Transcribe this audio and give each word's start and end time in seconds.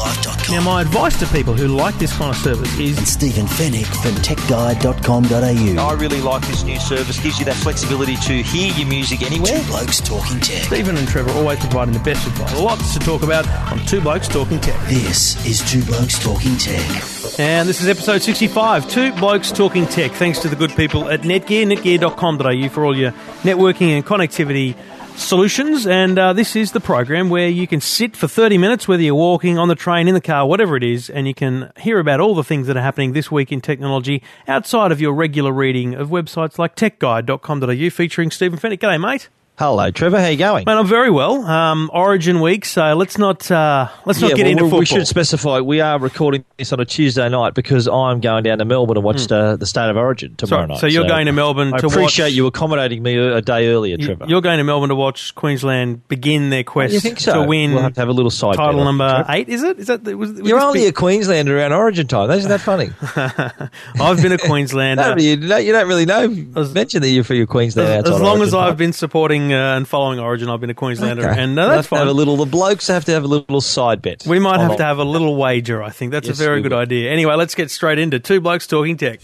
YourTechLife.com. 0.00 0.54
Now, 0.54 0.62
my 0.62 0.82
advice 0.82 1.18
to 1.20 1.26
people 1.26 1.54
who 1.54 1.68
like 1.68 1.96
this 1.98 2.16
kind 2.16 2.30
of 2.34 2.36
service 2.36 2.78
is 2.78 2.98
and 2.98 3.06
Stephen 3.06 3.46
Fenech 3.46 3.86
from 4.02 4.12
TechGuide.com.au. 4.22 5.82
I 5.82 5.92
really 5.94 6.20
like 6.20 6.46
this 6.46 6.64
new 6.64 6.78
service. 6.78 7.20
Gives 7.20 7.38
you 7.38 7.44
that 7.46 7.56
flexibility 7.56 8.16
to 8.16 8.42
hear 8.42 8.72
your 8.74 8.88
music 8.88 9.22
anywhere. 9.22 9.58
Two 9.58 9.66
Blokes 9.66 10.00
Talking 10.00 10.40
Tech. 10.40 10.64
Stephen 10.64 10.96
and 10.96 11.06
Trevor 11.08 11.30
always 11.32 11.58
providing 11.60 11.94
the 11.94 12.00
best 12.00 12.26
advice. 12.26 12.58
Lots 12.58 12.94
to 12.94 13.00
talk 13.00 13.22
about 13.22 13.46
on 13.70 13.78
Two 13.86 14.00
Blokes 14.00 14.28
Talking 14.28 14.60
Tech. 14.60 14.80
This 14.88 15.44
is 15.46 15.60
Two 15.70 15.84
Blokes 15.84 16.18
Talking 16.18 16.56
Tech. 16.56 17.38
And 17.38 17.68
this 17.68 17.80
is 17.80 17.88
episode 17.88 18.22
65, 18.22 18.88
Two 18.90 19.12
Blokes 19.14 19.52
Talking 19.52 19.86
Tech. 19.86 20.12
Thanks 20.12 20.38
to 20.40 20.48
the 20.48 20.56
good 20.56 20.70
people 20.76 21.08
at 21.08 21.22
Netgear, 21.22 21.66
netgear.com.au 21.66 22.68
for 22.70 22.84
all 22.84 22.96
your 22.96 23.12
networking 23.42 23.90
and 23.90 24.04
connectivity 24.04 24.74
solutions. 25.20 25.86
And 25.86 26.18
uh, 26.18 26.32
this 26.32 26.56
is 26.56 26.72
the 26.72 26.80
program 26.80 27.30
where 27.30 27.48
you 27.48 27.66
can 27.66 27.80
sit 27.80 28.16
for 28.16 28.28
30 28.28 28.58
minutes, 28.58 28.88
whether 28.88 29.02
you're 29.02 29.14
walking, 29.14 29.58
on 29.58 29.68
the 29.68 29.74
train, 29.74 30.08
in 30.08 30.14
the 30.14 30.20
car, 30.20 30.46
whatever 30.46 30.76
it 30.76 30.82
is, 30.82 31.10
and 31.10 31.26
you 31.26 31.34
can 31.34 31.72
hear 31.78 31.98
about 31.98 32.20
all 32.20 32.34
the 32.34 32.44
things 32.44 32.66
that 32.66 32.76
are 32.76 32.82
happening 32.82 33.12
this 33.12 33.30
week 33.30 33.52
in 33.52 33.60
technology 33.60 34.22
outside 34.48 34.92
of 34.92 35.00
your 35.00 35.12
regular 35.12 35.52
reading 35.52 35.94
of 35.94 36.08
websites 36.08 36.58
like 36.58 36.76
techguide.com.au 36.76 37.90
featuring 37.90 38.30
Stephen 38.30 38.58
Fenech. 38.58 38.78
G'day, 38.78 39.00
mate. 39.00 39.28
Hello, 39.58 39.90
Trevor. 39.90 40.18
How 40.18 40.28
you 40.28 40.38
going? 40.38 40.64
Mate, 40.66 40.72
I'm 40.72 40.86
very 40.86 41.10
well. 41.10 41.44
Um, 41.44 41.90
Origin 41.92 42.40
week, 42.40 42.64
so 42.64 42.94
let's 42.94 43.18
not 43.18 43.50
uh, 43.50 43.90
let's 44.06 44.18
not 44.18 44.30
yeah, 44.30 44.36
get 44.36 44.42
well, 44.44 44.50
into 44.52 44.64
we- 44.64 44.70
football. 44.70 44.78
We 44.80 44.86
should 44.86 45.06
specify 45.06 45.60
we 45.60 45.82
are 45.82 45.98
recording 45.98 46.46
this 46.56 46.72
on 46.72 46.80
a 46.80 46.86
Tuesday 46.86 47.28
night 47.28 47.52
because 47.52 47.86
I'm 47.86 48.20
going 48.20 48.42
down 48.42 48.56
to 48.56 48.64
Melbourne 48.64 48.94
to 48.94 49.02
watch 49.02 49.26
the, 49.26 49.56
the 49.56 49.66
State 49.66 49.90
of 49.90 49.98
Origin 49.98 50.34
tomorrow 50.36 50.62
Hmm. 50.62 50.68
so, 50.68 50.72
night. 50.76 50.80
so 50.80 50.86
you're 50.86 51.06
going 51.06 51.26
to 51.26 51.32
Melbourne 51.32 51.74
I 51.74 51.76
to 51.76 51.88
appreciate 51.88 52.26
watch. 52.28 52.32
you 52.32 52.46
accommodating 52.46 53.02
me 53.02 53.18
a, 53.18 53.42
day 53.42 53.68
earlier, 53.68 53.98
Trevor. 53.98 54.24
You're 54.28 54.40
going 54.40 54.56
to 54.56 54.64
Melbourne 54.64 54.88
to 54.88 54.94
watch 54.94 55.34
Queensland 55.34 56.08
begin 56.08 56.48
their 56.48 56.64
quest 56.64 57.20
so? 57.20 57.42
to 57.42 57.46
win 57.46 57.74
We'll 57.74 57.82
have 57.82 57.92
to 57.96 58.00
have 58.00 58.08
a 58.08 58.12
little 58.12 58.30
side 58.30 58.54
title 58.56 58.82
number 58.82 59.26
eight. 59.28 59.50
Is 59.50 59.62
it? 59.62 59.78
Is 59.78 59.88
that 59.88 60.02
was, 60.04 60.32
was 60.32 60.48
You're 60.48 60.58
only 60.60 60.80
big- 60.80 60.88
a 60.88 60.92
Queenslander 60.94 61.58
around 61.58 61.74
Origin 61.74 62.06
time. 62.06 62.30
Isn't 62.30 62.48
that 62.48 62.62
funny? 62.62 62.88
I've 64.02 64.22
been 64.22 64.32
a 64.32 64.38
Queenslander. 64.46 65.16
you, 65.20 65.36
don't, 65.36 65.66
you 65.66 65.72
don't 65.72 65.86
really 65.86 66.06
know. 66.06 66.28
Mention 66.28 67.02
that 67.02 67.10
you're 67.10 67.24
for 67.24 67.34
your 67.34 67.46
Queensland 67.46 68.06
as, 68.06 68.14
as 68.14 68.20
long 68.22 68.40
as 68.40 68.54
I've 68.54 68.68
time. 68.70 68.76
been 68.78 68.92
supporting 68.94 69.49
uh, 69.52 69.76
and 69.76 69.86
following 69.88 70.18
Origin, 70.18 70.48
I've 70.50 70.60
been 70.60 70.70
a 70.70 70.74
Queenslander, 70.74 71.28
Okay. 71.28 71.40
and 71.42 71.58
uh, 71.58 71.66
that's 71.68 71.76
have 71.76 71.88
to 71.88 71.94
have 71.96 72.00
fine. 72.06 72.08
a 72.08 72.12
little. 72.12 72.36
The 72.36 72.46
blokes 72.46 72.86
have 72.88 73.04
to 73.06 73.12
have 73.12 73.24
a 73.24 73.28
little 73.28 73.60
side 73.60 74.02
bet. 74.02 74.24
we 74.26 74.38
might 74.38 74.60
have 74.60 74.76
to 74.76 74.84
have 74.84 74.98
a 74.98 75.04
little 75.04 75.36
wager. 75.36 75.82
I 75.82 75.90
think 75.90 76.12
that's 76.12 76.28
Yes, 76.28 76.38
a 76.40 76.42
very 76.44 76.62
good 76.62 76.72
will. 76.72 76.78
idea. 76.78 77.10
Anyway, 77.10 77.34
let's 77.34 77.54
get 77.54 77.70
straight 77.70 77.98
into 77.98 78.18
two 78.20 78.40
blokes 78.40 78.66
talking 78.66 78.96
tech. 78.96 79.20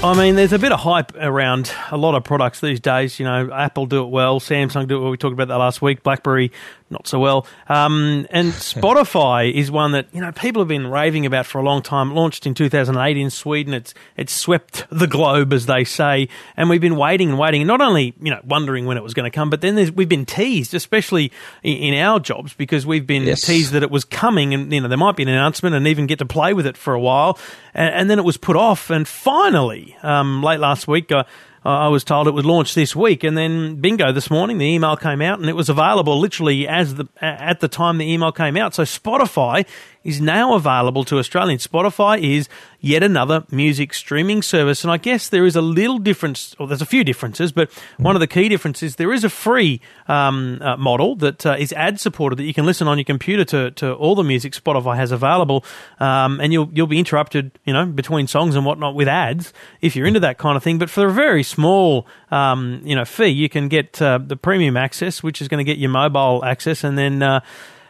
I 0.00 0.16
mean, 0.16 0.36
there's 0.36 0.52
a 0.52 0.60
bit 0.60 0.70
of 0.70 0.78
hype 0.78 1.12
around 1.16 1.72
a 1.90 1.96
lot 1.96 2.14
of 2.14 2.22
products 2.22 2.60
these 2.60 2.78
days. 2.78 3.18
You 3.18 3.24
know, 3.26 3.50
Apple 3.52 3.86
do 3.86 4.04
it 4.04 4.10
well, 4.10 4.38
Samsung 4.38 4.86
do 4.86 4.96
it 4.96 5.00
well. 5.00 5.10
We 5.10 5.16
talked 5.16 5.32
about 5.32 5.48
that 5.48 5.56
last 5.56 5.82
week. 5.82 6.04
BlackBerry 6.04 6.52
not 6.90 7.06
so 7.06 7.18
well. 7.18 7.46
Um, 7.68 8.26
and 8.30 8.48
Spotify 8.52 9.52
is 9.52 9.70
one 9.72 9.92
that 9.92 10.06
you 10.12 10.20
know 10.20 10.30
people 10.32 10.62
have 10.62 10.68
been 10.68 10.86
raving 10.86 11.26
about 11.26 11.46
for 11.46 11.58
a 11.58 11.62
long 11.64 11.82
time. 11.82 12.14
Launched 12.14 12.46
in 12.46 12.54
2008 12.54 13.16
in 13.16 13.28
Sweden. 13.30 13.74
It's 13.74 13.92
it's 14.16 14.32
swept 14.32 14.86
the 14.88 15.08
globe, 15.08 15.52
as 15.52 15.66
they 15.66 15.82
say, 15.82 16.28
and 16.56 16.70
we've 16.70 16.80
been 16.80 16.96
waiting 16.96 17.30
and 17.30 17.38
waiting. 17.38 17.62
and 17.62 17.68
Not 17.68 17.80
only 17.80 18.14
you 18.22 18.30
know 18.30 18.40
wondering 18.44 18.86
when 18.86 18.96
it 18.96 19.02
was 19.02 19.14
going 19.14 19.30
to 19.30 19.34
come, 19.34 19.50
but 19.50 19.60
then 19.62 19.74
there's, 19.74 19.90
we've 19.90 20.08
been 20.08 20.24
teased, 20.26 20.74
especially 20.74 21.32
in, 21.64 21.76
in 21.76 21.94
our 22.02 22.20
jobs, 22.20 22.54
because 22.54 22.86
we've 22.86 23.06
been 23.06 23.24
Yes. 23.24 23.40
teased 23.42 23.72
that 23.72 23.82
it 23.82 23.90
was 23.90 24.04
coming, 24.04 24.54
and 24.54 24.72
you 24.72 24.80
know 24.80 24.86
there 24.86 24.96
might 24.96 25.16
be 25.16 25.24
an 25.24 25.28
announcement, 25.28 25.74
and 25.74 25.88
even 25.88 26.06
get 26.06 26.20
to 26.20 26.26
play 26.26 26.54
with 26.54 26.66
it 26.68 26.76
for 26.76 26.94
a 26.94 27.00
while, 27.00 27.36
and, 27.74 27.92
and 27.94 28.10
then 28.10 28.20
it 28.20 28.24
was 28.24 28.36
put 28.36 28.54
off, 28.56 28.90
and 28.90 29.06
finally, 29.08 29.87
um, 30.02 30.42
late 30.42 30.60
last 30.60 30.88
week. 30.88 31.12
Uh, 31.12 31.24
I 31.64 31.88
was 31.88 32.04
told 32.04 32.28
it 32.28 32.34
would 32.34 32.46
launch 32.46 32.74
this 32.74 32.94
week, 32.96 33.24
and 33.24 33.36
then 33.36 33.76
bingo! 33.76 34.12
This 34.12 34.30
morning, 34.30 34.58
the 34.58 34.64
email 34.64 34.96
came 34.96 35.20
out, 35.20 35.38
and 35.38 35.48
it 35.48 35.56
was 35.56 35.68
available 35.68 36.18
literally 36.18 36.66
as 36.66 36.94
the 36.94 37.06
at 37.20 37.60
the 37.60 37.68
time 37.68 37.98
the 37.98 38.10
email 38.10 38.32
came 38.32 38.56
out. 38.56 38.74
So 38.74 38.84
Spotify 38.84 39.66
is 40.08 40.20
now 40.22 40.54
available 40.54 41.04
to 41.04 41.18
Australians. 41.18 41.66
Spotify 41.66 42.18
is 42.18 42.48
yet 42.80 43.02
another 43.02 43.44
music 43.50 43.92
streaming 43.92 44.40
service, 44.40 44.82
and 44.82 44.90
I 44.90 44.96
guess 44.96 45.28
there 45.28 45.44
is 45.44 45.54
a 45.54 45.60
little 45.60 45.98
difference, 45.98 46.56
or 46.58 46.66
there's 46.66 46.80
a 46.80 46.86
few 46.86 47.04
differences, 47.04 47.52
but 47.52 47.70
one 47.98 48.16
of 48.16 48.20
the 48.20 48.26
key 48.26 48.48
differences 48.48 48.96
there 48.96 49.12
is 49.12 49.22
a 49.22 49.28
free 49.28 49.82
um, 50.06 50.60
uh, 50.62 50.76
model 50.78 51.14
that 51.16 51.44
uh, 51.44 51.56
is 51.58 51.74
ad 51.74 52.00
supported 52.00 52.36
that 52.38 52.44
you 52.44 52.54
can 52.54 52.64
listen 52.64 52.88
on 52.88 52.96
your 52.96 53.04
computer 53.04 53.44
to, 53.44 53.70
to 53.72 53.92
all 53.92 54.14
the 54.14 54.24
music 54.24 54.54
Spotify 54.54 54.96
has 54.96 55.12
available, 55.12 55.62
um, 56.00 56.40
and 56.40 56.52
you'll 56.54 56.70
you'll 56.72 56.86
be 56.86 56.98
interrupted, 56.98 57.50
you 57.66 57.74
know, 57.74 57.84
between 57.84 58.26
songs 58.26 58.56
and 58.56 58.64
whatnot 58.64 58.94
with 58.94 59.08
ads 59.08 59.52
if 59.82 59.94
you're 59.94 60.06
into 60.06 60.20
that 60.20 60.38
kind 60.38 60.56
of 60.56 60.62
thing. 60.62 60.78
But 60.78 60.88
for 60.88 61.06
a 61.06 61.12
very 61.12 61.42
small, 61.42 62.06
um, 62.30 62.80
you 62.82 62.96
know, 62.96 63.04
fee, 63.04 63.28
you 63.28 63.50
can 63.50 63.68
get 63.68 64.00
uh, 64.00 64.18
the 64.18 64.36
premium 64.36 64.78
access, 64.78 65.22
which 65.22 65.42
is 65.42 65.48
going 65.48 65.58
to 65.58 65.70
get 65.70 65.76
your 65.76 65.90
mobile 65.90 66.42
access, 66.44 66.82
and 66.82 66.96
then. 66.96 67.42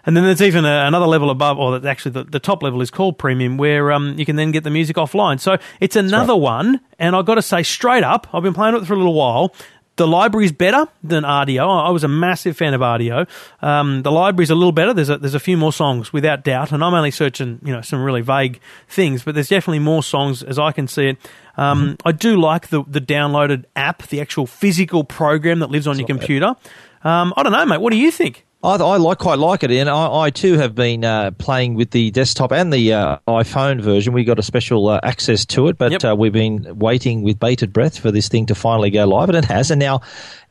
And 0.09 0.17
then 0.17 0.25
there's 0.25 0.41
even 0.41 0.65
a, 0.65 0.87
another 0.87 1.05
level 1.05 1.29
above, 1.29 1.59
or 1.59 1.87
actually 1.87 2.13
the, 2.13 2.25
the 2.25 2.41
top 2.41 2.63
level 2.63 2.81
is 2.81 2.91
called 2.91 3.19
premium, 3.19 3.59
where 3.59 3.93
um, 3.93 4.19
you 4.19 4.25
can 4.25 4.37
then 4.37 4.53
get 4.53 4.65
the 4.65 4.71
music 4.71 4.97
offline. 4.97 5.39
So 5.39 5.59
it's 5.81 5.97
another 5.97 6.35
one, 6.35 6.81
and 6.99 7.15
I've 7.15 7.27
got 7.27 7.35
to 7.35 7.43
say 7.43 7.63
straight 7.63 8.03
up, 8.03 8.27
I've 8.33 8.43
been 8.43 8.55
playing 8.55 8.73
with 8.73 8.85
it 8.85 8.87
for 8.87 8.95
a 8.95 8.97
little 8.97 9.13
while. 9.13 9.55
The 9.97 10.07
library's 10.07 10.51
better 10.51 10.87
than 11.05 11.25
Rdio. 11.25 11.85
I 11.87 11.91
was 11.91 12.05
a 12.05 12.09
massive 12.09 12.57
fan 12.57 12.73
of 12.73 12.81
Rdio. 12.81 13.29
Um, 13.61 14.01
the 14.01 14.11
library's 14.11 14.49
a 14.49 14.55
little 14.55 14.73
better. 14.73 14.95
There's 14.95 15.11
a, 15.11 15.19
there's 15.19 15.35
a 15.35 15.41
few 15.41 15.59
more 15.59 15.75
songs 15.75 16.11
without 16.11 16.43
doubt, 16.43 16.73
and 16.73 16.83
I'm 16.83 16.95
only 16.95 17.11
searching 17.11 17.61
you 17.63 17.75
know 17.75 17.83
some 17.83 18.03
really 18.03 18.23
vague 18.23 18.61
things, 18.89 19.25
but 19.25 19.35
there's 19.35 19.51
definitely 19.51 19.81
more 19.81 20.03
songs 20.03 20.43
as 20.43 20.59
I 20.59 20.73
can 20.73 20.89
see 20.89 21.09
it. 21.09 21.19
Um, 21.59 21.99
I 22.07 22.13
do 22.13 22.41
like 22.41 22.69
the 22.69 22.83
the 22.89 23.03
downloaded 23.03 23.67
app, 23.77 24.07
the 24.07 24.23
actual 24.23 24.47
physical 24.47 25.05
program 25.05 25.59
that 25.59 25.71
lives 25.71 25.87
on 25.87 25.99
your 25.99 26.07
computer. 26.07 26.55
Um, 27.05 27.35
I 27.37 27.43
don't 27.43 27.53
know, 27.53 27.67
mate. 27.67 27.83
What 27.83 27.91
do 27.91 27.99
you 27.99 28.11
think? 28.11 28.47
I, 28.63 28.75
I 28.75 28.97
like 28.97 29.19
quite 29.19 29.39
like 29.39 29.63
it, 29.63 29.71
and 29.71 29.89
I, 29.89 30.23
I 30.23 30.31
too 30.31 30.55
have 30.55 30.75
been 30.75 31.05
uh, 31.05 31.31
playing 31.33 31.75
with 31.75 31.93
the 31.93 32.11
desktop 32.11 32.51
and 32.51 32.73
the 32.73 32.93
uh, 32.93 33.19
iPhone 33.29 33.81
version. 33.81 34.13
We 34.13 34.25
got 34.25 34.41
a 34.41 34.43
special 34.43 34.89
uh, 34.89 34.99
access 35.05 35.47
to 35.47 35.69
it, 35.69 35.79
but 35.79 35.93
Yep. 35.93 36.05
uh, 36.05 36.17
we've 36.17 36.33
been 36.33 36.77
waiting 36.77 37.23
with 37.23 37.39
bated 37.39 37.73
breath 37.73 37.97
for 37.99 38.11
this 38.11 38.29
thing 38.29 38.47
to 38.47 38.57
finally 38.57 38.91
go 38.91 39.05
live, 39.05 39.29
and 39.29 39.39
it 39.39 39.45
has. 39.45 39.71
And 39.71 39.79
now 39.79 40.01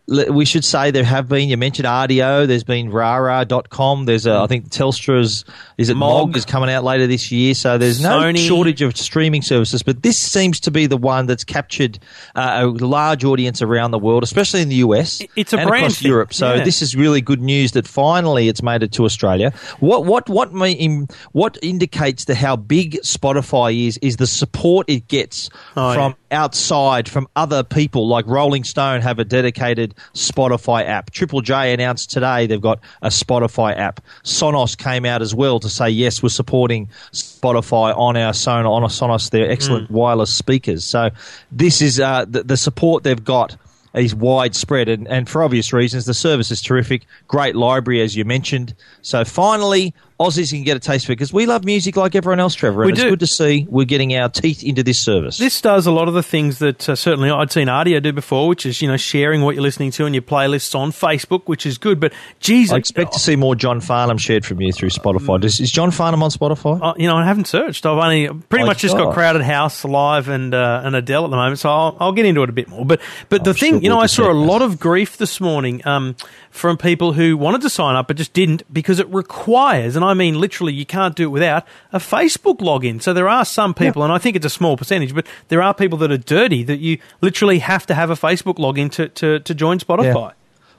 we 0.07 0.45
should 0.45 0.63
say 0.63 0.91
there 0.91 1.03
have 1.03 1.27
been. 1.27 1.49
You 1.49 1.57
mentioned 1.57 1.85
Rdio. 1.85 2.47
There's 2.47 2.63
been 2.63 2.89
Rara.com. 2.89 4.05
There's 4.05 4.25
uh, 4.25 4.41
I 4.41 4.47
think 4.47 4.69
Telstra's 4.69 5.43
is 5.77 5.89
it 5.89 5.95
Mog. 5.95 6.29
Mog. 6.29 6.37
is 6.37 6.45
coming 6.45 6.69
out 6.69 6.85
later 6.85 7.07
this 7.07 7.29
year. 7.29 7.53
So 7.53 7.77
there's 7.77 8.01
no 8.01 8.21
Sony. 8.21 8.47
shortage 8.47 8.81
of 8.81 8.95
streaming 8.95 9.41
services, 9.41 9.83
but 9.83 10.03
this 10.03 10.17
seems 10.17 10.61
to 10.61 10.71
be 10.71 10.85
the 10.85 10.95
one 10.95 11.25
that's 11.25 11.43
captured 11.43 11.99
uh, 12.35 12.61
a 12.63 12.67
large 12.67 13.25
audience 13.25 13.61
around 13.61 13.91
the 13.91 13.99
world, 13.99 14.23
especially 14.23 14.61
in 14.61 14.69
the 14.69 14.75
US 14.75 15.21
It's 15.35 15.51
a 15.51 15.57
and 15.57 15.67
brand 15.67 15.85
across 15.85 15.99
thing, 15.99 16.09
Europe. 16.09 16.33
So 16.33 16.53
yeah. 16.53 16.63
this 16.63 16.81
is 16.81 16.95
really 16.95 17.19
good 17.19 17.41
news 17.41 17.73
that 17.73 17.85
finally 17.85 18.47
it's 18.47 18.63
made 18.63 18.83
it 18.83 18.93
to 18.93 19.03
Australia. 19.03 19.51
What 19.79 20.05
what 20.05 20.29
what 20.29 20.53
may, 20.53 21.05
what 21.33 21.57
indicates 21.61 22.23
to 22.25 22.35
how 22.35 22.55
big 22.55 22.93
Spotify 23.01 23.87
is 23.87 23.97
is 23.97 24.15
the 24.15 24.27
support 24.27 24.89
it 24.89 25.09
gets 25.09 25.49
Oh, 25.75 25.93
from 25.93 26.15
outside 26.31 27.09
from 27.09 27.27
other 27.35 27.63
people 27.63 28.07
like 28.07 28.25
Rolling 28.25 28.63
Stone 28.63 29.01
have 29.01 29.19
a 29.19 29.25
dedicated 29.25 29.95
Spotify 30.13 30.85
app. 30.85 31.11
Triple 31.11 31.41
J 31.41 31.73
announced 31.73 32.11
today 32.11 32.47
they've 32.47 32.61
got 32.61 32.79
a 33.01 33.09
Spotify 33.09 33.77
app. 33.77 34.01
Sonos 34.23 34.77
came 34.77 35.05
out 35.05 35.21
as 35.21 35.33
well 35.33 35.59
to 35.59 35.69
say 35.69 35.89
yes, 35.89 36.21
we're 36.23 36.29
supporting 36.29 36.89
Spotify 37.11 37.97
on 37.97 38.17
our 38.17 38.33
Sonos 38.33 38.69
on 38.69 38.83
our 38.83 38.89
Sonos 38.89 39.29
their 39.31 39.49
excellent 39.49 39.89
wireless 39.91 40.33
speakers. 40.33 40.83
So 40.83 41.09
this 41.51 41.81
is 41.81 41.99
uh, 41.99 42.25
the, 42.25 42.43
the 42.43 42.57
support 42.57 43.03
they've 43.03 43.23
got 43.23 43.55
is 43.93 44.13
widespread, 44.13 44.89
and, 44.89 45.07
and 45.07 45.27
for 45.27 45.43
obvious 45.43 45.73
reasons, 45.73 46.05
the 46.05 46.13
service 46.13 46.51
is 46.51 46.61
terrific. 46.61 47.05
Great 47.27 47.55
library, 47.55 48.01
as 48.01 48.15
you 48.15 48.25
mentioned. 48.25 48.75
So 49.01 49.25
finally, 49.25 49.93
Aussies 50.19 50.51
you 50.51 50.57
can 50.57 50.63
get 50.65 50.75
a 50.77 50.79
taste 50.79 51.05
for 51.05 51.11
it 51.11 51.15
because 51.17 51.31
we 51.31 51.45
love 51.45 51.63
music 51.63 51.95
like 51.95 52.15
everyone 52.15 52.39
else, 52.39 52.55
Trevor. 52.55 52.81
And 52.81 52.87
We 52.87 52.93
it's 52.93 53.01
do. 53.03 53.09
good 53.11 53.19
to 53.19 53.27
see 53.27 53.67
we're 53.69 53.85
getting 53.85 54.15
our 54.15 54.29
teeth 54.29 54.63
into 54.63 54.81
this 54.81 54.97
service. 54.97 55.37
This 55.37 55.61
does 55.61 55.85
a 55.85 55.91
lot 55.91 56.07
of 56.07 56.15
the 56.15 56.23
things 56.23 56.57
that 56.57 56.89
uh, 56.89 56.95
certainly 56.95 57.29
I'd 57.29 57.51
seen 57.51 57.67
Rdio 57.67 58.01
do 58.01 58.11
before, 58.13 58.47
which 58.47 58.65
is 58.65 58.81
you 58.81 58.87
know 58.87 58.97
sharing 58.97 59.41
what 59.43 59.53
you're 59.53 59.61
listening 59.61 59.91
to 59.91 60.05
in 60.07 60.15
your 60.15 60.23
playlists 60.23 60.73
on 60.73 60.91
Facebook, 60.91 61.43
which 61.45 61.67
is 61.67 61.77
good. 61.77 61.99
But 61.99 62.13
Jesus, 62.39 62.73
I 62.73 62.77
expect 62.77 63.13
to 63.13 63.19
see 63.19 63.35
more 63.35 63.55
John 63.55 63.79
Farnham 63.79 64.17
shared 64.17 64.43
from 64.43 64.59
you 64.59 64.71
through 64.73 64.89
Spotify. 64.89 65.39
Does, 65.39 65.59
is 65.59 65.71
John 65.71 65.91
Farnham 65.91 66.23
on 66.23 66.31
Spotify? 66.31 66.79
uh, 66.81 66.93
you 66.97 67.07
know 67.07 67.15
I 67.15 67.23
haven't 67.23 67.45
searched. 67.47 67.85
I've 67.85 67.97
only 68.03 68.27
pretty 68.27 68.63
Oh, 68.63 68.65
much 68.67 68.79
just 68.79 68.97
got. 68.97 69.13
Crowded 69.13 69.43
House 69.43 69.85
live 69.85 70.29
and 70.29 70.53
uh, 70.53 70.81
and 70.83 70.95
Adele 70.95 71.25
at 71.25 71.29
the 71.29 71.37
moment, 71.37 71.59
so 71.59 71.69
I'll, 71.69 71.97
I'll 71.99 72.11
get 72.11 72.25
into 72.25 72.41
it 72.41 72.49
a 72.49 72.53
bit 72.53 72.67
more. 72.69 72.85
But 72.85 73.01
but 73.29 73.43
the 73.43 73.51
I'm 73.51 73.55
thing, 73.55 73.73
sure 73.75 73.81
you 73.83 73.89
know, 73.89 73.99
I 73.99 74.07
saw 74.07 74.31
a 74.31 74.33
lot 74.33 74.61
of 74.63 74.79
grief 74.79 75.17
this 75.17 75.39
morning 75.39 75.85
um, 75.87 76.15
from 76.57 76.77
people 76.77 77.13
who 77.13 77.37
wanted 77.37 77.61
to 77.61 77.69
sign 77.69 77.95
up 77.95 78.07
but 78.07 78.17
just 78.17 78.33
didn't 78.33 78.63
because 78.73 78.99
it 78.99 79.07
requires, 79.09 79.95
and 79.95 80.03
I 80.03 80.13
mean 80.13 80.39
literally, 80.39 80.73
you 80.73 80.85
can't 80.85 81.15
do 81.15 81.23
it 81.23 81.31
without 81.31 81.65
a 81.93 81.99
Facebook 81.99 82.57
login. 82.57 83.01
So 83.01 83.13
there 83.13 83.29
are 83.29 83.45
some 83.45 83.73
people, 83.73 84.03
and 84.03 84.11
I 84.11 84.17
think 84.17 84.35
it's 84.35 84.45
a 84.45 84.49
small 84.49 84.77
percentage, 84.77 85.13
but 85.13 85.25
there 85.47 85.61
are 85.61 85.73
people 85.73 85.97
that 85.99 86.11
are 86.11 86.17
dirty 86.17 86.63
that 86.63 86.79
you 86.79 86.97
literally 87.21 87.59
have 87.59 87.85
to 87.87 87.93
have 87.93 88.09
a 88.09 88.15
Facebook 88.15 88.55
login 88.55 88.91
to, 88.93 89.07
to, 89.09 89.39
to 89.39 89.53
join 89.53 89.79
Spotify. 89.79 90.33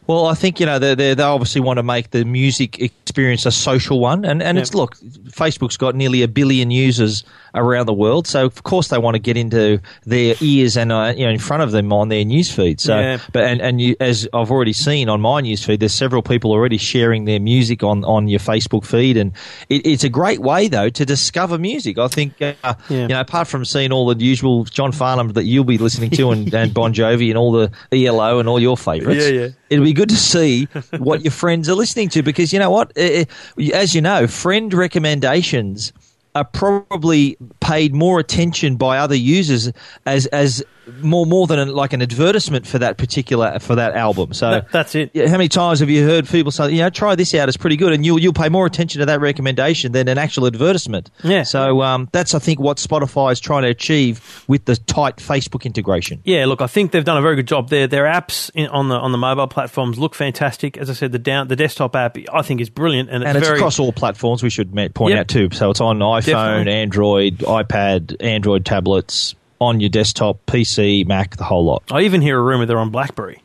Well, 0.08 0.24
I 0.24 0.34
think 0.34 0.58
you 0.58 0.64
know 0.64 0.78
they 0.78 0.94
they 0.94 1.12
they 1.12 1.22
obviously 1.22 1.60
want 1.60 1.76
to 1.76 1.82
make 1.82 2.12
the 2.12 2.24
music 2.24 2.80
experience 2.80 3.44
a 3.44 3.52
social 3.52 4.00
one, 4.00 4.24
and 4.24 4.42
and 4.42 4.58
it's 4.58 4.72
look, 4.72 4.96
Facebook's 4.96 5.76
got 5.76 5.94
nearly 5.94 6.22
a 6.22 6.28
billion 6.28 6.70
users 6.70 7.24
around 7.54 7.86
the 7.86 7.92
world, 7.94 8.26
so 8.26 8.44
of 8.46 8.62
course 8.62 8.88
they 8.88 8.98
want 8.98 9.14
to 9.14 9.18
get 9.18 9.36
into 9.36 9.80
their 10.04 10.34
ears 10.40 10.76
and 10.76 10.92
uh, 10.92 11.12
you 11.16 11.24
know 11.24 11.30
in 11.32 11.38
front 11.38 11.62
of 11.62 11.70
them 11.72 11.92
on 11.92 12.08
their 12.08 12.24
newsfeed. 12.24 12.80
So, 12.80 12.98
Yeah. 12.98 13.18
but 13.32 13.44
and 13.44 13.60
and 13.60 13.80
you, 13.80 13.96
as 14.00 14.28
I've 14.32 14.50
already 14.50 14.72
seen 14.72 15.08
on 15.08 15.20
my 15.20 15.42
newsfeed, 15.42 15.80
there's 15.80 15.92
several 15.94 16.22
people 16.22 16.52
already 16.52 16.78
sharing 16.78 17.24
their 17.24 17.40
music 17.40 17.82
on 17.82 18.04
on 18.04 18.28
your 18.28 18.40
Facebook 18.40 18.84
feed, 18.84 19.16
and 19.16 19.32
it, 19.68 19.86
it's 19.86 20.04
a 20.04 20.08
great 20.08 20.40
way 20.40 20.68
though 20.68 20.88
to 20.90 21.04
discover 21.04 21.58
music. 21.58 21.98
I 21.98 22.08
think 22.08 22.40
uh, 22.42 22.54
Yeah. 22.88 23.02
you 23.02 23.08
know 23.08 23.20
apart 23.20 23.48
from 23.48 23.64
seeing 23.64 23.92
all 23.92 24.06
the 24.12 24.22
usual 24.24 24.64
John 24.64 24.92
Farnham 24.92 25.32
that 25.32 25.44
you'll 25.44 25.64
be 25.64 25.78
listening 25.78 26.10
to 26.10 26.30
and, 26.30 26.52
and 26.54 26.72
Bon 26.74 26.92
Jovi 26.94 27.28
and 27.28 27.38
all 27.38 27.52
the 27.52 27.70
ELO 27.92 28.38
and 28.38 28.48
all 28.48 28.60
your 28.60 28.76
favourites 28.76 29.24
Yeah, 29.24 29.30
yeah. 29.40 29.48
it'll 29.70 29.84
be 29.84 29.92
good 29.92 30.08
to 30.10 30.16
see 30.16 30.66
what 30.98 31.22
your 31.22 31.30
friends 31.30 31.68
are 31.68 31.74
listening 31.74 32.08
to 32.10 32.22
because 32.22 32.52
you 32.52 32.58
know 32.58 32.70
what 32.70 32.92
Eh, 32.96 33.24
eh, 33.58 33.70
as 33.74 33.94
you 33.94 34.00
know 34.00 34.26
friend 34.26 34.72
recommendations 34.72 35.92
are 36.34 36.44
probably 36.44 37.36
paid 37.60 37.94
more 37.94 38.18
attention 38.20 38.76
by 38.76 38.98
other 38.98 39.14
users 39.14 39.72
as 40.06 40.26
as 40.26 40.62
more 41.00 41.26
more 41.26 41.46
than 41.46 41.58
an, 41.58 41.68
like 41.74 41.92
an 41.92 42.02
advertisement 42.02 42.66
for 42.66 42.78
that 42.78 42.96
particular 42.98 43.58
for 43.58 43.74
that 43.76 43.94
album 43.94 44.32
so 44.32 44.50
That- 44.50 44.72
that's 44.72 44.94
it. 44.94 45.10
yeah, 45.14 45.26
how 45.28 45.32
many 45.36 45.48
times 45.48 45.80
have 45.80 45.90
you 45.90 46.04
heard 46.04 46.28
people 46.28 46.52
say, 46.52 46.70
you 46.70 46.78
know, 46.78 46.90
try 46.90 47.14
this 47.14 47.34
out, 47.34 47.48
it's 47.48 47.56
pretty 47.56 47.76
good, 47.76 47.92
and 47.92 48.04
you'll 48.04 48.18
you'll 48.18 48.32
pay 48.32 48.48
more 48.48 48.66
attention 48.66 49.00
to 49.00 49.06
that 49.06 49.20
recommendation 49.20 49.92
than 49.92 50.08
an 50.08 50.18
actual 50.18 50.46
advertisement. 50.46 51.10
Yeah. 51.22 51.42
So 51.42 51.82
um, 51.82 52.08
that's 52.12 52.34
I 52.34 52.38
think 52.38 52.60
what 52.60 52.76
Spotify 52.78 53.32
is 53.32 53.40
trying 53.40 53.62
to 53.62 53.68
achieve 53.68 54.44
with 54.48 54.64
the 54.64 54.76
tight 54.76 55.16
Facebook 55.16 55.64
integration. 55.64 56.20
Yeah, 56.24 56.46
look, 56.46 56.60
I 56.60 56.66
think 56.66 56.92
they've 56.92 57.04
done 57.04 57.16
a 57.18 57.22
very 57.22 57.36
good 57.36 57.46
job 57.48 57.68
there. 57.70 57.86
Their 57.86 58.04
apps 58.04 58.50
in, 58.54 58.66
on 58.68 58.88
the 58.88 58.96
on 58.96 59.12
the 59.12 59.18
mobile 59.18 59.46
platforms 59.48 59.98
look 59.98 60.14
fantastic. 60.14 60.76
As 60.76 60.90
I 60.90 60.92
said, 60.92 61.12
the 61.12 61.18
down 61.18 61.48
the 61.48 61.56
desktop 61.56 61.94
app 61.96 62.16
I 62.32 62.42
think 62.42 62.60
is 62.60 62.70
brilliant, 62.70 63.10
and 63.10 63.22
it's 63.22 63.28
and 63.28 63.38
it's 63.38 63.46
very 63.46 63.58
across 63.58 63.78
all 63.78 63.92
platforms. 63.92 64.42
We 64.42 64.50
should 64.50 64.72
point 64.94 65.10
Yep. 65.12 65.20
out 65.20 65.28
too. 65.28 65.48
So 65.52 65.70
it's 65.70 65.80
on 65.80 65.98
iPhone, 65.98 66.24
Definitely. 66.24 66.72
Android, 66.72 67.38
iPad, 67.38 68.16
Android 68.20 68.64
tablets, 68.64 69.34
on 69.60 69.80
your 69.80 69.90
desktop, 69.90 70.44
PC, 70.46 71.06
Mac, 71.06 71.36
the 71.36 71.44
whole 71.44 71.64
lot. 71.64 71.82
I 71.90 72.02
even 72.02 72.20
hear 72.20 72.38
a 72.38 72.42
rumor 72.42 72.66
they're 72.66 72.78
on 72.78 72.90
BlackBerry. 72.90 73.42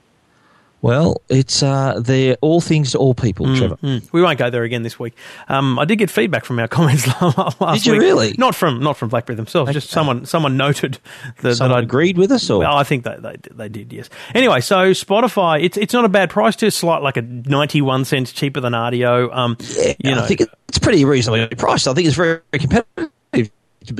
Well, 0.83 1.21
it's 1.29 1.63
uh, 1.63 2.01
they're 2.03 2.35
all 2.41 2.59
things 2.59 2.91
to 2.91 2.97
all 2.97 3.13
people, 3.13 3.45
Trevor. 3.55 3.77
Mm, 3.77 4.11
we 4.11 4.21
won't 4.21 4.37
go 4.37 4.49
there 4.49 4.63
again 4.63 4.83
this 4.83 4.99
week. 4.99 5.15
Um, 5.47 5.79
I 5.79 5.85
did 5.85 5.95
get 5.95 6.09
feedback 6.09 6.43
from 6.43 6.59
our 6.59 6.67
comments 6.77 7.07
last 7.21 7.57
week. 7.57 7.73
Did 7.75 7.85
you 7.85 7.91
week. 7.93 8.01
really? 8.01 8.35
Not 8.37 8.53
from 8.53 8.81
not 8.81 8.97
from 8.97 9.07
BlackBerry 9.07 9.37
themselves. 9.37 9.71
Just 9.71 9.89
someone 9.91 10.25
someone 10.25 10.57
noted 10.57 10.99
that, 11.41 11.55
Someone 11.55 11.77
that 11.77 11.77
I 11.77 11.83
agreed 11.83 12.17
with 12.17 12.33
us, 12.33 12.49
or 12.49 12.59
Well, 12.59 12.75
I 12.75 12.83
think 12.83 13.05
they, 13.05 13.15
they 13.17 13.37
they 13.51 13.69
did, 13.69 13.93
yes. 13.93 14.09
Anyway, 14.35 14.59
so 14.59 14.91
Spotify, 14.91 15.63
it's 15.63 15.77
it's 15.77 15.93
not 15.93 16.03
a 16.03 16.09
bad 16.09 16.29
price 16.29 16.57
too. 16.57 16.65
It's 16.65 16.83
like 16.83 17.15
a 17.15 17.21
ninety 17.21 17.81
one 17.81 18.03
cents 18.03 18.33
cheaper 18.33 18.59
than 18.59 18.73
Rdio. 18.73 19.33
Um, 19.33 19.55
you 20.03 20.13
know, 20.13 20.21
I 20.21 20.27
think 20.27 20.41
it's 20.67 20.79
pretty 20.79 21.05
reasonably 21.05 21.47
priced. 21.55 21.87
I 21.87 21.93
think 21.93 22.07
it's 22.07 22.17
very, 22.17 22.41
very 22.51 22.59
competitive. 22.59 23.51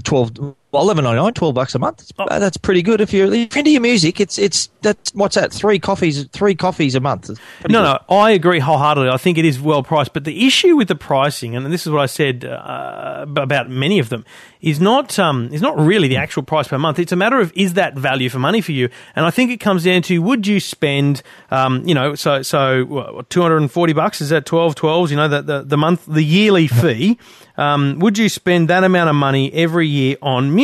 12 0.03 0.55
well, 0.73 0.81
eleven 0.81 1.03
ninety 1.03 1.21
nine, 1.21 1.33
twelve 1.33 1.53
bucks 1.53 1.75
a 1.75 1.79
month. 1.79 2.11
Oh. 2.17 2.39
that's 2.39 2.57
pretty 2.57 2.81
good 2.81 2.99
if 2.99 3.13
you're, 3.13 3.31
if 3.31 3.53
you're 3.55 3.59
into 3.59 3.69
your 3.69 3.81
music. 3.81 4.19
It's 4.19 4.39
it's 4.39 4.69
that's 4.81 5.13
what's 5.13 5.35
that? 5.35 5.53
Three 5.53 5.77
coffees, 5.77 6.25
three 6.29 6.55
coffees 6.55 6.95
a 6.95 6.99
month. 6.99 7.29
No, 7.29 7.35
good. 7.61 7.71
no, 7.71 7.99
I 8.09 8.31
agree 8.31 8.59
wholeheartedly. 8.59 9.09
I 9.09 9.17
think 9.17 9.37
it 9.37 9.45
is 9.45 9.61
well 9.61 9.83
priced, 9.83 10.13
but 10.13 10.23
the 10.23 10.47
issue 10.47 10.75
with 10.75 10.87
the 10.87 10.95
pricing, 10.95 11.55
and 11.55 11.71
this 11.71 11.85
is 11.85 11.91
what 11.91 12.01
I 12.01 12.07
said 12.07 12.43
uh, 12.43 13.25
about 13.27 13.69
many 13.69 13.99
of 13.99 14.09
them, 14.09 14.25
is 14.61 14.81
not 14.81 15.19
um, 15.19 15.53
is 15.53 15.61
not 15.61 15.77
really 15.77 16.07
the 16.07 16.17
actual 16.17 16.41
price 16.41 16.67
per 16.67 16.79
month. 16.79 16.97
It's 16.97 17.11
a 17.11 17.17
matter 17.17 17.39
of 17.39 17.53
is 17.55 17.73
that 17.73 17.95
value 17.95 18.29
for 18.29 18.39
money 18.39 18.59
for 18.59 18.71
you, 18.71 18.89
and 19.15 19.27
I 19.27 19.29
think 19.29 19.51
it 19.51 19.59
comes 19.59 19.83
down 19.83 20.01
to 20.03 20.17
would 20.23 20.47
you 20.47 20.59
spend, 20.59 21.21
um, 21.51 21.87
you 21.87 21.93
know, 21.93 22.15
so 22.15 22.41
so 22.41 23.23
two 23.29 23.43
hundred 23.43 23.57
and 23.57 23.71
forty 23.71 23.93
bucks 23.93 24.21
is 24.21 24.29
that 24.29 24.47
twelve 24.47 24.73
twelves, 24.73 25.11
you 25.11 25.17
know, 25.17 25.27
the, 25.27 25.43
the 25.43 25.61
the 25.61 25.77
month 25.77 26.05
the 26.07 26.23
yearly 26.23 26.67
fee. 26.67 27.19
Um, 27.55 27.99
would 27.99 28.17
you 28.17 28.29
spend 28.29 28.69
that 28.69 28.83
amount 28.83 29.11
of 29.11 29.15
money 29.15 29.53
every 29.53 29.87
year 29.87 30.17
on 30.23 30.55
music? 30.55 30.62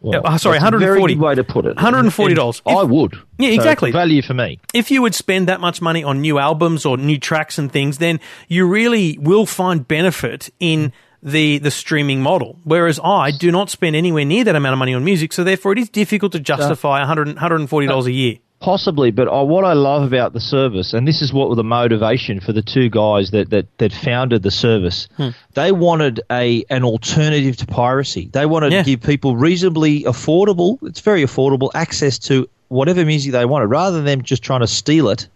Well, 0.00 0.22
Uh, 0.24 0.38
sorry, 0.38 0.58
that's 0.58 0.64
one 0.64 0.74
a 0.74 0.78
very 0.78 1.00
good 1.00 1.18
way 1.18 1.34
to 1.34 1.44
put 1.44 1.64
it. 1.66 1.76
One 1.76 1.84
hundred 1.84 2.00
and 2.00 2.12
forty 2.14 2.34
dollars. 2.34 2.62
I 2.66 2.82
would. 2.82 3.14
Yeah, 3.38 3.50
So 3.50 3.54
exactly. 3.54 3.90
value 3.92 4.22
for 4.22 4.34
me. 4.34 4.58
if 4.74 4.90
you 4.90 5.02
would 5.02 5.14
spend 5.14 5.48
that 5.48 5.60
much 5.60 5.80
money 5.82 6.02
on 6.04 6.20
new 6.20 6.38
albums 6.38 6.84
or 6.86 6.96
new 6.96 7.18
tracks 7.18 7.58
and 7.58 7.70
things, 7.70 7.98
then 7.98 8.20
you 8.48 8.66
really 8.66 9.18
will 9.18 9.46
find 9.46 9.86
benefit 9.88 10.50
in 10.60 10.92
the 11.22 11.58
the 11.58 11.70
streaming 11.70 12.20
model. 12.22 12.56
Whereas 12.64 13.00
I 13.02 13.30
do 13.32 13.50
not 13.50 13.68
spend 13.70 13.96
anywhere 13.96 14.24
near 14.24 14.44
that 14.44 14.54
amount 14.54 14.74
of 14.74 14.78
money 14.78 14.94
on 14.94 15.02
music, 15.04 15.32
so 15.32 15.42
therefore 15.42 15.72
it 15.72 15.78
is 15.78 15.88
difficult 15.88 16.32
to 16.32 16.38
justify 16.40 16.98
100, 17.00 17.28
140 17.28 17.86
dollars 17.86 18.06
a 18.06 18.12
year. 18.12 18.36
Possibly, 18.66 19.12
but 19.12 19.28
uh, 19.28 19.44
what 19.44 19.64
I 19.64 19.74
love 19.74 20.02
about 20.02 20.32
the 20.32 20.40
service, 20.40 20.92
and 20.92 21.06
this 21.06 21.22
is 21.22 21.32
what 21.32 21.54
the 21.54 21.62
motivation 21.62 22.40
for 22.40 22.52
the 22.52 22.62
two 22.62 22.88
guys 22.90 23.30
that, 23.30 23.50
that, 23.50 23.66
that 23.78 23.92
founded 23.92 24.42
the 24.42 24.50
service, 24.50 25.06
Hmm. 25.16 25.28
they 25.54 25.70
wanted 25.70 26.20
a 26.32 26.64
an 26.68 26.82
alternative 26.82 27.56
to 27.58 27.66
piracy. 27.66 28.28
They 28.32 28.44
wanted 28.44 28.72
Yeah. 28.72 28.82
to 28.82 28.90
give 28.90 29.02
people 29.02 29.36
reasonably 29.36 30.02
affordable, 30.02 30.78
it's 30.82 30.98
very 30.98 31.22
affordable, 31.22 31.70
access 31.76 32.18
to 32.26 32.48
whatever 32.66 33.04
music 33.04 33.30
they 33.30 33.44
wanted, 33.44 33.66
rather 33.66 33.98
than 33.98 34.04
them 34.04 34.22
just 34.22 34.42
trying 34.42 34.62
to 34.62 34.66
steal 34.66 35.10
it. 35.10 35.28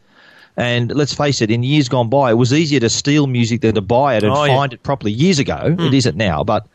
And 0.57 0.93
let's 0.93 1.15
face 1.15 1.41
it, 1.41 1.53
in 1.53 1.63
years 1.63 1.89
gone 1.89 2.09
by, 2.09 2.33
it 2.33 2.35
was 2.35 2.53
easier 2.53 2.81
to 2.81 2.91
steal 2.91 3.29
music 3.29 3.61
than 3.61 3.77
to 3.77 3.81
buy 3.81 4.17
it 4.17 4.25
and 4.25 4.33
Oh, 4.33 4.43
yeah. 4.43 4.55
Hmm. 4.55 4.59
find 4.59 4.73
it 4.73 4.83
properly. 4.83 5.13
Years 5.13 5.39
ago, 5.39 5.77
it 5.79 5.95
isn't 5.95 6.17
now, 6.17 6.43
but 6.43 6.67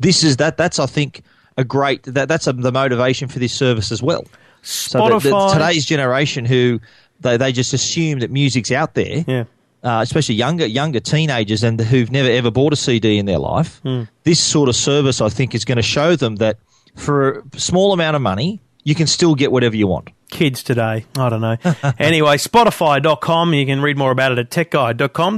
this 0.00 0.24
is 0.24 0.38
that. 0.38 0.56
That's 0.56 0.80
I 0.80 0.86
think 0.86 1.22
a 1.56 1.62
great 1.62 2.02
that 2.02 2.26
that's 2.26 2.48
a, 2.48 2.52
the 2.52 2.72
motivation 2.72 3.28
for 3.28 3.38
this 3.38 3.52
service 3.52 3.92
as 3.92 4.02
well. 4.02 4.24
So 4.62 5.08
the- 5.08 5.18
the- 5.30 5.48
today's 5.52 5.84
generation 5.86 6.44
who 6.44 6.80
they, 7.20 7.36
they 7.36 7.52
just 7.52 7.72
assume 7.74 8.20
that 8.20 8.30
music's 8.30 8.70
out 8.70 8.94
there, 8.94 9.24
Yeah. 9.26 9.44
uh, 9.82 10.00
especially 10.02 10.34
younger 10.36 10.66
younger 10.66 11.00
teenagers 11.00 11.62
and 11.62 11.80
who've 11.80 12.10
never 12.10 12.30
ever 12.30 12.50
bought 12.50 12.72
a 12.72 12.76
CD 12.76 13.18
in 13.18 13.26
their 13.26 13.38
life. 13.38 13.80
Hmm. 13.82 14.02
This 14.24 14.40
sort 14.40 14.68
of 14.68 14.76
service, 14.76 15.20
I 15.20 15.28
think, 15.28 15.54
is 15.54 15.64
going 15.64 15.76
to 15.76 15.82
show 15.82 16.16
them 16.16 16.36
that 16.36 16.58
for 16.96 17.44
a 17.54 17.60
small 17.60 17.92
amount 17.92 18.16
of 18.16 18.22
money, 18.22 18.60
you 18.84 18.94
can 18.94 19.06
still 19.06 19.34
get 19.34 19.52
whatever 19.52 19.76
you 19.76 19.86
want. 19.86 20.08
Kids 20.30 20.62
today, 20.62 21.04
I 21.18 21.28
don't 21.28 21.40
know. 21.40 21.56
anyway, 21.98 22.36
Spotify.com, 22.36 23.52
you 23.54 23.66
can 23.66 23.80
read 23.82 23.98
more 23.98 24.10
about 24.12 24.32
it 24.32 24.38
at 24.38 24.50
techguide.com.au. 24.50 25.34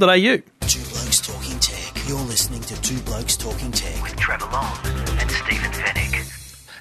Two 0.67 0.81
Blokes 0.91 1.21
Talking 1.21 1.59
Tech. 1.59 2.09
You're 2.09 2.19
listening 2.21 2.61
to 2.63 2.81
Two 2.83 2.99
Blokes 3.01 3.37
Talking 3.37 3.73
Tech. 3.73 4.03
with 4.03 4.15
Trevor 4.17 4.47
Long 4.53 4.77
and 4.85 4.85
Stephen 4.85 4.91
Fenech. 4.91 4.92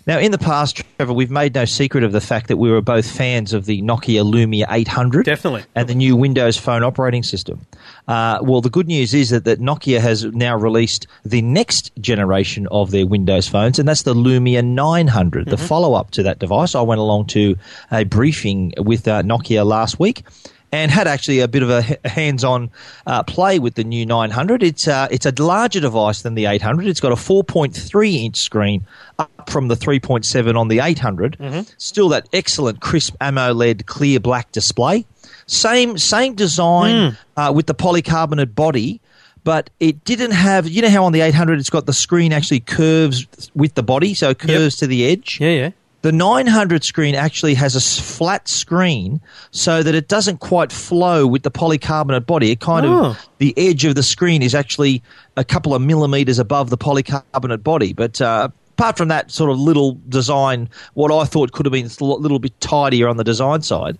Now, 0.07 0.17
in 0.17 0.31
the 0.31 0.37
past, 0.37 0.83
Trevor, 0.97 1.13
we've 1.13 1.29
made 1.29 1.53
no 1.53 1.65
secret 1.65 2.03
of 2.03 2.11
the 2.11 2.21
fact 2.21 2.47
that 2.47 2.57
we 2.57 2.71
were 2.71 2.81
both 2.81 3.09
fans 3.09 3.53
of 3.53 3.65
the 3.65 3.81
Nokia 3.81 4.23
Lumia 4.23 4.65
800. 4.69 5.25
Definitely. 5.25 5.63
And 5.75 5.87
the 5.87 5.93
new 5.93 6.15
Windows 6.15 6.57
Phone 6.57 6.83
operating 6.83 7.23
system. 7.23 7.65
Uh, 8.07 8.39
well, 8.41 8.61
the 8.61 8.69
good 8.69 8.87
news 8.87 9.13
is 9.13 9.29
that, 9.29 9.45
that 9.45 9.59
Nokia 9.59 9.99
has 9.99 10.25
now 10.25 10.55
released 10.57 11.05
the 11.23 11.41
next 11.41 11.91
generation 12.01 12.67
of 12.71 12.91
their 12.91 13.05
Windows 13.05 13.47
phones, 13.47 13.77
and 13.77 13.87
that's 13.87 14.01
the 14.01 14.15
Lumia 14.15 14.65
900, 14.65 15.47
the 15.47 15.57
follow 15.57 15.93
up 15.93 16.11
to 16.11 16.23
that 16.23 16.39
device. 16.39 16.73
I 16.73 16.81
went 16.81 16.99
along 16.99 17.27
to 17.27 17.55
a 17.91 18.03
briefing 18.03 18.73
with 18.77 19.07
uh, 19.07 19.21
Nokia 19.21 19.65
last 19.65 19.99
week. 19.99 20.23
And 20.73 20.89
had 20.89 21.05
actually 21.05 21.41
a 21.41 21.49
bit 21.49 21.63
of 21.63 21.69
a 21.69 21.81
hands-on 22.07 22.69
uh, 23.05 23.23
play 23.23 23.59
with 23.59 23.75
the 23.75 23.83
new 23.83 24.05
900. 24.05 24.63
It's 24.63 24.87
uh, 24.87 25.07
it's 25.11 25.25
a 25.25 25.33
larger 25.37 25.81
device 25.81 26.21
than 26.21 26.35
the 26.35 26.45
800. 26.45 26.87
It's 26.87 27.01
got 27.01 27.11
a 27.11 27.15
4.3 27.15 28.23
inch 28.23 28.37
screen 28.37 28.85
up 29.19 29.49
from 29.49 29.67
the 29.67 29.75
3.7 29.75 30.57
on 30.57 30.69
the 30.69 30.79
800. 30.79 31.37
Still 31.77 32.07
that 32.09 32.29
excellent 32.31 32.79
crisp 32.79 33.15
AMOLED 33.19 33.85
clear 33.85 34.19
black 34.21 34.51
display. 34.53 35.05
Same 35.45 35.97
same 35.97 36.35
design 36.35 37.17
uh, 37.35 37.51
with 37.53 37.65
the 37.65 37.75
polycarbonate 37.75 38.55
body, 38.55 39.01
but 39.43 39.69
it 39.81 40.05
didn't 40.05 40.31
have. 40.31 40.69
You 40.69 40.81
know 40.83 40.89
how 40.89 41.03
on 41.03 41.11
the 41.11 41.19
800 41.21 41.59
it's 41.59 41.69
got 41.69 41.85
the 41.85 41.93
screen 41.93 42.31
actually 42.31 42.61
curves 42.61 43.27
with 43.53 43.73
the 43.73 43.83
body, 43.83 44.13
so 44.13 44.29
it 44.29 44.39
curves 44.39 44.77
to 44.77 44.87
the 44.87 45.05
edge. 45.05 45.39
Yeah, 45.41 45.49
yeah. 45.49 45.71
The 46.01 46.11
900 46.11 46.83
screen 46.83 47.13
actually 47.13 47.53
has 47.53 47.75
a 47.75 47.81
flat 48.01 48.47
screen 48.47 49.21
so 49.51 49.83
that 49.83 49.93
it 49.93 50.07
doesn't 50.07 50.39
quite 50.39 50.71
flow 50.71 51.27
with 51.27 51.43
the 51.43 51.51
polycarbonate 51.51 52.25
body. 52.25 52.49
It 52.51 52.59
kind 52.59 52.85
Oh. 52.87 53.05
of, 53.11 53.29
the 53.37 53.53
edge 53.55 53.85
of 53.85 53.93
the 53.95 54.01
screen 54.03 54.41
is 54.41 54.55
actually 54.55 55.03
a 55.37 55.43
couple 55.43 55.75
of 55.75 55.81
millimeters 55.81 56.39
above 56.39 56.69
the 56.71 56.77
polycarbonate 56.77 57.61
body. 57.63 57.93
But 57.93 58.19
uh, 58.19 58.49
apart 58.77 58.97
from 58.97 59.09
that 59.09 59.29
sort 59.29 59.51
of 59.51 59.59
little 59.59 59.99
design, 60.09 60.69
what 60.95 61.11
I 61.11 61.23
thought 61.25 61.51
could 61.51 61.67
have 61.67 61.73
been 61.73 61.85
a 61.99 62.03
little 62.03 62.39
bit 62.39 62.59
tidier 62.61 63.07
on 63.07 63.17
the 63.17 63.23
design 63.23 63.61
side, 63.61 63.99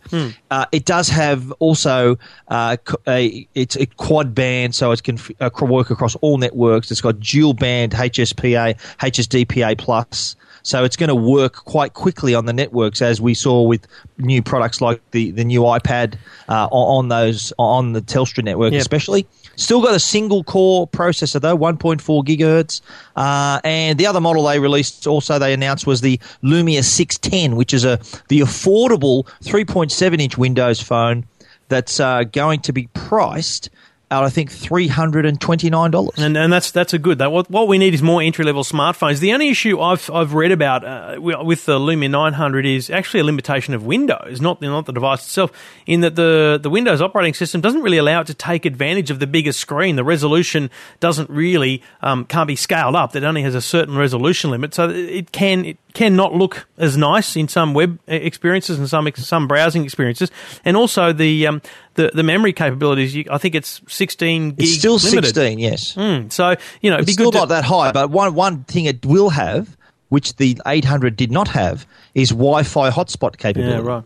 uh, 0.49 0.65
it 0.71 0.85
does 0.85 1.07
have 1.09 1.51
also 1.59 2.17
uh, 2.47 2.77
a, 3.07 3.47
it's 3.53 3.75
a 3.75 3.85
quad 3.85 4.33
band, 4.33 4.73
so 4.73 4.89
it 4.91 5.03
can 5.03 5.19
f- 5.19 5.29
uh, 5.39 5.51
work 5.67 5.91
across 5.91 6.15
all 6.15 6.39
networks. 6.39 6.89
It's 6.89 7.01
got 7.01 7.19
dual 7.19 7.53
band 7.53 7.91
HSPA, 7.91 8.75
HSDPA 8.97 9.77
plus. 9.77 10.35
So 10.63 10.83
it's 10.83 10.95
going 10.95 11.09
to 11.09 11.15
work 11.15 11.53
quite 11.55 11.93
quickly 11.93 12.35
on 12.35 12.45
the 12.45 12.53
networks, 12.53 13.01
as 13.01 13.19
we 13.19 13.33
saw 13.33 13.61
with 13.63 13.87
new 14.17 14.41
products 14.41 14.81
like 14.81 15.01
the, 15.11 15.31
the 15.31 15.43
new 15.43 15.61
iPad 15.61 16.15
uh, 16.49 16.67
on 16.71 17.07
those 17.09 17.51
on 17.57 17.93
the 17.93 18.01
Telstra 18.01 18.43
network, 18.43 18.73
Yep. 18.73 18.81
especially. 18.81 19.27
Still 19.55 19.81
got 19.81 19.93
a 19.93 19.99
single 19.99 20.43
core 20.43 20.87
processor 20.87 21.39
though, 21.41 21.57
1.4 21.57 22.25
gigahertz. 22.25 22.81
Uh, 23.15 23.59
and 23.63 23.99
the 23.99 24.07
other 24.07 24.21
model 24.21 24.43
they 24.43 24.59
released 24.59 25.05
also 25.07 25.37
they 25.39 25.53
announced 25.53 25.85
was 25.85 26.01
the 26.01 26.17
Lumia 26.43 26.83
610, 26.83 27.55
which 27.55 27.73
is 27.73 27.83
a 27.85 27.97
the 28.29 28.39
affordable 28.39 29.25
3.7 29.43 30.19
inch 30.21 30.37
Windows 30.37 30.79
phone 30.81 31.25
that's 31.67 31.99
uh, 31.99 32.23
going 32.23 32.59
to 32.61 32.73
be 32.73 32.87
priced 32.93 33.69
at 34.11 34.23
I 34.23 34.29
think 34.29 34.51
three 34.51 34.87
hundred 34.87 35.25
and 35.25 35.39
twenty 35.39 35.69
nine 35.69 35.89
dollars. 35.89 36.17
And, 36.17 36.37
and 36.37 36.51
that's 36.51 36.71
that's 36.71 36.93
a 36.93 36.99
good. 36.99 37.17
That 37.19 37.31
what, 37.31 37.49
what 37.49 37.67
we 37.67 37.77
need 37.77 37.93
is 37.93 38.03
more 38.03 38.21
entry 38.21 38.43
level 38.43 38.63
smartphones. 38.63 39.19
The 39.19 39.33
only 39.33 39.49
issue 39.49 39.79
I've 39.79 40.09
I've 40.11 40.33
read 40.33 40.51
about 40.51 40.83
uh, 40.83 41.19
with 41.19 41.65
the 41.65 41.79
Lumia 41.79 42.11
900 42.11 42.65
is 42.65 42.89
actually 42.89 43.21
a 43.21 43.23
limitation 43.23 43.73
of 43.73 43.85
Windows, 43.85 44.41
not 44.41 44.59
the, 44.59 44.67
not 44.67 44.85
the 44.85 44.91
device 44.91 45.23
itself. 45.23 45.51
In 45.87 46.01
that 46.01 46.15
the 46.15 46.59
the 46.61 46.69
Windows 46.69 47.01
operating 47.01 47.33
system 47.33 47.61
doesn't 47.61 47.81
really 47.81 47.97
allow 47.97 48.21
it 48.21 48.27
to 48.27 48.33
take 48.33 48.65
advantage 48.65 49.09
of 49.09 49.19
the 49.19 49.27
bigger 49.27 49.53
screen. 49.53 49.95
The 49.95 50.03
resolution 50.03 50.69
doesn't 50.99 51.29
really 51.29 51.81
um, 52.01 52.25
can't 52.25 52.47
be 52.47 52.57
scaled 52.57 52.95
up. 52.95 53.15
It 53.15 53.23
only 53.23 53.43
has 53.43 53.55
a 53.55 53.61
certain 53.61 53.97
resolution 53.97 54.51
limit, 54.51 54.73
so 54.73 54.89
it 54.89 55.31
can 55.31 55.63
it 55.65 55.77
cannot 55.93 56.33
look 56.33 56.67
as 56.77 56.97
nice 56.97 57.35
in 57.35 57.47
some 57.47 57.73
web 57.73 57.99
uh, 58.09 58.13
experiences 58.13 58.77
and 58.77 58.89
some 58.89 59.09
some 59.15 59.47
browsing 59.47 59.85
experiences. 59.85 60.31
And 60.65 60.75
also 60.75 61.13
the 61.13 61.47
um, 61.47 61.61
the, 61.95 62.11
the 62.13 62.23
memory 62.23 62.53
capabilities. 62.53 63.15
You, 63.15 63.25
I 63.29 63.37
think 63.37 63.55
it's 63.55 63.81
16 63.87 64.51
gig 64.51 64.59
It's 64.59 64.77
still 64.77 64.93
limited. 64.95 65.25
sixteen, 65.25 65.59
yes. 65.59 65.93
Mm, 65.95 66.31
so 66.31 66.55
you 66.81 66.89
know, 66.89 66.97
It's 66.97 67.05
be 67.07 67.13
still 67.13 67.31
not 67.31 67.41
to, 67.41 67.47
that 67.49 67.63
high, 67.65 67.91
but 67.91 68.09
one 68.09 68.33
one 68.35 68.63
thing 68.63 68.85
it 68.85 69.05
will 69.05 69.29
have, 69.29 69.75
which 70.09 70.35
the 70.37 70.59
800 70.65 71.15
did 71.15 71.31
not 71.31 71.47
have, 71.49 71.85
is 72.15 72.29
Wi-Fi 72.29 72.89
hotspot 72.91 73.37
capability. 73.37 73.83
yeah, 73.83 73.93
right. 73.95 74.03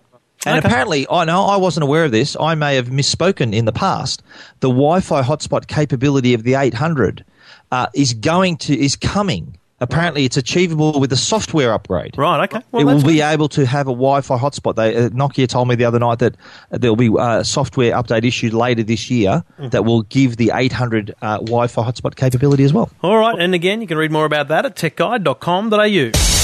And 0.48 0.60
Okay. 0.60 0.68
apparently, 0.68 1.08
I 1.10 1.26
know 1.26 1.46
I 1.46 1.58
wasn't 1.58 1.84
aware 1.86 2.06
of 2.06 2.12
this. 2.12 2.36
I 2.40 2.54
may 2.54 2.76
have 2.76 2.88
misspoken 2.90 3.52
in 3.54 3.66
the 3.66 3.72
past. 3.72 4.22
The 4.60 4.70
Wi-Fi 4.70 5.24
hotspot 5.24 5.66
capability 5.68 6.36
of 6.36 6.44
the 6.44 6.54
800 6.54 7.26
uh, 7.72 7.88
is 7.96 8.14
going 8.14 8.58
to 8.58 8.80
is 8.80 8.96
coming. 8.96 9.58
Apparently, 9.86 10.26
it's 10.26 10.38
achievable 10.38 11.00
with 11.00 11.12
a 11.14 11.18
software 11.18 11.72
upgrade. 11.74 12.18
Right. 12.18 12.44
Okay. 12.46 12.62
Well, 12.72 12.82
it 12.82 12.86
will 12.86 13.02
be 13.04 13.18
good. 13.18 13.34
able 13.34 13.50
to 13.50 13.66
have 13.66 13.88
a 13.88 13.92
Wi-Fi 13.92 14.38
hotspot. 14.38 14.76
They, 14.76 14.96
uh, 14.96 15.10
Nokia 15.10 15.48
told 15.48 15.68
me 15.68 15.76
the 15.76 15.86
other 15.86 16.00
night 16.00 16.20
that 16.20 16.36
there'll 16.72 16.96
be 16.96 17.10
uh, 17.18 17.44
software 17.44 17.94
update 17.94 18.26
issued 18.26 18.54
later 18.54 18.84
this 18.84 19.10
year 19.10 19.44
Mm-hmm. 19.56 19.70
that 19.70 19.86
will 19.86 20.02
give 20.04 20.38
the 20.38 20.52
800 20.54 21.14
uh, 21.22 21.38
Wi-Fi 21.38 21.82
hotspot 21.84 22.16
capability 22.16 22.64
as 22.64 22.74
well. 22.74 22.90
All 23.02 23.18
right. 23.18 23.40
And 23.40 23.54
again, 23.54 23.80
you 23.82 23.88
can 23.88 23.98
read 23.98 24.12
more 24.12 24.26
about 24.26 24.50
that 24.50 24.66
at 24.66 24.76
techguide.com.au. 24.76 26.35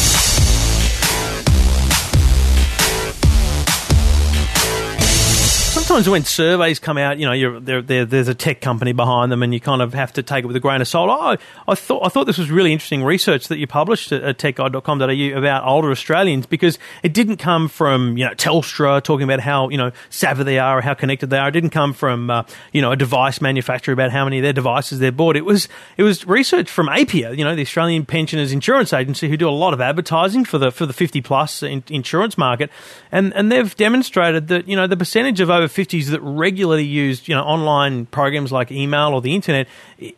Sometimes 5.91 6.10
when 6.10 6.24
surveys 6.24 6.79
come 6.79 6.98
out, 6.98 7.17
you 7.17 7.25
know, 7.25 7.33
you're, 7.33 7.60
there, 7.60 7.81
there, 7.81 8.05
there's 8.05 8.29
a 8.29 8.33
tech 8.33 8.62
company 8.62 8.93
behind 8.93 9.29
them, 9.29 9.43
and 9.43 9.53
you 9.53 9.60
kind 9.60 9.81
of 9.81 9.93
have 9.93 10.13
to 10.13 10.24
take 10.24 10.45
it 10.45 10.48
with 10.48 10.55
a 10.55 10.60
grain 10.62 10.79
of 10.79 10.88
salt. 10.88 11.10
I, 11.10 11.38
I 11.69 11.75
thought 11.75 12.05
I 12.05 12.07
thought 12.07 12.27
this 12.27 12.38
was 12.38 12.50
really 12.50 12.71
interesting 12.71 13.03
research 13.03 13.50
that 13.50 13.57
you 13.57 13.67
published 13.67 14.13
at, 14.13 14.24
at 14.24 14.38
techguide.com.au 14.38 15.38
about 15.38 15.67
older 15.67 15.91
Australians 15.91 16.45
because 16.45 16.79
it 17.03 17.13
didn't 17.13 17.38
come 17.38 17.67
from 17.67 18.17
you 18.17 18.24
know 18.24 18.33
Telstra 18.36 19.03
talking 19.03 19.25
about 19.25 19.41
how 19.41 19.67
you 19.67 19.77
know 19.77 19.91
savvy 20.10 20.45
they 20.45 20.60
are 20.60 20.77
or 20.77 20.81
how 20.81 20.93
connected 20.93 21.29
they 21.29 21.38
are. 21.38 21.50
It 21.50 21.51
didn't 21.51 21.71
come 21.71 21.91
from 21.91 22.29
uh, 22.29 22.43
you 22.71 22.81
know 22.81 22.93
a 22.93 22.95
device 22.95 23.41
manufacturer 23.41 23.91
about 23.91 24.12
how 24.12 24.24
many 24.24 24.38
of 24.38 24.43
their 24.43 24.53
devices 24.53 25.00
they've 25.00 25.15
bought. 25.15 25.36
It 25.36 25.43
was 25.43 25.67
it 25.98 26.03
was 26.03 26.25
research 26.25 26.69
from 26.69 26.88
APIA, 26.88 27.33
you 27.33 27.43
know, 27.43 27.53
the 27.53 27.63
Australian 27.63 28.05
Pensioners 28.05 28.53
Insurance 28.53 28.93
Agency, 28.93 29.27
who 29.27 29.36
do 29.36 29.50
a 29.50 29.51
lot 29.51 29.74
of 29.74 29.81
advertising 29.81 30.45
for 30.45 30.57
the 30.57 30.71
for 30.71 30.86
the 30.86 30.93
50 30.93 31.19
plus 31.19 31.62
in, 31.62 31.83
insurance 31.89 32.38
market, 32.38 32.69
and 33.12 33.33
and 33.33 33.51
they've 33.51 33.75
demonstrated 33.75 34.48
that 34.48 34.69
you 34.69 34.77
know 34.77 34.88
the 34.88 34.95
percentage 34.95 35.41
of 35.41 35.50
over 35.50 35.67
50s 35.81 36.07
that 36.07 36.21
regularly 36.21 36.83
use 36.83 37.27
you 37.27 37.35
know 37.35 37.43
online 37.43 38.05
programs 38.07 38.51
like 38.51 38.71
email 38.71 39.13
or 39.13 39.21
the 39.21 39.35
internet 39.35 39.67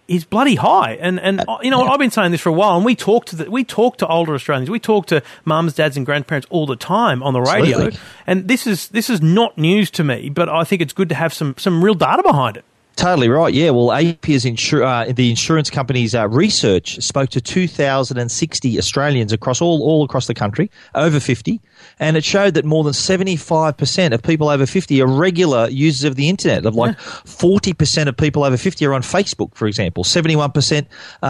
is 0.08 0.26
bloody 0.26 0.56
high. 0.56 0.94
And 0.94 1.20
and 1.20 1.44
uh, 1.48 1.58
you 1.62 1.72
know 1.72 1.84
I've 1.84 2.00
been 2.00 2.12
saying 2.12 2.32
this 2.32 2.42
for 2.42 2.50
a 2.50 2.54
while, 2.54 2.76
and 2.76 2.86
we 2.86 2.96
talk 2.96 3.26
to 3.26 3.36
the, 3.36 3.52
we 3.52 3.64
talk 3.64 3.98
to 3.98 4.08
older 4.08 4.34
Australians, 4.34 4.70
we 4.70 4.80
talk 4.80 5.08
to 5.08 5.22
mums, 5.46 5.74
dads, 5.74 5.98
and 5.98 6.06
grandparents 6.06 6.48
all 6.50 6.66
the 6.66 6.76
time 6.76 7.24
on 7.24 7.34
the 7.34 7.42
radio, 7.42 7.78
Absolutely. 7.78 8.00
and 8.28 8.48
this 8.48 8.68
is 8.68 8.90
this 8.90 9.10
is 9.10 9.22
not 9.22 9.58
news 9.58 9.92
to 9.92 10.04
me, 10.04 10.30
but 10.30 10.50
I 10.50 10.64
think 10.64 10.82
it's 10.82 10.94
good 10.94 11.10
to 11.10 11.16
have 11.16 11.34
some 11.34 11.56
some 11.58 11.84
real 11.84 11.96
data 11.96 12.24
behind 12.24 12.58
it. 12.58 12.66
Totally 12.96 13.28
right. 13.28 13.54
Yeah. 13.54 13.72
Well, 13.72 13.92
APIA's 13.92 14.46
insur- 14.46 14.86
uh, 14.86 15.12
the 15.12 15.32
insurance 15.32 15.72
company's 15.72 16.14
uh, 16.14 16.28
research 16.30 17.02
spoke 17.02 17.32
to 17.32 17.42
2,060 17.42 18.78
Australians 18.78 19.34
across 19.34 19.62
all 19.62 19.82
all 19.82 20.04
across 20.04 20.28
the 20.28 20.36
country, 20.36 20.70
over 20.94 21.20
50, 21.20 21.60
and 22.00 22.18
it 22.18 22.24
showed 22.24 22.54
that 22.56 22.66
more 22.66 22.84
than 22.84 22.94
75% 22.94 24.14
of 24.14 24.22
people 24.24 24.50
over 24.50 24.66
50 24.66 25.02
are 25.02 25.08
regular 25.08 25.68
users 25.70 26.04
of 26.04 26.16
the 26.16 26.30
internet. 26.30 26.66
Of 26.66 26.76
like 26.76 26.98
40% 26.98 28.08
of 28.08 28.18
people 28.18 28.44
over 28.44 28.58
50 28.58 28.86
are 28.86 28.94
on 28.94 29.02
Facebook, 29.02 29.54
for 29.56 29.68
example. 29.68 30.04
71% 30.04 30.86
uh, 31.22 31.26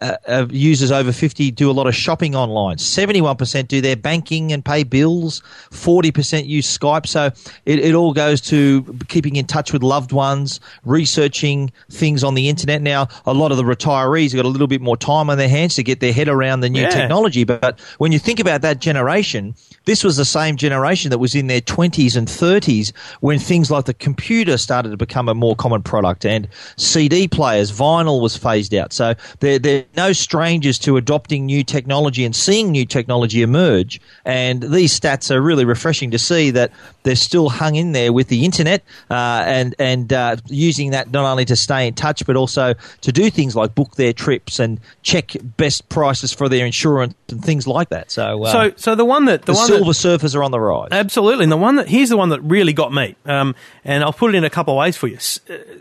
uh, 0.00 0.16
of 0.26 0.52
users 0.52 0.90
over 0.90 1.12
50 1.12 1.50
do 1.50 1.70
a 1.70 1.72
lot 1.72 1.86
of 1.86 1.94
shopping 1.94 2.34
online. 2.34 2.76
71% 2.76 3.68
do 3.68 3.80
their 3.80 3.96
banking 3.96 4.52
and 4.52 4.64
pay 4.64 4.82
bills. 4.82 5.42
40% 5.70 6.46
use 6.46 6.78
Skype. 6.78 7.06
So 7.06 7.26
it, 7.64 7.78
it 7.78 7.94
all 7.94 8.12
goes 8.12 8.40
to 8.42 8.82
keeping 9.08 9.36
in 9.36 9.46
touch 9.46 9.72
with 9.72 9.82
loved 9.82 10.12
ones, 10.12 10.60
researching 10.84 11.72
things 11.90 12.22
on 12.24 12.34
the 12.34 12.48
internet. 12.48 12.82
Now, 12.82 13.08
a 13.26 13.34
lot 13.34 13.50
of 13.50 13.56
the 13.56 13.64
retirees 13.64 14.32
have 14.32 14.38
got 14.38 14.44
a 14.44 14.48
little 14.48 14.66
bit 14.66 14.80
more 14.80 14.96
time 14.96 15.30
on 15.30 15.38
their 15.38 15.48
hands 15.48 15.74
to 15.76 15.82
get 15.82 16.00
their 16.00 16.12
head 16.12 16.28
around 16.28 16.60
the 16.60 16.68
new 16.70 16.82
Yeah. 16.82 16.90
technology. 16.90 17.44
But 17.44 17.80
when 17.98 18.12
you 18.12 18.18
think 18.18 18.40
about 18.40 18.62
that 18.62 18.80
generation, 18.80 19.54
this 19.90 20.04
was 20.04 20.16
the 20.16 20.24
same 20.24 20.54
generation 20.54 21.10
that 21.10 21.18
was 21.18 21.34
in 21.34 21.48
their 21.48 21.60
20s 21.60 22.14
and 22.14 22.28
30s 22.28 22.92
when 23.18 23.40
things 23.40 23.72
like 23.72 23.86
the 23.86 23.94
computer 23.94 24.56
started 24.56 24.90
to 24.90 24.96
become 24.96 25.28
a 25.28 25.34
more 25.34 25.56
common 25.56 25.82
product 25.82 26.24
and 26.24 26.46
CD 26.76 27.26
players, 27.26 27.72
vinyl 27.72 28.22
was 28.22 28.36
phased 28.36 28.72
out. 28.72 28.92
So 28.92 29.14
they're, 29.40 29.58
they're 29.58 29.84
no 29.96 30.12
strangers 30.12 30.78
to 30.80 30.96
adopting 30.96 31.44
new 31.44 31.64
technology 31.64 32.24
and 32.24 32.36
seeing 32.36 32.70
new 32.70 32.86
technology 32.86 33.42
emerge. 33.42 34.00
And 34.24 34.62
these 34.62 34.98
stats 34.98 35.28
are 35.28 35.42
really 35.42 35.64
refreshing 35.64 36.12
to 36.12 36.20
see 36.20 36.52
that 36.52 36.70
they're 37.02 37.16
still 37.16 37.48
hung 37.48 37.74
in 37.74 37.92
there 37.92 38.12
with 38.12 38.28
the 38.28 38.44
internet 38.44 38.82
uh, 39.10 39.42
and, 39.46 39.74
and 39.78 40.12
uh, 40.12 40.36
using 40.46 40.90
that 40.90 41.10
not 41.10 41.24
only 41.24 41.44
to 41.44 41.56
stay 41.56 41.86
in 41.86 41.94
touch 41.94 42.26
but 42.26 42.36
also 42.36 42.74
to 43.00 43.12
do 43.12 43.30
things 43.30 43.56
like 43.56 43.74
book 43.74 43.96
their 43.96 44.12
trips 44.12 44.58
and 44.58 44.80
check 45.02 45.36
best 45.56 45.88
prices 45.88 46.32
for 46.32 46.48
their 46.48 46.66
insurance 46.66 47.14
and 47.28 47.44
things 47.44 47.66
like 47.66 47.88
that. 47.88 48.10
So, 48.10 48.44
uh, 48.44 48.52
So 48.52 48.72
so 48.76 48.94
the 48.94 49.04
one 49.04 49.24
that 49.26 49.42
the, 49.42 49.52
the 49.52 49.58
one 49.58 49.66
silver 49.66 49.84
that, 49.84 50.22
surfers 50.22 50.34
are 50.34 50.42
on 50.42 50.50
the 50.50 50.60
rise. 50.60 50.88
Absolutely. 50.92 51.44
And 51.44 51.52
the 51.52 51.56
one 51.56 51.76
that 51.76 51.88
here's 51.88 52.08
the 52.08 52.16
one 52.16 52.28
that 52.30 52.40
really 52.42 52.72
got 52.72 52.92
me. 52.92 53.16
Um, 53.24 53.54
and 53.84 54.04
I'll 54.04 54.12
put 54.12 54.34
it 54.34 54.36
in 54.36 54.44
a 54.44 54.50
couple 54.50 54.74
of 54.74 54.78
ways 54.78 54.96
for 54.96 55.06
you. 55.06 55.18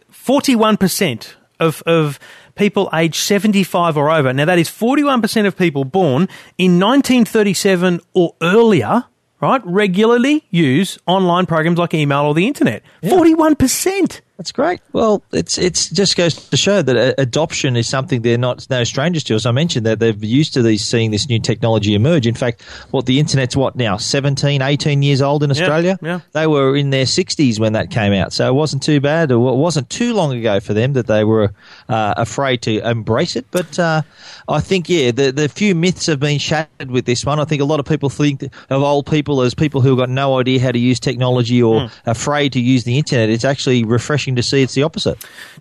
Forty-one 0.09 0.77
percent 0.77 1.35
of 1.59 1.83
of 1.85 2.19
people 2.55 2.89
aged 2.93 3.15
seventy-five 3.15 3.97
or 3.97 4.09
over. 4.09 4.31
Now 4.33 4.45
that 4.45 4.59
is 4.59 4.69
forty-one 4.69 5.21
percent 5.21 5.47
of 5.47 5.57
people 5.57 5.83
born 5.83 6.29
in 6.57 6.79
nineteen 6.79 7.25
thirty-seven 7.25 8.01
or 8.13 8.35
earlier. 8.41 9.05
Right, 9.41 9.61
regularly 9.65 10.43
use 10.49 10.97
online 11.07 11.45
programs 11.45 11.79
like 11.79 11.93
email 11.93 12.25
or 12.25 12.33
the 12.33 12.45
internet. 12.45 12.83
Forty-one 13.07 13.55
percent. 13.55 14.21
That's 14.39 14.53
great. 14.53 14.79
Well, 14.93 15.21
it's 15.33 15.57
it's 15.57 15.89
just 15.89 16.15
goes 16.15 16.33
to 16.47 16.55
show 16.55 16.81
that 16.81 17.19
adoption 17.19 17.75
is 17.75 17.89
something 17.89 18.21
they're 18.21 18.37
not 18.37 18.65
no 18.69 18.85
strangers 18.85 19.25
to. 19.25 19.35
As 19.35 19.45
I 19.45 19.51
mentioned, 19.51 19.85
that 19.85 19.99
they're 19.99 20.13
used 20.13 20.53
to 20.53 20.61
these 20.61 20.81
seeing 20.81 21.11
this 21.11 21.27
new 21.27 21.39
technology 21.39 21.93
emerge. 21.93 22.25
In 22.25 22.35
fact, 22.35 22.61
what 22.91 23.05
the 23.05 23.19
internet's 23.19 23.57
what 23.57 23.75
now 23.75 23.97
17, 23.97 24.61
18 24.61 25.01
years 25.01 25.21
old 25.21 25.43
in 25.43 25.51
Australia. 25.51 25.99
yeah. 26.01 26.21
They 26.31 26.47
were 26.47 26.73
in 26.77 26.89
their 26.89 27.05
sixties 27.05 27.59
when 27.59 27.73
that 27.73 27.91
came 27.91 28.13
out, 28.13 28.31
so 28.31 28.47
it 28.47 28.53
wasn't 28.53 28.81
too 28.81 29.01
bad. 29.01 29.29
It 29.29 29.35
wasn't 29.35 29.89
too 29.89 30.13
long 30.13 30.31
ago 30.31 30.61
for 30.61 30.73
them 30.73 30.93
that 30.93 31.07
they 31.07 31.25
were 31.25 31.51
uh, 31.89 32.13
afraid 32.15 32.61
to 32.61 32.79
embrace 32.89 33.35
it. 33.35 33.45
But 33.51 33.77
uh, 33.77 34.03
I 34.47 34.61
think 34.61 34.87
yeah, 34.87 35.11
the 35.11 35.33
the 35.33 35.49
few 35.49 35.75
myths 35.75 36.05
have 36.05 36.21
been 36.21 36.39
shattered 36.39 36.91
with 36.91 37.03
this 37.03 37.25
one. 37.25 37.41
I 37.41 37.43
think 37.43 37.61
a 37.61 37.65
lot 37.65 37.81
of 37.81 37.85
people 37.85 38.07
think 38.09 38.43
of 38.43 38.83
old 38.83 39.05
people 39.05 39.41
as 39.41 39.53
people 39.53 39.81
who've 39.81 39.97
got 39.97 40.09
no 40.09 40.39
idea 40.39 40.61
how 40.61 40.71
to 40.71 40.79
use 40.79 41.01
technology 41.01 41.61
or 41.61 41.91
afraid 42.05 42.53
to 42.53 42.61
use 42.61 42.85
the 42.85 42.97
internet. 42.97 43.29
It's 43.29 43.43
actually 43.43 43.83
refreshing 43.83 44.28
to 44.35 44.43
see 44.43 44.61
it's 44.61 44.73
the 44.73 44.83
opposite. 44.83 45.17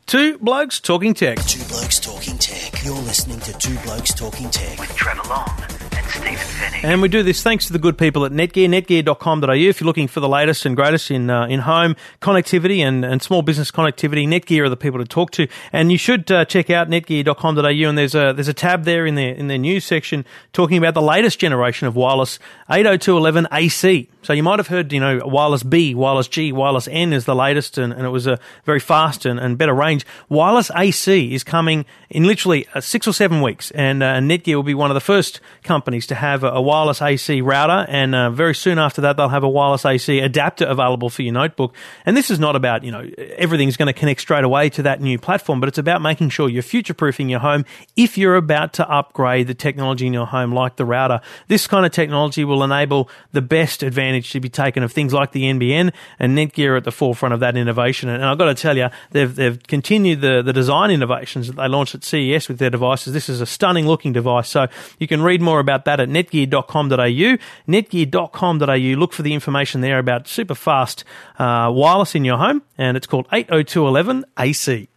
Two 0.07 0.39
blokes 0.39 0.81
talking 0.81 1.15
tech. 1.15 1.39
Two 1.45 1.65
Blokes 1.69 2.01
Talking 2.01 2.39
Tech. 2.39 2.85
You're 2.85 2.95
listening 2.95 3.41
to 3.41 3.53
Two 3.59 3.79
Blokes 3.81 4.15
Talking 4.15 4.51
Tech. 4.51 4.79
with 4.79 4.95
Trevor 4.97 5.29
Long 5.29 5.49
and 5.93 6.07
Stephen 6.09 6.37
Fenech. 6.37 6.85
And 6.85 7.03
we 7.03 7.09
do 7.09 7.23
this 7.23 7.43
thanks 7.43 7.67
to 7.67 7.73
the 7.73 7.79
good 7.79 7.99
people 7.99 8.25
at 8.25 8.33
Netgear, 8.33 8.69
netgear.com.au. 8.69 9.53
If 9.53 9.81
you're 9.81 9.87
looking 9.87 10.09
for 10.09 10.21
the 10.21 10.29
latest 10.29 10.65
and 10.65 10.75
greatest 10.75 11.11
in 11.11 11.29
uh, 11.29 11.47
in 11.47 11.61
home 11.61 11.97
connectivity 12.23 12.79
and, 12.79 13.05
and 13.05 13.23
small 13.23 13.43
business 13.43 13.71
connectivity, 13.71 14.27
Netgear 14.27 14.65
are 14.65 14.69
the 14.69 14.77
people 14.77 14.99
to 14.99 15.05
talk 15.05 15.31
to. 15.33 15.47
And 15.73 15.93
you 15.93 15.99
should 15.99 16.31
uh, 16.33 16.45
check 16.45 16.71
out 16.71 16.89
netgear.com.au. 16.89 17.89
And 17.89 17.99
there's 17.99 18.15
a 18.15 18.33
there's 18.33 18.49
a 18.49 18.55
tab 18.55 18.85
there 18.85 19.07
in 19.07 19.15
their 19.15 19.35
in 19.35 19.49
their 19.49 19.59
news 19.59 19.85
section 19.85 20.25
talking 20.53 20.79
about 20.79 20.95
the 20.95 21.03
latest 21.03 21.39
generation 21.39 21.87
of 21.87 21.97
wireless 21.97 22.39
802.11 22.71 23.47
AC. 23.53 24.09
So 24.28 24.35
you 24.35 24.42
might 24.42 24.58
have 24.58 24.66
heard, 24.66 24.92
you 24.92 25.00
know, 25.00 25.23
wireless 25.25 25.62
B, 25.62 25.94
wireless 25.94 26.28
G, 26.28 26.52
wireless 26.52 26.87
N 26.87 27.14
is 27.14 27.25
the 27.25 27.35
latest, 27.35 27.78
and, 27.78 27.94
and 27.94 28.04
it 28.04 28.11
was 28.11 28.26
a 28.26 28.38
very 28.66 28.78
fast 28.78 29.25
and, 29.25 29.40
and 29.40 29.56
better 29.56 29.73
range. 29.73 30.04
Wireless 30.28 30.70
AC 30.76 31.32
is 31.32 31.42
coming 31.42 31.87
in 32.11 32.25
literally 32.25 32.66
uh, 32.75 32.82
six 32.82 33.08
or 33.08 33.14
seven 33.14 33.40
weeks, 33.40 33.70
and 33.70 34.02
uh, 34.02 34.16
Netgear 34.16 34.56
will 34.56 34.62
be 34.62 34.75
one 34.75 34.90
of 34.90 34.94
the 34.94 35.00
first 35.00 35.40
companies 35.62 36.06
to 36.08 36.14
have 36.14 36.44
a, 36.44 36.49
a 36.49 36.61
wireless 36.61 37.00
AC 37.00 37.40
router, 37.40 37.87
and 37.88 38.14
uh, 38.14 38.28
very 38.28 38.54
soon 38.54 38.78
after 38.78 39.00
that, 39.00 39.16
they'll 39.16 39.30
have 39.30 39.44
a 39.44 39.49
wireless 39.49 39.87
AC 39.87 40.18
adapter 40.18 40.66
available 40.66 41.08
for 41.08 41.23
your 41.23 41.32
notebook. 41.32 41.75
And 42.04 42.14
this 42.14 42.30
is 42.30 42.38
not 42.38 42.54
about, 42.54 42.85
you 42.85 42.92
know, 42.92 43.08
everything's 43.38 43.78
going 43.78 43.87
to 43.87 43.99
connect 43.99 44.20
straight 44.20 44.44
away 44.44 44.68
to 44.68 44.82
that 44.82 45.00
new 45.00 45.18
platform, 45.18 45.58
but 45.58 45.70
it's 45.70 45.78
about 45.78 46.02
making 46.02 46.28
sure 46.28 46.50
you're 46.50 46.62
future 46.62 46.92
proofing 46.92 47.30
your 47.30 47.40
home 47.40 47.64
if 47.97 48.18
you're 48.18 48.37
about 48.37 48.75
to 48.75 48.87
upgrade 48.90 49.47
the 49.47 49.54
technology 49.54 50.06
in 50.06 50.12
your 50.12 50.26
home, 50.26 50.52
like 50.52 50.76
the 50.76 50.85
router. 50.85 51.23
This 51.47 51.66
kind 51.66 51.87
of 51.87 51.92
technology 51.92 52.44
will 52.44 52.62
enable 52.62 53.08
the 53.32 53.40
best 53.40 53.82
advantage 53.82 54.18
to 54.21 54.41
be 54.41 54.49
taken 54.49 54.83
of 54.83 54.93
things 54.93 55.13
like 55.13 55.33
the 55.33 55.45
NBN 55.45 55.93
and 56.19 56.37
Netgear 56.37 56.77
at 56.77 56.85
the 56.85 56.93
forefront 56.93 57.35
of 57.35 57.41
that 57.41 57.57
innovation. 57.57 58.09
And 58.09 58.25
I've 58.25 58.39
got 58.39 58.47
to 58.47 58.55
tell 58.55 58.77
you, 58.77 58.89
they've, 59.11 59.35
they've 59.35 59.63
continued 59.67 60.21
the, 60.21 60.43
the 60.43 60.53
design 60.53 60.91
innovations 60.91 61.47
that 61.49 61.57
they 61.57 61.69
launched 61.69 61.95
at 61.95 62.05
CES 62.05 62.49
with 62.49 62.59
their 62.59 62.71
devices. 62.71 63.13
This 63.13 63.29
is 63.29 63.41
a 63.41 63.47
stunning 63.47 63.87
looking 63.87 64.13
device. 64.13 64.49
So 64.49 64.67
you 64.99 65.07
can 65.07 65.23
read 65.23 65.41
more 65.41 65.61
about 65.61 65.85
that 65.85 66.01
at 66.01 66.09
netgear.com.au. 66.09 67.39
Netgear.com.au. 67.69 68.99
Look 68.99 69.13
for 69.13 69.23
the 69.23 69.35
information 69.35 69.81
there 69.81 69.99
about 69.99 70.29
super 70.29 70.55
fast 70.55 71.05
uh, 71.39 71.71
wireless 71.73 72.15
in 72.15 72.25
your 72.25 72.39
home, 72.39 72.63
and 72.77 72.97
it's 72.97 73.07
called 73.07 73.27
80211 73.33 74.25
AC. 74.39 74.89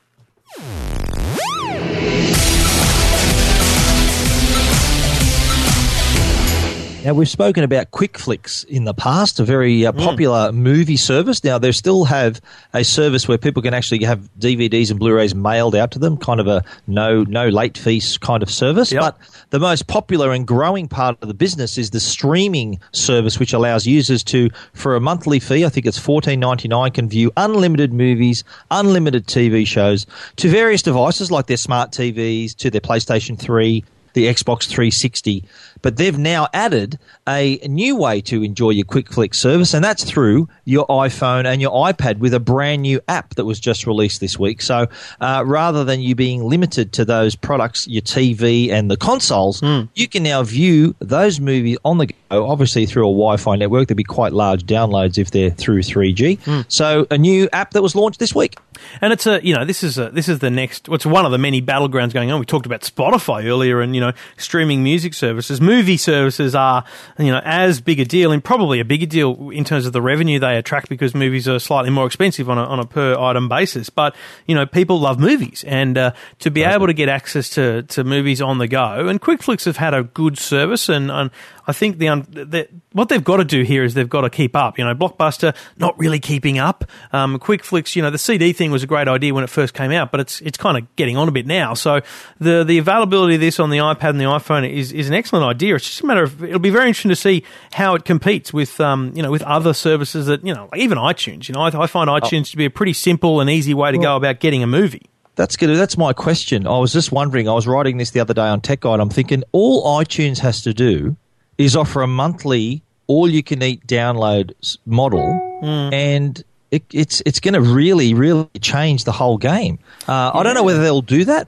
Now, 7.03 7.15
we've 7.15 7.27
spoken 7.27 7.63
about 7.63 7.89
QuickFlix 7.89 8.63
in 8.65 8.83
the 8.83 8.93
past, 8.93 9.39
a 9.39 9.43
very 9.43 9.87
uh, 9.87 9.91
popular 9.91 10.51
movie 10.51 10.97
service. 10.97 11.43
Now, 11.43 11.57
they 11.57 11.71
still 11.71 12.03
have 12.03 12.39
a 12.75 12.83
service 12.83 13.27
where 13.27 13.39
people 13.39 13.63
can 13.63 13.73
actually 13.73 14.03
have 14.03 14.29
DVDs 14.37 14.91
and 14.91 14.99
Blu-rays 14.99 15.33
mailed 15.33 15.75
out 15.75 15.89
to 15.91 15.99
them, 15.99 16.15
kind 16.15 16.39
of 16.39 16.45
a 16.45 16.63
no 16.85 17.23
no 17.23 17.49
late 17.49 17.75
fees 17.75 18.19
kind 18.19 18.43
of 18.43 18.51
service. 18.51 18.91
Yep. 18.91 19.01
But 19.01 19.17
the 19.49 19.59
most 19.59 19.87
popular 19.87 20.31
and 20.31 20.45
growing 20.45 20.87
part 20.87 21.17
of 21.23 21.27
the 21.27 21.33
business 21.33 21.79
is 21.79 21.89
the 21.89 21.99
streaming 21.99 22.79
service, 22.91 23.39
which 23.39 23.51
allows 23.51 23.87
users 23.87 24.23
to, 24.25 24.51
for 24.73 24.95
a 24.95 24.99
monthly 24.99 25.39
fee, 25.39 25.65
I 25.65 25.69
think 25.69 25.87
it's 25.87 25.97
fourteen 25.97 26.39
ninety 26.39 26.67
nine, 26.67 26.91
can 26.91 27.09
view 27.09 27.31
unlimited 27.35 27.93
movies, 27.93 28.43
unlimited 28.69 29.25
TV 29.25 29.65
shows 29.65 30.05
to 30.35 30.49
various 30.49 30.83
devices 30.83 31.31
like 31.31 31.47
their 31.47 31.57
smart 31.57 31.91
TVs, 31.91 32.55
to 32.57 32.69
their 32.69 32.81
PlayStation 32.81 33.39
Three, 33.39 33.83
the 34.13 34.25
Xbox 34.25 34.67
360. 34.67 35.43
But 35.81 35.97
they've 35.97 36.17
now 36.17 36.47
added 36.53 36.99
a 37.27 37.59
new 37.67 37.95
way 37.95 38.21
to 38.21 38.43
enjoy 38.43 38.69
your 38.71 38.85
QuickFlix 38.85 39.35
service, 39.35 39.73
and 39.73 39.83
that's 39.83 40.03
through 40.03 40.47
your 40.65 40.85
iPhone 40.87 41.45
and 41.45 41.59
your 41.61 41.71
iPad 41.71 42.19
with 42.19 42.33
a 42.35 42.39
brand 42.39 42.83
new 42.83 42.99
app 43.07 43.35
that 43.35 43.45
was 43.45 43.59
just 43.59 43.87
released 43.87 44.21
this 44.21 44.37
week. 44.37 44.61
So 44.61 44.87
uh, 45.19 45.43
rather 45.45 45.83
than 45.83 46.01
you 46.01 46.13
being 46.13 46.43
limited 46.43 46.93
to 46.93 47.05
those 47.05 47.35
products, 47.35 47.87
your 47.87 48.03
TV 48.03 48.69
and 48.71 48.91
the 48.91 48.97
consoles, 48.97 49.61
you 49.95 50.07
can 50.07 50.21
now 50.23 50.43
view 50.43 50.95
those 50.99 51.39
movies 51.39 51.77
on 51.83 51.97
the 51.97 52.07
go, 52.29 52.47
obviously 52.47 52.85
through 52.85 53.07
a 53.07 53.11
Wi 53.11 53.37
Fi 53.37 53.55
network. 53.55 53.87
There'll 53.87 53.97
be 53.97 54.03
quite 54.03 54.33
large 54.33 54.65
downloads 54.65 55.17
if 55.17 55.31
they're 55.31 55.49
through 55.49 55.79
3G. 55.81 56.65
So 56.67 57.07
a 57.09 57.17
new 57.17 57.49
app 57.53 57.71
that 57.71 57.81
was 57.81 57.95
launched 57.95 58.19
this 58.19 58.35
week. 58.35 58.57
And 59.01 59.13
it's 59.13 59.25
a 59.25 59.43
you 59.45 59.55
know 59.55 59.65
this 59.65 59.83
is 59.83 59.97
a 59.97 60.09
this 60.09 60.29
is 60.29 60.39
the 60.39 60.49
next. 60.49 60.87
It's 60.89 61.05
one 61.05 61.25
of 61.25 61.31
the 61.31 61.37
many 61.37 61.61
battlegrounds 61.61 62.13
going 62.13 62.31
on. 62.31 62.39
We 62.39 62.45
talked 62.45 62.65
about 62.65 62.81
Spotify 62.81 63.45
earlier, 63.45 63.81
and 63.81 63.95
you 63.95 64.01
know 64.01 64.13
streaming 64.37 64.83
music 64.83 65.13
services, 65.13 65.61
movie 65.61 65.97
services 65.97 66.55
are 66.55 66.83
you 67.17 67.31
know 67.31 67.41
as 67.43 67.81
big 67.81 67.99
a 67.99 68.05
deal, 68.05 68.31
and 68.31 68.43
probably 68.43 68.79
a 68.79 68.85
bigger 68.85 69.05
deal 69.05 69.49
in 69.49 69.63
terms 69.63 69.85
of 69.85 69.93
the 69.93 70.01
revenue 70.01 70.39
they 70.39 70.57
attract 70.57 70.89
because 70.89 71.15
movies 71.15 71.47
are 71.47 71.59
slightly 71.59 71.89
more 71.89 72.05
expensive 72.05 72.49
on 72.49 72.57
a 72.57 72.63
on 72.63 72.79
a 72.79 72.85
per 72.85 73.17
item 73.17 73.49
basis. 73.49 73.89
But 73.89 74.15
you 74.45 74.55
know 74.55 74.65
people 74.65 74.99
love 74.99 75.19
movies, 75.19 75.63
and 75.67 75.97
uh, 75.97 76.11
to 76.39 76.51
be 76.51 76.63
able 76.63 76.87
to 76.87 76.93
get 76.93 77.09
access 77.09 77.49
to 77.51 77.83
to 77.83 78.03
movies 78.03 78.41
on 78.41 78.57
the 78.57 78.67
go, 78.67 79.07
and 79.07 79.21
QuickFlix 79.21 79.65
have 79.65 79.77
had 79.77 79.93
a 79.93 80.03
good 80.03 80.37
service, 80.37 80.89
and, 80.89 81.11
and 81.11 81.31
I 81.67 81.73
think 81.73 81.97
the, 81.97 82.07
un- 82.07 82.27
the 82.29 82.67
what 82.93 83.09
they've 83.09 83.23
got 83.23 83.37
to 83.37 83.45
do 83.45 83.63
here 83.63 83.83
is 83.83 83.93
they've 83.93 84.09
got 84.09 84.21
to 84.21 84.29
keep 84.29 84.55
up. 84.55 84.77
You 84.77 84.85
know, 84.85 84.93
Blockbuster 84.93 85.55
not 85.77 85.97
really 85.99 86.19
keeping 86.19 86.57
up. 86.57 86.85
Um, 87.13 87.39
QuickFlix, 87.39 87.95
you 87.95 88.01
know, 88.01 88.09
the 88.09 88.17
CD 88.17 88.53
thing 88.53 88.71
was 88.71 88.83
a 88.83 88.87
great 88.87 89.07
idea 89.07 89.33
when 89.33 89.43
it 89.43 89.49
first 89.49 89.73
came 89.73 89.91
out, 89.91 90.11
but 90.11 90.19
it's 90.19 90.41
it's 90.41 90.57
kind 90.57 90.77
of 90.77 90.95
getting 90.95 91.17
on 91.17 91.27
a 91.27 91.31
bit 91.31 91.45
now. 91.45 91.73
So 91.73 92.01
the 92.39 92.63
the 92.63 92.77
availability 92.77 93.35
of 93.35 93.41
this 93.41 93.59
on 93.59 93.69
the 93.69 93.77
iPad 93.77 94.11
and 94.11 94.19
the 94.19 94.25
iPhone 94.25 94.69
is, 94.69 94.91
is 94.91 95.07
an 95.07 95.13
excellent 95.13 95.45
idea. 95.45 95.75
It's 95.75 95.87
just 95.87 96.01
a 96.01 96.05
matter 96.05 96.23
of 96.23 96.43
it'll 96.43 96.59
be 96.59 96.69
very 96.69 96.87
interesting 96.87 97.09
to 97.09 97.15
see 97.15 97.43
how 97.71 97.95
it 97.95 98.05
competes 98.05 98.53
with 98.53 98.79
um, 98.79 99.11
you 99.15 99.21
know 99.21 99.31
with 99.31 99.43
other 99.43 99.73
services 99.73 100.25
that 100.27 100.45
you 100.45 100.53
know 100.53 100.69
like 100.71 100.81
even 100.81 100.97
iTunes. 100.97 101.47
You 101.47 101.53
know, 101.53 101.61
I, 101.61 101.83
I 101.83 101.87
find 101.87 102.09
iTunes 102.09 102.51
to 102.51 102.57
be 102.57 102.65
a 102.65 102.71
pretty 102.71 102.93
simple 102.93 103.39
and 103.39 103.49
easy 103.49 103.73
way 103.73 103.91
to 103.91 103.97
go 103.97 104.15
about 104.15 104.39
getting 104.39 104.63
a 104.63 104.67
movie. 104.67 105.05
That's 105.35 105.55
good. 105.55 105.75
That's 105.75 105.97
my 105.97 106.13
question. 106.13 106.67
I 106.67 106.77
was 106.77 106.91
just 106.91 107.11
wondering. 107.11 107.47
I 107.47 107.53
was 107.53 107.65
writing 107.65 107.97
this 107.97 108.11
the 108.11 108.19
other 108.19 108.33
day 108.33 108.41
on 108.41 108.61
Tech 108.61 108.81
Guide. 108.81 108.99
I'm 108.99 109.09
thinking 109.09 109.43
all 109.51 109.99
iTunes 109.99 110.39
has 110.39 110.61
to 110.63 110.73
do 110.73 111.15
is 111.65 111.75
offer 111.75 112.01
a 112.01 112.07
monthly 112.07 112.83
all-you-can-eat 113.07 113.85
download 113.87 114.51
s- 114.61 114.77
model, 114.85 115.19
and 115.61 116.43
it, 116.71 116.83
it's 116.91 117.21
it's 117.25 117.39
going 117.39 117.53
to 117.53 117.61
really, 117.61 118.13
really 118.13 118.47
change 118.61 119.03
the 119.03 119.11
whole 119.11 119.37
game. 119.37 119.79
Uh, 120.07 120.31
I 120.33 120.43
don't 120.43 120.55
know 120.55 120.63
whether 120.63 120.81
they'll 120.81 121.01
do 121.01 121.25
that 121.25 121.47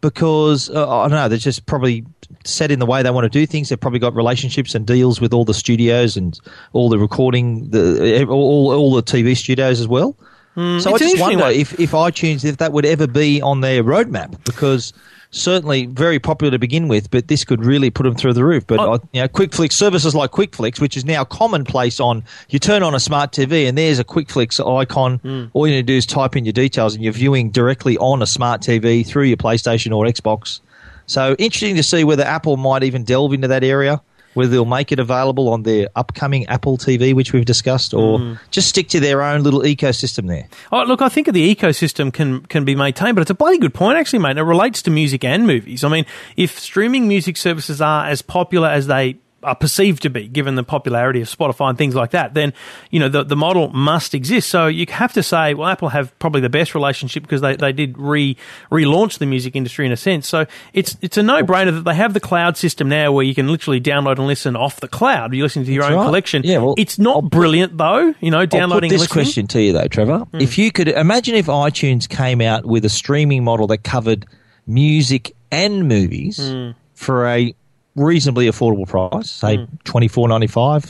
because 0.00 0.70
uh, 0.70 0.88
I 1.00 1.02
don't 1.08 1.16
know. 1.16 1.28
They're 1.28 1.38
just 1.38 1.66
probably 1.66 2.04
set 2.44 2.70
in 2.70 2.78
the 2.78 2.86
way 2.86 3.02
they 3.02 3.10
want 3.10 3.24
to 3.24 3.28
do 3.30 3.46
things. 3.46 3.68
They've 3.68 3.80
probably 3.80 3.98
got 3.98 4.14
relationships 4.14 4.74
and 4.74 4.86
deals 4.86 5.20
with 5.20 5.32
all 5.32 5.44
the 5.44 5.54
studios 5.54 6.16
and 6.16 6.38
all 6.72 6.88
the 6.88 6.98
recording, 6.98 7.70
the 7.70 8.26
all 8.26 8.72
all 8.72 8.94
the 8.94 9.02
TV 9.02 9.36
studios 9.36 9.80
as 9.80 9.88
well. 9.88 10.16
so 10.56 10.62
I 10.62 10.74
it's 10.94 10.98
just 10.98 11.20
wonder 11.20 11.46
if, 11.46 11.78
if 11.78 11.92
iTunes 11.92 12.44
if 12.44 12.56
that 12.58 12.72
would 12.72 12.84
ever 12.84 13.06
be 13.06 13.40
on 13.40 13.60
their 13.60 13.82
roadmap 13.84 14.42
because 14.44 14.92
certainly 15.30 15.86
very 15.86 16.18
popular 16.18 16.50
to 16.50 16.58
begin 16.58 16.88
with, 16.88 17.10
but 17.10 17.28
this 17.28 17.44
could 17.44 17.64
really 17.64 17.90
put 17.90 18.02
them 18.02 18.14
through 18.14 18.32
the 18.32 18.44
roof. 18.44 18.66
But 18.66 18.80
Oh. 18.80 18.94
uh, 18.94 18.98
you 19.12 19.20
know, 19.22 19.28
QuickFlix 19.28 19.72
services 19.72 20.14
like 20.14 20.30
QuickFlix, 20.32 20.80
which 20.80 20.96
is 20.96 21.04
now 21.04 21.24
commonplace 21.24 22.00
on 22.00 22.24
you 22.48 22.58
turn 22.58 22.82
on 22.82 22.94
a 22.94 23.00
smart 23.00 23.32
TV 23.32 23.68
and 23.68 23.78
there's 23.78 23.98
a 23.98 24.04
QuickFlix 24.04 24.58
icon. 24.80 25.18
Hmm. 25.18 25.44
All 25.52 25.66
you 25.66 25.74
need 25.74 25.86
to 25.86 25.92
do 25.92 25.96
is 25.96 26.06
type 26.06 26.36
in 26.36 26.44
your 26.44 26.52
details 26.52 26.94
and 26.94 27.04
you're 27.04 27.12
viewing 27.12 27.50
directly 27.50 27.96
on 27.98 28.22
a 28.22 28.26
smart 28.26 28.60
TV 28.60 29.06
through 29.06 29.24
your 29.24 29.36
PlayStation 29.36 29.94
or 29.96 30.04
Xbox. 30.04 30.60
So 31.06 31.34
interesting 31.38 31.76
to 31.76 31.82
see 31.82 32.04
whether 32.04 32.22
Apple 32.24 32.56
might 32.56 32.82
even 32.84 33.02
delve 33.04 33.32
into 33.32 33.48
that 33.48 33.64
area. 33.64 34.00
Whether 34.34 34.50
they'll 34.52 34.64
make 34.64 34.92
it 34.92 34.98
available 35.00 35.48
on 35.48 35.64
their 35.64 35.88
upcoming 35.96 36.46
Apple 36.46 36.78
TV, 36.78 37.12
which 37.14 37.32
we've 37.32 37.44
discussed, 37.44 37.92
or 37.92 38.18
Hmm. 38.18 38.34
just 38.50 38.68
stick 38.68 38.88
to 38.90 39.00
their 39.00 39.22
own 39.22 39.42
little 39.42 39.60
ecosystem 39.62 40.28
there. 40.28 40.46
Oh, 40.70 40.84
look, 40.84 41.02
I 41.02 41.08
think 41.08 41.32
the 41.32 41.54
ecosystem 41.54 42.12
can 42.12 42.40
can 42.42 42.64
be 42.64 42.74
maintained, 42.76 43.16
but 43.16 43.22
it's 43.22 43.30
a 43.30 43.34
bloody 43.34 43.58
good 43.58 43.74
point, 43.74 43.98
actually, 43.98 44.20
mate. 44.20 44.30
And 44.30 44.38
it 44.38 44.42
relates 44.44 44.82
to 44.82 44.90
music 44.90 45.24
and 45.24 45.46
movies. 45.46 45.82
I 45.82 45.88
mean, 45.88 46.06
if 46.36 46.58
streaming 46.60 47.08
music 47.08 47.36
services 47.36 47.80
are 47.80 48.06
as 48.06 48.22
popular 48.22 48.68
as 48.68 48.86
they 48.86 49.16
are 49.42 49.54
perceived 49.54 50.02
to 50.02 50.10
be, 50.10 50.28
given 50.28 50.54
the 50.54 50.62
popularity 50.62 51.20
of 51.20 51.28
Spotify 51.28 51.70
and 51.70 51.78
things 51.78 51.94
like 51.94 52.10
that, 52.10 52.34
then 52.34 52.52
you 52.90 53.00
know 53.00 53.08
the 53.08 53.24
the 53.24 53.36
model 53.36 53.68
must 53.70 54.14
exist. 54.14 54.48
So 54.48 54.66
you 54.66 54.86
have 54.90 55.12
to 55.14 55.22
say, 55.22 55.54
well, 55.54 55.68
Apple 55.68 55.88
have 55.88 56.16
probably 56.18 56.40
the 56.40 56.50
best 56.50 56.74
relationship 56.74 57.22
because 57.22 57.40
they, 57.40 57.56
they 57.56 57.72
did 57.72 57.96
re 57.98 58.36
relaunch 58.70 59.18
the 59.18 59.26
music 59.26 59.56
industry 59.56 59.86
in 59.86 59.92
a 59.92 59.96
sense. 59.96 60.28
So 60.28 60.46
it's 60.72 60.96
it's 61.00 61.16
a 61.16 61.22
no 61.22 61.42
brainer 61.42 61.72
that 61.72 61.84
they 61.84 61.94
have 61.94 62.14
the 62.14 62.20
cloud 62.20 62.56
system 62.56 62.88
now, 62.88 63.12
where 63.12 63.24
you 63.24 63.34
can 63.34 63.48
literally 63.48 63.80
download 63.80 64.18
and 64.18 64.26
listen 64.26 64.56
off 64.56 64.80
the 64.80 64.88
cloud. 64.88 65.34
You 65.34 65.42
listen 65.42 65.64
to 65.64 65.72
your 65.72 65.82
That's 65.82 65.92
own 65.92 65.98
right. 65.98 66.06
collection. 66.06 66.42
Yeah, 66.44 66.58
well, 66.58 66.74
it's 66.76 66.98
not 66.98 67.16
I'll 67.16 67.22
put- 67.22 67.30
brilliant 67.30 67.78
though. 67.78 68.14
You 68.20 68.30
know, 68.30 68.46
downloading 68.46 68.90
put 68.90 68.94
this 68.94 69.02
listening. 69.02 69.24
question 69.24 69.46
to 69.48 69.62
you 69.62 69.72
though, 69.72 69.88
Trevor. 69.88 70.18
Hmm. 70.18 70.40
If 70.40 70.58
you 70.58 70.70
could 70.70 70.88
imagine 70.88 71.34
if 71.34 71.46
iTunes 71.46 72.08
came 72.08 72.40
out 72.40 72.66
with 72.66 72.84
a 72.84 72.90
streaming 72.90 73.44
model 73.44 73.66
that 73.68 73.78
covered 73.78 74.26
music 74.66 75.34
and 75.50 75.88
movies 75.88 76.38
hmm. 76.38 76.70
for 76.94 77.26
a 77.26 77.54
reasonably 77.96 78.46
affordable 78.48 78.86
price, 78.86 79.30
say 79.30 79.58
mm. 79.58 79.68
twenty 79.84 80.08
four 80.08 80.28
ninety 80.28 80.46
five, 80.46 80.84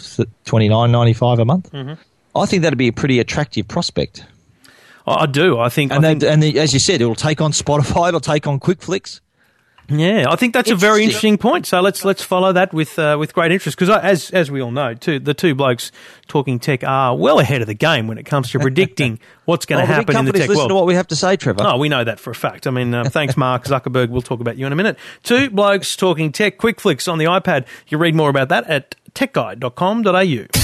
twenty 0.45 0.69
nine 0.69 0.93
ninety 0.93 1.13
five 1.15 1.39
a 1.39 1.45
month, 1.45 1.71
mm-hmm. 1.73 1.95
I 2.39 2.47
think 2.47 2.63
that'd 2.63 2.79
be 2.79 2.89
a 2.89 2.93
pretty 2.93 3.19
attractive 3.19 3.67
prospect. 3.67 4.25
I 5.07 5.27
do. 5.27 5.59
I 5.59 5.69
think. 5.71 5.93
And 5.93 6.05
I 6.05 6.09
then, 6.09 6.21
think 6.21 6.33
and 6.33 6.43
the, 6.43 6.59
as 6.59 6.73
you 6.73 6.79
said, 6.79 7.01
it'll 7.01 7.15
take 7.15 7.41
on 7.41 7.53
Spotify, 7.53 8.09
it'll 8.09 8.21
take 8.21 8.47
on 8.47 8.61
QuickFlix. 8.61 9.21
Yeah, 9.91 10.27
I 10.29 10.37
think 10.37 10.55
that's 10.55 10.71
a 10.71 10.77
very 10.77 11.03
Interesting. 11.05 11.37
point. 11.37 11.67
So 11.67 11.81
let's 11.81 12.05
let's 12.05 12.23
follow 12.23 12.53
that 12.53 12.73
with 12.73 12.99
uh, 12.99 13.17
with 13.19 13.35
great 13.35 13.51
interest 13.53 13.77
because 13.79 13.95
as 14.03 14.31
as 14.31 14.51
we 14.51 14.63
all 14.63 14.71
know, 14.71 14.95
too, 14.95 15.19
the 15.19 15.35
two 15.35 15.55
blokes 15.55 15.91
talking 16.29 16.59
tech 16.61 16.85
are 16.85 17.17
well 17.17 17.41
ahead 17.41 17.61
of 17.61 17.67
the 17.67 17.75
game 17.75 18.07
when 18.07 18.17
it 18.17 18.25
comes 18.25 18.51
to 18.53 18.61
predicting 18.61 19.19
what's 19.47 19.67
going 19.67 19.83
Oh, 19.83 19.87
to 19.87 19.93
the 19.93 19.99
big 20.05 20.15
happen 20.15 20.27
in 20.29 20.33
the 20.33 20.39
tech 20.39 20.49
listen 20.49 20.57
world. 20.59 20.69
to 20.71 20.75
what 20.77 20.87
we 20.87 20.95
have 20.95 21.09
to 21.09 21.17
say, 21.17 21.37
Trevor. 21.37 21.63
Oh, 21.65 21.77
we 21.79 21.89
know 21.89 22.05
that 22.05 22.21
for 22.21 22.31
a 22.31 22.35
fact. 22.35 22.67
I 22.67 22.71
mean, 22.71 22.95
uh, 22.95 23.05
thanks, 23.05 23.37
Mark 23.37 23.65
Zuckerberg. 23.65 24.11
We'll 24.11 24.23
talk 24.23 24.41
about 24.41 24.57
you 24.57 24.67
in 24.67 24.73
a 24.73 24.77
minute. 24.77 24.97
Two 25.25 25.51
blokes 25.51 25.97
talking 25.97 26.31
tech. 26.31 26.59
QuickFlix 26.59 27.11
on 27.11 27.19
the 27.19 27.25
iPad. 27.25 27.67
You 27.89 27.99
read 27.99 28.15
more 28.15 28.31
about 28.31 28.49
that 28.51 28.67
at 28.69 28.95
techguide.com.au. 29.15 30.60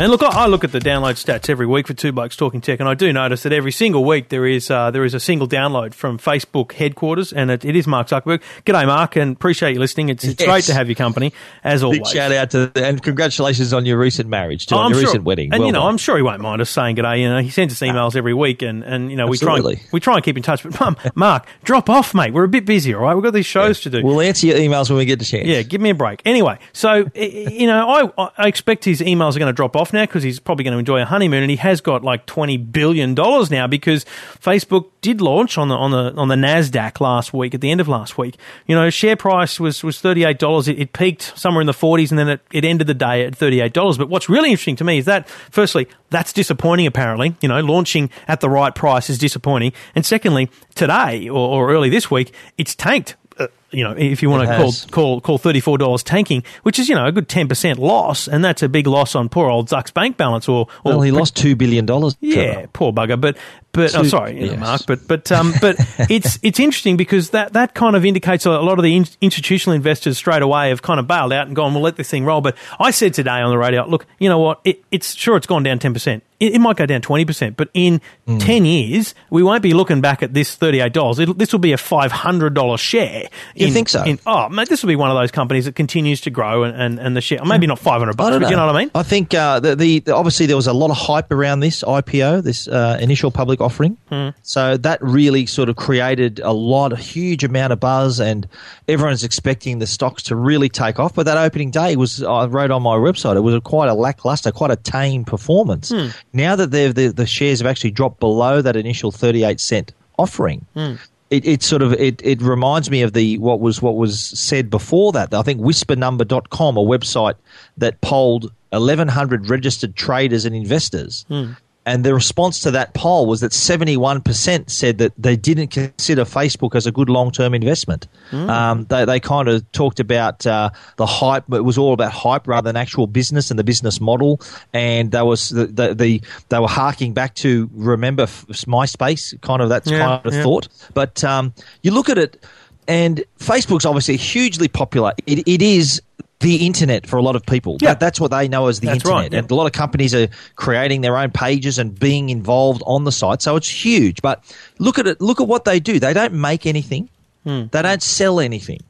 And 0.00 0.12
look, 0.12 0.22
I, 0.22 0.44
I 0.44 0.46
look 0.46 0.62
at 0.62 0.70
the 0.70 0.78
download 0.78 1.14
stats 1.14 1.50
every 1.50 1.66
week 1.66 1.88
for 1.88 1.92
Two 1.92 2.12
Blokes 2.12 2.36
Talking 2.36 2.60
Tech, 2.60 2.78
and 2.78 2.88
I 2.88 2.94
do 2.94 3.12
notice 3.12 3.42
that 3.42 3.52
every 3.52 3.72
single 3.72 4.04
week 4.04 4.28
there 4.28 4.46
is 4.46 4.70
uh, 4.70 4.92
there 4.92 5.04
is 5.04 5.12
a 5.12 5.18
single 5.18 5.48
download 5.48 5.92
from 5.92 6.18
Facebook 6.20 6.70
headquarters, 6.70 7.32
and 7.32 7.50
it, 7.50 7.64
it 7.64 7.74
is 7.74 7.88
Mark 7.88 8.06
Zuckerberg. 8.06 8.40
G'day, 8.64 8.86
Mark, 8.86 9.16
and 9.16 9.32
appreciate 9.34 9.72
you 9.72 9.80
listening. 9.80 10.08
It's, 10.08 10.22
it's 10.22 10.40
Yes. 10.40 10.48
great 10.48 10.64
to 10.66 10.74
have 10.74 10.86
your 10.86 10.94
company 10.94 11.32
as 11.64 11.82
always. 11.82 11.98
Big 11.98 12.06
shout 12.06 12.30
out 12.30 12.52
to 12.52 12.70
and 12.76 13.02
congratulations 13.02 13.72
on 13.72 13.86
your 13.86 13.98
recent 13.98 14.28
marriage, 14.28 14.66
too, 14.68 14.76
Oh, 14.76 14.78
on 14.78 14.92
your 14.92 15.00
sure, 15.00 15.08
recent 15.08 15.24
wedding. 15.24 15.50
and 15.52 15.58
Well 15.62 15.66
you 15.66 15.72
know, 15.72 15.80
done. 15.80 15.88
I'm 15.88 15.98
sure 15.98 16.16
he 16.16 16.22
won't 16.22 16.42
mind 16.42 16.60
us 16.62 16.70
saying 16.70 16.94
g'day. 16.94 17.20
You 17.20 17.30
know, 17.30 17.40
he 17.40 17.50
sends 17.50 17.74
us 17.74 17.80
emails 17.80 18.14
every 18.14 18.34
week, 18.34 18.62
and, 18.62 18.84
and 18.84 19.10
you 19.10 19.16
know, 19.16 19.26
we 19.26 19.36
try 19.36 19.56
and, 19.56 19.80
we 19.90 19.98
try 19.98 20.14
and 20.14 20.22
keep 20.22 20.36
in 20.36 20.44
touch. 20.44 20.62
But 20.62 20.78
Mum, 20.78 20.96
Mark, 21.16 21.44
drop 21.64 21.90
off, 21.90 22.14
mate. 22.14 22.32
We're 22.32 22.44
a 22.44 22.48
bit 22.48 22.64
busy, 22.66 22.94
all 22.94 23.02
right? 23.02 23.14
We've 23.16 23.24
got 23.24 23.32
these 23.34 23.46
shows 23.46 23.80
to 23.80 23.90
do. 23.90 24.04
We'll 24.04 24.20
answer 24.20 24.46
your 24.46 24.58
emails 24.58 24.90
when 24.90 24.98
we 24.98 25.06
get 25.06 25.18
the 25.18 25.24
chance. 25.24 25.48
Yeah, 25.48 25.62
give 25.62 25.80
me 25.80 25.90
a 25.90 25.94
break. 25.96 26.22
Anyway, 26.24 26.60
so 26.72 27.10
you 27.16 27.66
know, 27.66 28.12
I, 28.16 28.28
I 28.38 28.46
expect 28.46 28.84
his 28.84 29.00
emails 29.00 29.34
are 29.34 29.40
going 29.40 29.48
to 29.48 29.52
drop 29.52 29.74
off 29.74 29.87
now 29.92 30.04
because 30.04 30.22
he's 30.22 30.38
probably 30.38 30.64
going 30.64 30.72
to 30.72 30.78
enjoy 30.78 31.00
a 31.00 31.04
honeymoon, 31.04 31.42
and 31.42 31.50
he 31.50 31.56
has 31.56 31.80
got 31.80 32.02
like 32.02 32.26
twenty 32.26 32.56
billion 32.56 33.14
dollars 33.14 33.50
now 33.50 33.66
because 33.66 34.04
Facebook 34.40 34.90
did 35.00 35.20
launch 35.20 35.58
on 35.58 35.68
the 35.68 35.74
on 35.74 35.90
the 35.90 36.14
on 36.16 36.28
the 36.28 36.34
Nasdaq 36.34 37.00
last 37.00 37.32
week 37.32 37.54
at 37.54 37.60
the 37.60 37.70
end 37.70 37.80
of 37.80 37.88
last 37.88 38.18
week. 38.18 38.36
You 38.66 38.74
know, 38.74 38.90
share 38.90 39.16
price 39.16 39.60
was 39.60 39.82
was 39.82 40.00
thirty 40.00 40.24
eight 40.24 40.38
dollars. 40.38 40.68
It, 40.68 40.78
it 40.78 40.92
peaked 40.92 41.32
somewhere 41.36 41.60
in 41.60 41.66
the 41.66 41.72
forties, 41.72 42.10
and 42.10 42.18
then 42.18 42.28
it, 42.28 42.40
it 42.52 42.64
ended 42.64 42.86
the 42.86 42.94
day 42.94 43.24
at 43.26 43.36
thirty 43.36 43.60
eight 43.60 43.72
dollars. 43.72 43.98
But 43.98 44.08
what's 44.08 44.28
really 44.28 44.50
interesting 44.50 44.76
to 44.76 44.84
me 44.84 44.98
is 44.98 45.04
that 45.06 45.28
firstly, 45.28 45.88
that's 46.10 46.32
disappointing. 46.32 46.86
Apparently, 46.86 47.36
you 47.40 47.48
know, 47.48 47.60
launching 47.60 48.10
at 48.26 48.40
the 48.40 48.50
right 48.50 48.74
price 48.74 49.10
is 49.10 49.18
disappointing, 49.18 49.72
and 49.94 50.04
secondly, 50.04 50.50
today 50.74 51.28
or, 51.28 51.36
or 51.36 51.70
early 51.70 51.90
this 51.90 52.10
week, 52.10 52.32
it's 52.56 52.74
tanked. 52.74 53.16
Uh, 53.38 53.46
You 53.70 53.84
know, 53.84 53.92
if 53.92 54.22
you 54.22 54.30
want 54.30 54.48
to 54.48 54.56
call 54.56 54.72
call 54.90 55.20
call 55.20 55.36
thirty 55.38 55.60
four 55.60 55.76
dollars 55.76 56.02
tanking, 56.02 56.42
which 56.62 56.78
is 56.78 56.88
you 56.88 56.94
know 56.94 57.04
a 57.06 57.12
good 57.12 57.28
ten 57.28 57.48
percent 57.48 57.78
loss, 57.78 58.26
and 58.26 58.42
that's 58.42 58.62
a 58.62 58.68
big 58.68 58.86
loss 58.86 59.14
on 59.14 59.28
poor 59.28 59.50
old 59.50 59.68
Zuck's 59.68 59.90
bank 59.90 60.16
balance. 60.16 60.48
Or, 60.48 60.60
or 60.84 60.92
Well, 60.92 61.00
he 61.02 61.10
lost 61.10 61.36
$2 61.36 61.56
billion. 61.58 61.86
yeah, 62.20 62.52
Trevor. 62.54 62.68
poor 62.72 62.92
bugger. 62.94 63.20
But 63.20 63.36
but 63.72 63.94
oh, 63.94 64.02
Two- 64.02 64.08
sorry, 64.08 64.40
you 64.42 64.52
know. 64.52 64.56
Mark. 64.56 64.82
But 64.86 65.06
but 65.06 65.30
um, 65.30 65.52
but 65.60 65.76
it's 66.10 66.38
it's 66.42 66.58
interesting 66.58 66.96
because 66.96 67.30
that 67.30 67.52
that 67.52 67.74
kind 67.74 67.94
of 67.94 68.06
indicates 68.06 68.46
a 68.46 68.50
lot 68.52 68.78
of 68.78 68.84
the 68.84 68.96
in- 68.96 69.06
institutional 69.20 69.74
investors 69.76 70.16
straight 70.16 70.40
away 70.40 70.70
have 70.70 70.80
kind 70.80 70.98
of 70.98 71.06
bailed 71.06 71.34
out 71.34 71.46
and 71.46 71.54
gone, 71.54 71.74
we'll 71.74 71.82
let 71.82 71.96
this 71.96 72.08
thing 72.08 72.24
roll. 72.24 72.40
But 72.40 72.56
I 72.80 72.90
said 72.90 73.12
today 73.12 73.40
on 73.42 73.50
the 73.50 73.58
radio, 73.58 73.86
look, 73.86 74.06
you 74.18 74.30
know 74.30 74.38
what? 74.38 74.60
It, 74.64 74.82
it's 74.90 75.14
sure 75.14 75.36
it's 75.36 75.46
gone 75.46 75.62
down 75.62 75.78
ten 75.78 75.92
percent. 75.92 76.24
It, 76.40 76.54
it 76.54 76.60
might 76.60 76.76
go 76.76 76.86
down 76.86 77.02
twenty 77.02 77.26
percent, 77.26 77.56
but 77.58 77.68
in 77.74 78.00
Hmm. 78.26 78.38
ten 78.38 78.64
years, 78.64 79.14
we 79.28 79.42
won't 79.42 79.62
be 79.62 79.74
looking 79.74 80.00
back 80.00 80.22
at 80.22 80.32
this 80.32 80.54
thirty 80.56 80.80
eight 80.80 80.94
dollars. 80.94 81.18
This 81.36 81.52
will 81.52 81.58
be 81.58 81.72
a 81.72 81.78
five 81.78 82.12
hundred 82.12 82.54
dollar 82.54 82.78
share. 82.78 83.24
You 83.60 83.68
in- 83.68 83.72
think 83.72 83.88
so? 83.88 84.02
In, 84.04 84.18
oh, 84.26 84.48
mate, 84.48 84.68
this 84.68 84.82
will 84.82 84.88
be 84.88 84.96
one 84.96 85.10
of 85.10 85.16
those 85.16 85.30
companies 85.30 85.64
that 85.64 85.74
continues 85.74 86.20
to 86.22 86.30
grow 86.30 86.64
and, 86.64 86.76
and, 86.76 86.98
and 86.98 87.16
the 87.16 87.20
share. 87.20 87.44
Maybe 87.44 87.66
not 87.66 87.78
five 87.78 88.00
hundred 88.00 88.16
bucks, 88.16 88.30
but 88.30 88.38
know. 88.40 88.48
you 88.48 88.56
know 88.56 88.66
what 88.66 88.76
I 88.76 88.78
mean. 88.80 88.90
I 88.94 89.02
think 89.02 89.34
uh, 89.34 89.60
the, 89.60 89.76
the, 89.76 90.00
the 90.00 90.14
obviously 90.14 90.46
there 90.46 90.56
was 90.56 90.66
a 90.66 90.72
lot 90.72 90.90
of 90.90 90.96
hype 90.96 91.32
around 91.32 91.60
this 91.60 91.82
IPO, 91.82 92.42
this 92.42 92.68
uh, 92.68 92.98
initial 93.00 93.30
public 93.30 93.60
offering. 93.60 93.96
Hmm. 94.08 94.30
So 94.42 94.76
that 94.76 95.02
really 95.02 95.46
sort 95.46 95.68
of 95.68 95.76
created 95.76 96.40
a 96.40 96.52
lot, 96.52 96.92
a 96.92 96.96
huge 96.96 97.44
amount 97.44 97.72
of 97.72 97.80
buzz, 97.80 98.20
and 98.20 98.48
everyone's 98.86 99.24
expecting 99.24 99.78
the 99.78 99.86
stocks 99.86 100.22
to 100.24 100.36
really 100.36 100.68
take 100.68 100.98
off. 100.98 101.14
But 101.14 101.24
that 101.24 101.38
opening 101.38 101.70
day 101.70 101.96
was, 101.96 102.22
I 102.22 102.46
wrote 102.46 102.70
on 102.70 102.82
my 102.82 102.96
website, 102.96 103.36
it 103.36 103.40
was 103.40 103.54
a 103.54 103.60
quite 103.60 103.88
a 103.88 103.94
lackluster, 103.94 104.52
quite 104.52 104.70
a 104.70 104.76
tame 104.76 105.24
performance. 105.24 105.90
Hmm. 105.90 106.08
Now 106.32 106.56
that 106.56 106.70
they've, 106.70 106.94
the 106.94 107.08
the 107.08 107.26
shares 107.26 107.60
have 107.60 107.66
actually 107.66 107.90
dropped 107.90 108.20
below 108.20 108.62
that 108.62 108.76
initial 108.76 109.10
thirty 109.10 109.44
eight 109.44 109.60
cent 109.60 109.92
offering. 110.18 110.66
Hmm. 110.74 110.94
It, 111.30 111.46
it 111.46 111.62
sort 111.62 111.82
of 111.82 111.92
it, 111.94 112.22
it 112.24 112.40
reminds 112.40 112.90
me 112.90 113.02
of 113.02 113.12
the 113.12 113.36
what 113.38 113.60
was 113.60 113.82
what 113.82 113.96
was 113.96 114.18
said 114.18 114.70
before 114.70 115.12
that. 115.12 115.34
I 115.34 115.42
think 115.42 115.60
whispernumber.com, 115.60 116.76
a 116.76 116.82
website 116.82 117.34
that 117.76 118.00
polled 118.00 118.50
1100 118.70 119.50
registered 119.50 119.94
traders 119.94 120.44
and 120.44 120.54
investors. 120.54 121.24
Hmm. 121.28 121.52
And 121.88 122.04
the 122.04 122.12
response 122.12 122.60
to 122.60 122.70
that 122.72 122.92
poll 122.92 123.24
was 123.26 123.40
that 123.40 123.52
71% 123.52 124.68
said 124.68 124.98
that 124.98 125.12
they 125.16 125.36
didn't 125.36 125.68
consider 125.68 126.26
Facebook 126.26 126.74
as 126.74 126.86
a 126.86 126.92
good 126.92 127.08
long 127.08 127.30
term 127.30 127.54
investment. 127.54 128.06
Um, 128.30 128.84
they, 128.84 129.06
they 129.06 129.20
kind 129.20 129.48
of 129.48 129.72
talked 129.72 129.98
about 129.98 130.46
uh, 130.46 130.68
the 130.96 131.06
hype, 131.06 131.44
but 131.48 131.56
it 131.56 131.62
was 131.62 131.78
all 131.78 131.94
about 131.94 132.12
hype 132.12 132.46
rather 132.46 132.68
than 132.68 132.76
actual 132.76 133.06
business 133.06 133.50
and 133.50 133.58
the 133.58 133.64
business 133.64 134.02
model. 134.02 134.38
And 134.74 135.12
there 135.12 135.24
was 135.24 135.48
the, 135.48 135.66
the, 135.66 135.94
the 135.94 136.22
they 136.50 136.58
were 136.58 136.68
harking 136.68 137.14
back 137.14 137.34
to 137.36 137.70
remember 137.72 138.26
MySpace, 138.26 139.40
kind 139.40 139.62
of 139.62 139.70
that's 139.70 139.90
Yeah, 139.90 139.98
kind 139.98 140.26
of 140.26 140.34
yeah. 140.34 140.42
thought. 140.42 140.68
But 140.92 141.24
um, 141.24 141.54
you 141.82 141.90
look 141.90 142.10
at 142.10 142.18
it, 142.18 142.44
and 142.86 143.24
Facebook's 143.38 143.86
obviously 143.86 144.18
hugely 144.18 144.68
popular. 144.68 145.14
It, 145.26 145.48
it 145.48 145.62
is 145.62 146.02
the 146.40 146.66
internet 146.66 147.06
for 147.06 147.16
a 147.16 147.22
lot 147.22 147.34
of 147.34 147.44
people. 147.44 147.78
Yeah. 147.80 147.90
That, 147.90 148.00
that's 148.00 148.20
what 148.20 148.30
they 148.30 148.46
know 148.48 148.68
as 148.68 148.80
the 148.80 148.86
That's 148.86 149.04
right, 149.04 149.24
internet. 149.24 149.32
yeah. 149.32 149.38
And 149.40 149.50
a 149.50 149.54
lot 149.54 149.66
of 149.66 149.72
companies 149.72 150.14
are 150.14 150.28
creating 150.54 151.00
their 151.00 151.16
own 151.16 151.30
pages 151.30 151.78
and 151.78 151.98
being 151.98 152.28
involved 152.28 152.82
on 152.86 153.04
the 153.04 153.12
site. 153.12 153.42
So 153.42 153.56
it's 153.56 153.68
huge. 153.68 154.22
But 154.22 154.44
look 154.78 154.98
at 154.98 155.06
it. 155.06 155.20
Look 155.20 155.40
at 155.40 155.48
what 155.48 155.64
they 155.64 155.80
do. 155.80 155.98
They 155.98 156.12
don't 156.12 156.34
make 156.34 156.64
anything. 156.64 157.08
Hmm. 157.44 157.64
They 157.72 157.82
don't 157.82 158.02
sell 158.02 158.38
anything. 158.40 158.80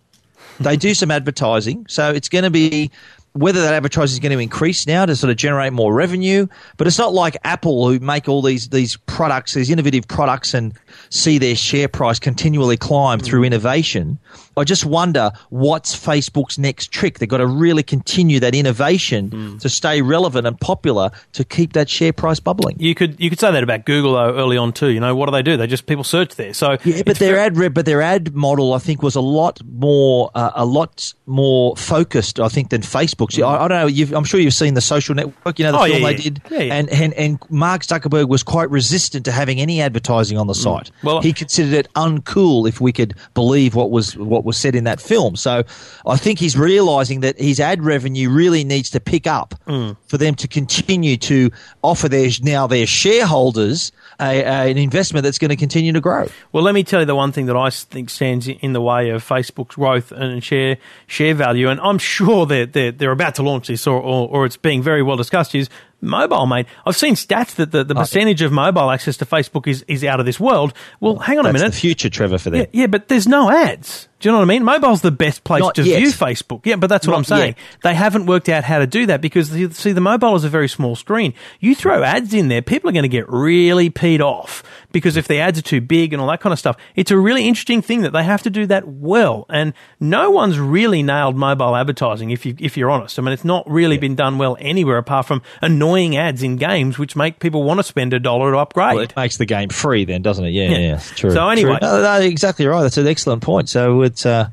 They 0.61 0.77
do 0.77 0.93
some 0.93 1.11
advertising. 1.11 1.87
So 1.89 2.11
it's 2.13 2.29
going 2.29 2.45
to 2.45 2.51
be 2.51 2.91
whether 3.39 3.61
that 3.63 3.75
advertising 3.75 4.15
is 4.15 4.21
going 4.21 4.33
to 4.33 4.43
increase 4.43 4.87
now 4.87 5.07
to 5.07 5.15
sort 5.17 5.31
of 5.31 5.37
generate 5.37 5.73
more 5.73 5.95
revenue. 5.95 6.47
But 6.77 6.87
it's 6.87 6.99
not 6.99 7.13
like 7.15 7.37
Apple 7.45 7.89
who 7.89 7.99
make 8.01 8.29
all 8.29 8.43
these 8.43 8.69
these 8.69 8.97
products, 8.97 9.55
these 9.55 9.71
innovative 9.71 10.07
products, 10.09 10.55
and 10.55 10.75
see 11.11 11.39
their 11.39 11.57
share 11.57 11.89
price 11.89 12.19
continually 12.19 12.77
climb 12.77 13.21
through 13.21 13.45
innovation. 13.45 14.19
I 14.57 14.65
just 14.65 14.85
wonder 14.85 15.31
what's 15.51 15.95
Facebook's 15.95 16.59
next 16.59 16.91
trick. 16.91 17.19
They've 17.19 17.29
got 17.29 17.39
to 17.39 17.47
really 17.47 17.83
continue 17.83 18.41
that 18.41 18.55
innovation 18.55 19.59
to 19.61 19.69
stay 19.69 20.03
relevant 20.03 20.47
and 20.47 20.61
popular 20.61 21.11
to 21.33 21.45
keep 21.45 21.75
that 21.75 21.89
share 21.89 22.13
price 22.13 22.41
bubbling. 22.41 22.77
You 22.79 22.95
could 22.95 23.21
you 23.21 23.31
could 23.31 23.39
say 23.39 23.53
that 23.53 23.63
about 23.63 23.85
Google 23.85 24.15
though 24.15 24.35
early 24.35 24.57
on 24.57 24.73
too. 24.73 24.89
You 24.89 25.01
know 25.01 25.15
what 25.15 25.27
do 25.27 25.33
they 25.33 25.43
do? 25.43 25.57
They 25.57 25.67
just 25.67 25.87
people 25.87 26.05
search 26.05 26.35
there. 26.37 26.53
So 26.55 26.77
Yeah, 26.85 27.03
but 27.07 27.19
their 27.19 27.39
ad 27.39 27.55
but 27.73 27.87
their 27.87 28.03
ad 28.03 28.35
model, 28.35 28.75
I 28.75 28.79
think, 28.79 29.03
was 29.03 29.15
a 29.15 29.21
lot 29.21 29.61
more 29.65 30.31
uh, 30.35 30.53
a 30.55 30.65
lot 30.67 31.15
more 31.27 31.77
focused. 31.77 32.41
I 32.41 32.49
think 32.49 32.71
than 32.71 32.83
Facebook's. 33.29 33.43
I, 33.43 33.65
I 33.65 33.69
don't 33.69 33.81
know. 33.81 33.87
You've, 33.87 34.13
I'm 34.13 34.25
sure 34.25 34.41
you've 34.41 34.55
seen 34.55 34.75
the 34.75 34.81
Social 34.81 35.15
Network. 35.15 35.59
You 35.59 35.65
know 35.67 35.73
the 35.73 35.79
Oh, 35.79 35.85
film 35.87 36.03
yeah, 36.03 36.07
they 36.09 36.17
yeah. 36.17 36.23
did, 36.23 36.43
Yeah, 36.51 36.59
yeah. 36.61 36.75
and 36.75 36.89
and 36.91 37.15
and 37.15 37.39
Mark 37.51 37.83
Zuckerberg 37.83 38.29
was 38.29 38.43
quite 38.43 38.71
resistant 38.71 39.25
to 39.27 39.33
having 39.33 39.61
any 39.61 39.81
advertising 39.81 40.39
on 40.39 40.47
the 40.47 40.55
site. 40.55 40.91
Mm. 41.01 41.05
Well- 41.05 41.23
he 41.23 41.33
considered 41.33 41.75
it 41.75 41.93
uncool 41.95 42.69
if 42.69 42.81
we 42.81 42.93
could 42.93 43.15
believe 43.35 43.75
what 43.75 43.91
was 43.91 44.17
what 44.17 44.45
was 44.45 44.57
said 44.57 44.75
in 44.75 44.85
that 44.85 45.01
film. 45.01 45.37
So 45.37 45.63
I 46.07 46.17
think 46.17 46.39
he's 46.39 46.57
realizing 46.57 47.21
that 47.21 47.39
his 47.39 47.61
ad 47.61 47.83
revenue 47.85 48.31
really 48.31 48.65
needs 48.65 48.91
to 48.91 49.01
pick 49.01 49.27
up 49.27 49.55
Mm. 49.67 49.97
for 50.07 50.17
them 50.19 50.35
to 50.37 50.49
continue 50.49 51.17
to 51.19 51.51
offer 51.83 52.09
their 52.09 52.31
now 52.43 52.67
their 52.67 52.87
shareholders 52.87 53.93
a, 54.21 54.41
a, 54.41 54.71
an 54.71 54.79
investment 54.79 55.25
that's 55.25 55.39
going 55.39 55.51
to 55.51 55.57
continue 55.57 55.93
to 55.93 56.01
grow. 56.01 56.27
Well, 56.53 56.65
let 56.65 56.75
me 56.75 56.83
tell 56.85 57.01
you 57.01 57.07
the 57.07 57.15
one 57.15 57.33
thing 57.33 57.47
that 57.47 57.57
I 57.57 57.71
think 57.71 58.11
stands 58.11 58.49
in 58.49 58.73
the 58.73 58.81
way 58.81 59.11
of 59.11 59.27
Facebook's 59.27 59.77
growth 59.77 60.11
and 60.13 60.43
share 60.43 60.77
share 61.07 61.35
value, 61.35 61.69
and 61.69 61.81
I'm 61.81 61.99
sure 61.99 62.45
they're 62.47 62.67
they're, 62.67 62.93
they're 62.93 63.13
about 63.13 63.37
to 63.37 63.43
launch 63.43 63.69
this, 63.69 63.87
or, 63.87 64.01
or 64.01 64.29
or 64.29 64.47
it's 64.47 64.57
being 64.57 64.83
very 64.83 65.03
well 65.03 65.17
discussed. 65.17 65.55
Is 65.55 65.69
mobile, 66.01 66.47
mate? 66.47 66.67
I've 66.87 66.97
seen 66.97 67.15
stats 67.15 67.55
that 67.57 67.71
the, 67.73 67.85
the 67.85 67.95
Oh, 67.95 68.01
percentage 68.01 68.43
of 68.43 68.53
mobile 68.53 68.91
access 68.91 69.17
to 69.19 69.25
Facebook 69.27 69.67
is, 69.67 69.85
is 69.89 70.05
out 70.05 70.21
of 70.21 70.27
this 70.27 70.39
world. 70.41 70.73
Well, 71.01 71.17
hang 71.19 71.39
on 71.39 71.47
a 71.47 71.53
minute. 71.53 71.73
the 71.73 71.79
future, 71.79 72.09
Trevor, 72.09 72.39
for 72.39 72.51
them. 72.51 72.61
Yeah, 72.73 72.81
yeah, 72.83 72.87
but 72.87 73.09
there's 73.09 73.27
no 73.29 73.51
ads. 73.51 74.08
Do 74.21 74.29
you 74.29 74.33
know 74.33 74.39
what 74.39 74.45
I 74.45 74.49
mean? 74.49 74.65
Mobile's 74.65 75.01
the 75.01 75.13
best 75.13 75.45
place 75.45 75.61
Not 75.63 75.77
to 75.77 75.83
yet. 75.85 75.99
view 76.01 76.09
Facebook. 76.09 76.67
Yeah, 76.67 76.75
but 76.75 76.89
that's 76.89 77.07
what 77.07 77.13
Not 77.13 77.19
I'm 77.19 77.25
saying. 77.25 77.55
yet. 77.57 77.83
They 77.85 77.95
haven't 77.95 78.27
worked 78.27 78.49
out 78.49 78.65
how 78.65 78.79
to 78.81 78.87
do 78.87 79.07
that 79.07 79.21
because 79.21 79.51
the, 79.51 79.71
see, 79.71 79.93
the 79.93 80.01
mobile 80.01 80.35
is 80.35 80.43
a 80.43 80.49
very 80.49 80.69
small 80.69 80.97
screen. 80.97 81.35
You 81.61 81.77
throw 81.77 82.03
ads 82.03 82.35
in 82.35 82.49
there, 82.49 82.61
people 82.61 82.91
are 82.91 82.93
going 82.93 83.05
to 83.05 83.09
get 83.09 83.29
really 83.29 83.91
peed 83.91 84.21
off 84.21 84.65
because 84.91 85.17
if 85.17 85.29
the 85.29 85.39
ads 85.39 85.59
are 85.61 85.63
too 85.63 85.81
big 85.81 86.13
and 86.13 86.21
all 86.21 86.27
that 86.29 86.41
kind 86.41 86.53
of 86.53 86.59
stuff, 86.59 86.77
it's 86.97 87.13
a 87.13 87.17
really 87.17 87.47
interesting 87.47 87.81
thing 87.81 88.03
that 88.03 88.13
they 88.13 88.25
have 88.25 88.43
to 88.43 88.51
do 88.51 88.67
that 88.67 88.89
well. 88.89 89.47
And 89.49 89.73
no 90.01 90.31
one's 90.33 90.59
really 90.59 91.03
nailed 91.05 91.37
mobile 91.37 91.77
advertising. 91.77 92.31
If 92.31 92.45
you 92.45 92.57
if 92.59 92.77
you're 92.77 92.91
honest, 92.91 93.21
I 93.21 93.23
mean, 93.23 93.33
it's 93.33 93.45
not 93.45 93.71
really 93.71 93.99
been 93.99 94.17
done 94.17 94.37
well 94.39 94.57
anywhere 94.59 94.99
apart 94.99 95.27
from 95.27 95.43
annoying 95.63 96.17
ads 96.17 96.43
in 96.43 96.57
games, 96.57 96.99
which 96.99 97.15
make 97.15 97.39
people 97.39 97.63
want 97.63 97.79
to 97.79 97.85
spend 97.85 98.13
a 98.15 98.19
dollar 98.19 98.51
to 98.51 98.59
upgrade. 98.59 98.95
Well, 98.97 99.05
it 99.05 99.15
makes 99.17 99.37
the 99.37 99.47
game 99.47 99.69
free, 99.69 100.05
then, 100.05 100.23
doesn't 100.23 100.45
it? 100.45 100.51
Yeah, 100.51 100.71
Yeah. 100.71 100.79
yeah, 100.79 100.99
true. 101.15 101.31
So 101.31 101.49
anyway- 101.49 101.79
True. 101.79 101.89
No, 101.89 102.03
no, 102.03 102.21
exactly 102.21 102.67
right. 102.67 102.83
That's 102.83 102.97
an 102.99 103.07
excellent 103.07 103.43
point. 103.43 103.69
So 103.69 104.03
uh, 104.03 104.08
it's, 104.09 104.27
uh, 104.27 104.49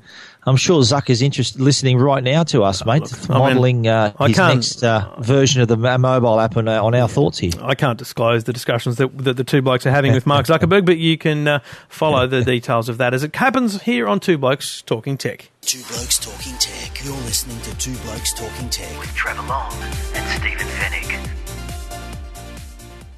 I'm 0.47 0.57
sure 0.57 0.81
Zuck 0.83 1.09
is 1.09 1.23
interested, 1.23 1.59
listening 1.59 1.97
right 1.97 2.23
now 2.23 2.43
to 2.43 2.63
us, 2.63 2.85
mate, 2.85 3.11
I 3.29 3.37
modelling 3.39 3.87
uh, 3.87 4.13
I 4.19 4.27
his 4.27 4.37
next 4.37 4.83
uh, 4.83 5.15
version 5.19 5.61
of 5.61 5.67
the 5.67 5.75
mobile 5.75 6.39
app 6.39 6.55
on, 6.55 6.67
uh, 6.67 6.83
on 6.83 6.93
our 6.93 7.07
thoughts 7.07 7.39
here. 7.39 7.51
I 7.61 7.73
can't 7.73 7.97
disclose 7.97 8.43
the 8.43 8.53
discussions 8.53 8.97
that, 8.97 9.17
that 9.17 9.37
the 9.37 9.43
two 9.43 9.63
blokes 9.63 9.87
are 9.87 9.91
having 9.91 10.13
with 10.13 10.27
Mark 10.27 10.45
Zuckerberg, 10.45 10.85
but 10.85 10.99
you 10.99 11.17
can 11.17 11.47
uh, 11.47 11.59
follow 11.89 12.27
the 12.27 12.43
details 12.43 12.89
of 12.89 12.99
that 12.99 13.15
as 13.15 13.23
it 13.23 13.35
happens 13.35 13.81
here 13.81 14.07
on 14.07 14.19
Two 14.19 14.37
Blokes 14.37 14.83
Talking 14.83 15.17
Tech. 15.17 15.49
Two 15.61 15.81
Blokes 15.87 16.19
Talking 16.19 16.57
Tech. 16.59 17.03
You're 17.03 17.15
listening 17.15 17.59
to 17.61 17.75
Two 17.77 17.95
Blokes 18.03 18.33
Talking 18.33 18.69
Tech. 18.69 18.99
with 18.99 19.13
Trevor 19.15 19.47
Long 19.47 19.73
and 20.13 20.27
Stephen 20.39 20.67
Fenech. 20.67 21.44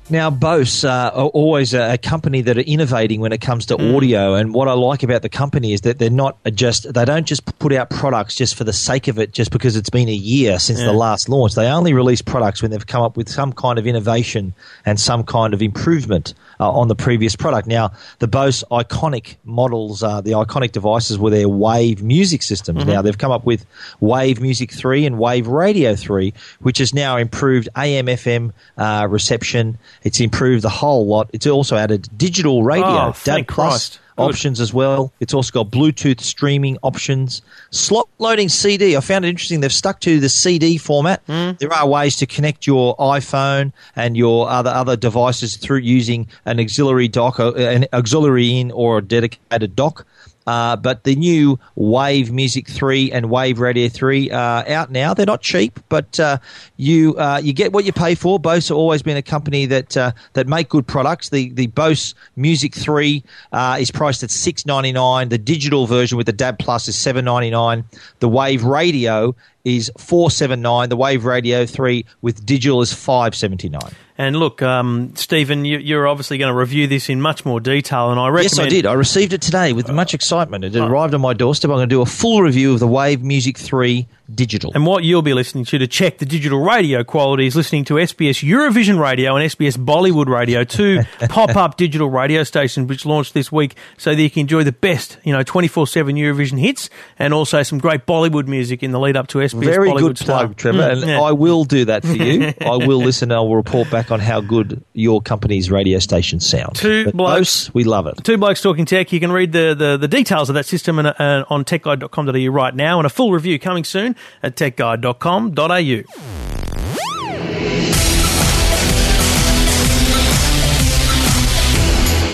Now, 0.10 0.30
Bose 0.30 0.86
uh, 0.86 1.12
are 1.14 1.28
always 1.28 1.74
a, 1.74 1.98
company 1.98 2.42
that 2.42 2.58
are 2.58 2.62
innovating 2.62 3.20
when 3.20 3.34
it 3.34 3.42
comes 3.42 3.66
to 3.66 3.76
Hmm. 3.76 3.96
audio, 3.96 4.36
and 4.36 4.54
what 4.54 4.68
I 4.68 4.74
like 4.74 5.04
about 5.04 5.24
the 5.24 5.30
company 5.30 5.74
is 5.74 5.82
that 5.82 5.98
they're 6.00 6.10
not 6.10 6.38
just 6.54 6.94
they 6.94 7.04
don't 7.04 7.26
just 7.26 7.44
put 7.60 7.74
out 7.74 7.90
products 7.90 8.36
just 8.36 8.56
for 8.56 8.64
the 8.64 8.72
sake 8.72 9.08
of 9.08 9.20
it, 9.20 9.34
just 9.34 9.52
because 9.52 9.76
it's 9.76 9.90
been 9.90 10.08
a 10.08 10.14
year 10.14 10.60
since 10.60 10.80
the 10.80 10.94
last 10.94 11.28
launch. 11.28 11.56
They 11.56 11.68
only 11.68 11.94
release 11.94 12.22
products 12.22 12.62
when 12.62 12.72
they've 12.72 12.86
come 12.86 13.02
up 13.02 13.18
with 13.18 13.28
some 13.28 13.52
kind 13.52 13.78
of 13.78 13.86
innovation 13.88 14.54
and 14.86 15.00
some 15.00 15.24
kind 15.24 15.54
of 15.54 15.62
improvement 15.62 16.34
uh, 16.60 16.72
on 16.72 16.88
the 16.88 16.96
previous 16.96 17.36
product. 17.36 17.68
Now, 17.68 17.92
the 18.20 18.28
Bose 18.28 18.64
iconic 18.72 19.36
models, 19.44 20.04
uh, 20.04 20.22
the 20.22 20.32
iconic 20.32 20.72
devices, 20.72 21.18
were 21.18 21.32
their 21.32 21.50
Wave 21.50 22.02
music 22.02 22.44
systems. 22.44 22.82
Mm-hmm. 22.82 22.90
Now 22.92 23.02
they've 23.02 23.18
come 23.18 23.32
up 23.32 23.46
with 23.46 23.66
Wave 24.00 24.40
Music 24.40 24.72
Three 24.72 25.06
and 25.06 25.20
Wave 25.20 25.48
Radio 25.48 25.96
Three, 25.96 26.34
which 26.62 26.78
has 26.78 26.94
now 26.94 27.18
improved 27.18 27.68
AM/FM 27.76 28.54
uh, 28.78 29.08
reception. 29.10 29.78
It's 30.08 30.22
improved 30.22 30.64
the 30.64 30.70
whole 30.70 31.06
lot. 31.06 31.30
It's 31.34 31.46
also 31.46 31.76
added 31.76 32.08
digital 32.18 32.64
radio, 32.64 32.88
Oh, 33.10 33.16
DAB 33.26 33.46
Plus 33.48 34.00
options 34.18 34.62
as 34.62 34.74
well. 34.74 35.12
It's 35.20 35.34
also 35.34 35.52
got 35.52 35.70
Bluetooth 35.70 36.22
streaming 36.22 36.78
options, 36.82 37.42
slot 37.72 38.08
loading 38.18 38.48
CD. 38.48 38.96
I 38.96 39.02
found 39.02 39.26
it 39.26 39.28
interesting. 39.28 39.60
They've 39.60 39.72
stuck 39.72 40.00
to 40.02 40.22
the 40.22 40.30
CD 40.30 40.78
format. 40.78 41.22
Hmm. 41.28 41.52
There 41.60 41.74
are 41.74 41.86
ways 41.86 42.16
to 42.18 42.26
connect 42.26 42.66
your 42.66 42.96
iPhone 42.98 43.74
and 43.98 44.16
your 44.16 44.50
other 44.50 44.70
other 44.70 44.96
devices 44.96 45.58
through 45.58 45.80
using 45.80 46.26
an 46.46 46.58
auxiliary 46.60 47.10
dock, 47.10 47.38
uh, 47.38 47.54
an 47.56 47.86
auxiliary 47.92 48.58
in 48.58 48.72
or 48.72 49.00
a 49.00 49.02
dedicated 49.02 49.76
dock. 49.76 50.06
Uh, 50.48 50.78
but 50.78 51.04
the 51.04 51.16
new 51.16 51.60
Wave 51.76 52.32
Music 52.32 52.70
3 52.70 53.12
and 53.12 53.30
Wave 53.30 53.60
Radio 53.60 53.90
3 53.90 54.32
are 54.32 54.68
out 54.70 54.90
now. 54.90 55.14
They're 55.14 55.26
not 55.26 55.42
cheap, 55.42 55.80
but 55.90 56.18
uh, 56.20 56.38
you 56.78 57.16
uh, 57.18 57.42
you 57.44 57.52
get 57.52 57.74
what 57.74 57.84
you 57.84 57.92
pay 57.92 58.16
for. 58.16 58.40
Bose 58.40 58.70
have 58.70 58.78
always 58.78 59.02
been 59.02 59.18
a 59.18 59.22
company 59.22 59.66
that 59.66 59.98
uh, 59.98 60.14
that 60.34 60.48
make 60.48 60.70
good 60.70 60.88
products. 60.88 61.30
The 61.30 61.50
the 61.50 61.68
Bose 61.68 62.16
Music 62.38 62.74
3 62.74 63.22
uh, 63.52 63.78
is 63.80 63.92
priced 63.92 64.24
at 64.24 64.32
six 64.32 64.66
ninety 64.66 64.94
nine. 64.94 65.30
The 65.30 65.38
digital 65.38 65.86
version 65.86 66.18
with 66.18 66.28
the 66.28 66.34
DAB 66.34 66.60
Plus 66.60 66.88
is 66.88 66.98
seven 66.98 67.26
ninety 67.26 67.50
nine. 67.50 67.84
The 68.20 68.30
Wave 68.30 68.64
Radio 68.64 69.36
is 69.66 69.92
four 69.98 70.32
seven 70.32 70.62
nine. 70.62 70.88
The 70.88 70.98
Wave 70.98 71.26
Radio 71.26 71.66
3 71.66 72.06
with 72.22 72.46
digital 72.46 72.82
is 72.82 72.94
five 72.94 73.36
seventy 73.36 73.68
nine. 73.68 73.92
And 74.18 74.36
look, 74.36 74.64
um, 74.64 75.14
Stephen, 75.16 75.64
you, 75.64 75.78
you're 75.78 76.08
obviously 76.08 76.40
going 76.40 76.52
to 76.52 76.58
review 76.58 76.88
this 76.88 77.08
in 77.08 77.22
much 77.22 77.46
more 77.46 77.60
detail, 77.60 78.10
and 78.10 78.20
I 78.20 78.30
recommend. 78.30 78.58
Yes, 78.58 78.60
I 78.60 78.68
did. 78.70 78.86
I 78.88 78.94
received 78.94 79.34
it 79.34 79.42
today 79.42 79.74
with 79.74 79.92
much 79.92 80.16
excitement. 80.16 80.64
It 80.64 80.76
arrived 80.76 81.14
on 81.14 81.22
my 81.22 81.34
doorstep. 81.34 81.70
I'm 81.70 81.78
going 81.78 81.90
to 81.90 81.96
do 81.96 82.02
a 82.02 82.06
full 82.06 82.42
review 82.42 82.74
of 82.74 82.80
the 82.80 82.88
Wave 82.88 83.22
Music 83.22 83.58
3 83.58 84.08
digital. 84.34 84.72
And 84.74 84.86
what 84.86 85.04
you'll 85.04 85.22
be 85.22 85.34
listening 85.34 85.66
to 85.66 85.78
to 85.78 85.88
check 85.88 86.18
the 86.18 86.26
digital 86.26 86.60
radio 86.60 87.04
quality 87.04 87.48
is 87.48 87.56
listening 87.56 87.86
to 87.86 87.96
SBS 87.96 88.44
Eurovision 88.44 89.00
Radio 89.00 89.36
and 89.36 89.50
SBS 89.50 89.78
Bollywood 89.78 90.28
Radio, 90.28 90.64
two 90.64 91.02
pop-up 91.30 91.78
digital 91.78 92.10
radio 92.10 92.44
stations 92.44 92.90
which 92.90 93.06
launched 93.06 93.34
this 93.34 93.52
week, 93.52 93.76
so 93.98 94.14
that 94.14 94.22
you 94.22 94.30
can 94.30 94.42
enjoy 94.42 94.64
the 94.64 94.72
best, 94.72 95.18
you 95.24 95.32
know, 95.32 95.44
24/7 95.44 96.18
Eurovision 96.18 96.60
hits 96.60 96.90
and 97.18 97.34
also 97.34 97.64
some 97.64 97.78
great 97.78 98.06
Bollywood 98.06 98.48
music 98.48 98.84
in 98.84 98.92
the 98.92 99.00
lead 99.00 99.16
up 99.16 99.28
to 99.28 99.40
SBS 99.40 99.64
Very 99.64 99.90
Bollywood 99.90 100.02
good 100.02 100.18
plug, 100.18 100.56
Trevor. 100.58 100.80
Mm, 100.80 100.92
and 100.92 101.02
yeah. 101.02 101.22
I 101.22 101.32
will 101.32 101.64
do 101.64 101.86
that 101.86 102.04
for 102.04 102.14
you. 102.14 102.54
I 102.62 102.76
will 102.76 103.00
listen 103.00 103.32
I 103.32 103.40
will 103.40 103.56
report 103.56 103.90
back 103.92 104.07
on 104.12 104.20
how 104.20 104.42
good 104.42 104.84
your 104.94 105.22
company's 105.22 105.70
radio 105.72 106.00
stations 106.00 106.46
sound. 106.48 106.76
Two 106.76 107.06
But 107.06 107.16
blokes- 107.16 107.66
Bose, 107.68 107.74
we 107.74 107.84
love 107.84 108.08
it. 108.08 108.24
Two 108.24 108.38
Blokes 108.38 108.62
Talking 108.62 108.86
Tech. 108.86 109.12
You 109.12 109.20
can 109.20 109.32
read 109.32 109.52
the, 109.52 109.76
the, 109.78 109.98
the 109.98 110.08
details 110.08 110.50
of 110.50 110.56
that 110.56 110.66
system 110.66 111.00
and, 111.00 111.08
uh, 111.10 111.46
on 111.50 111.64
techguide.com.au 111.66 112.52
right 112.52 112.76
now, 112.76 113.00
and 113.00 113.06
a 113.06 113.10
full 113.10 113.32
review 113.32 113.60
coming 113.60 113.84
soon 113.84 114.16
at 114.44 114.56
techguide.com.au. 114.56 116.04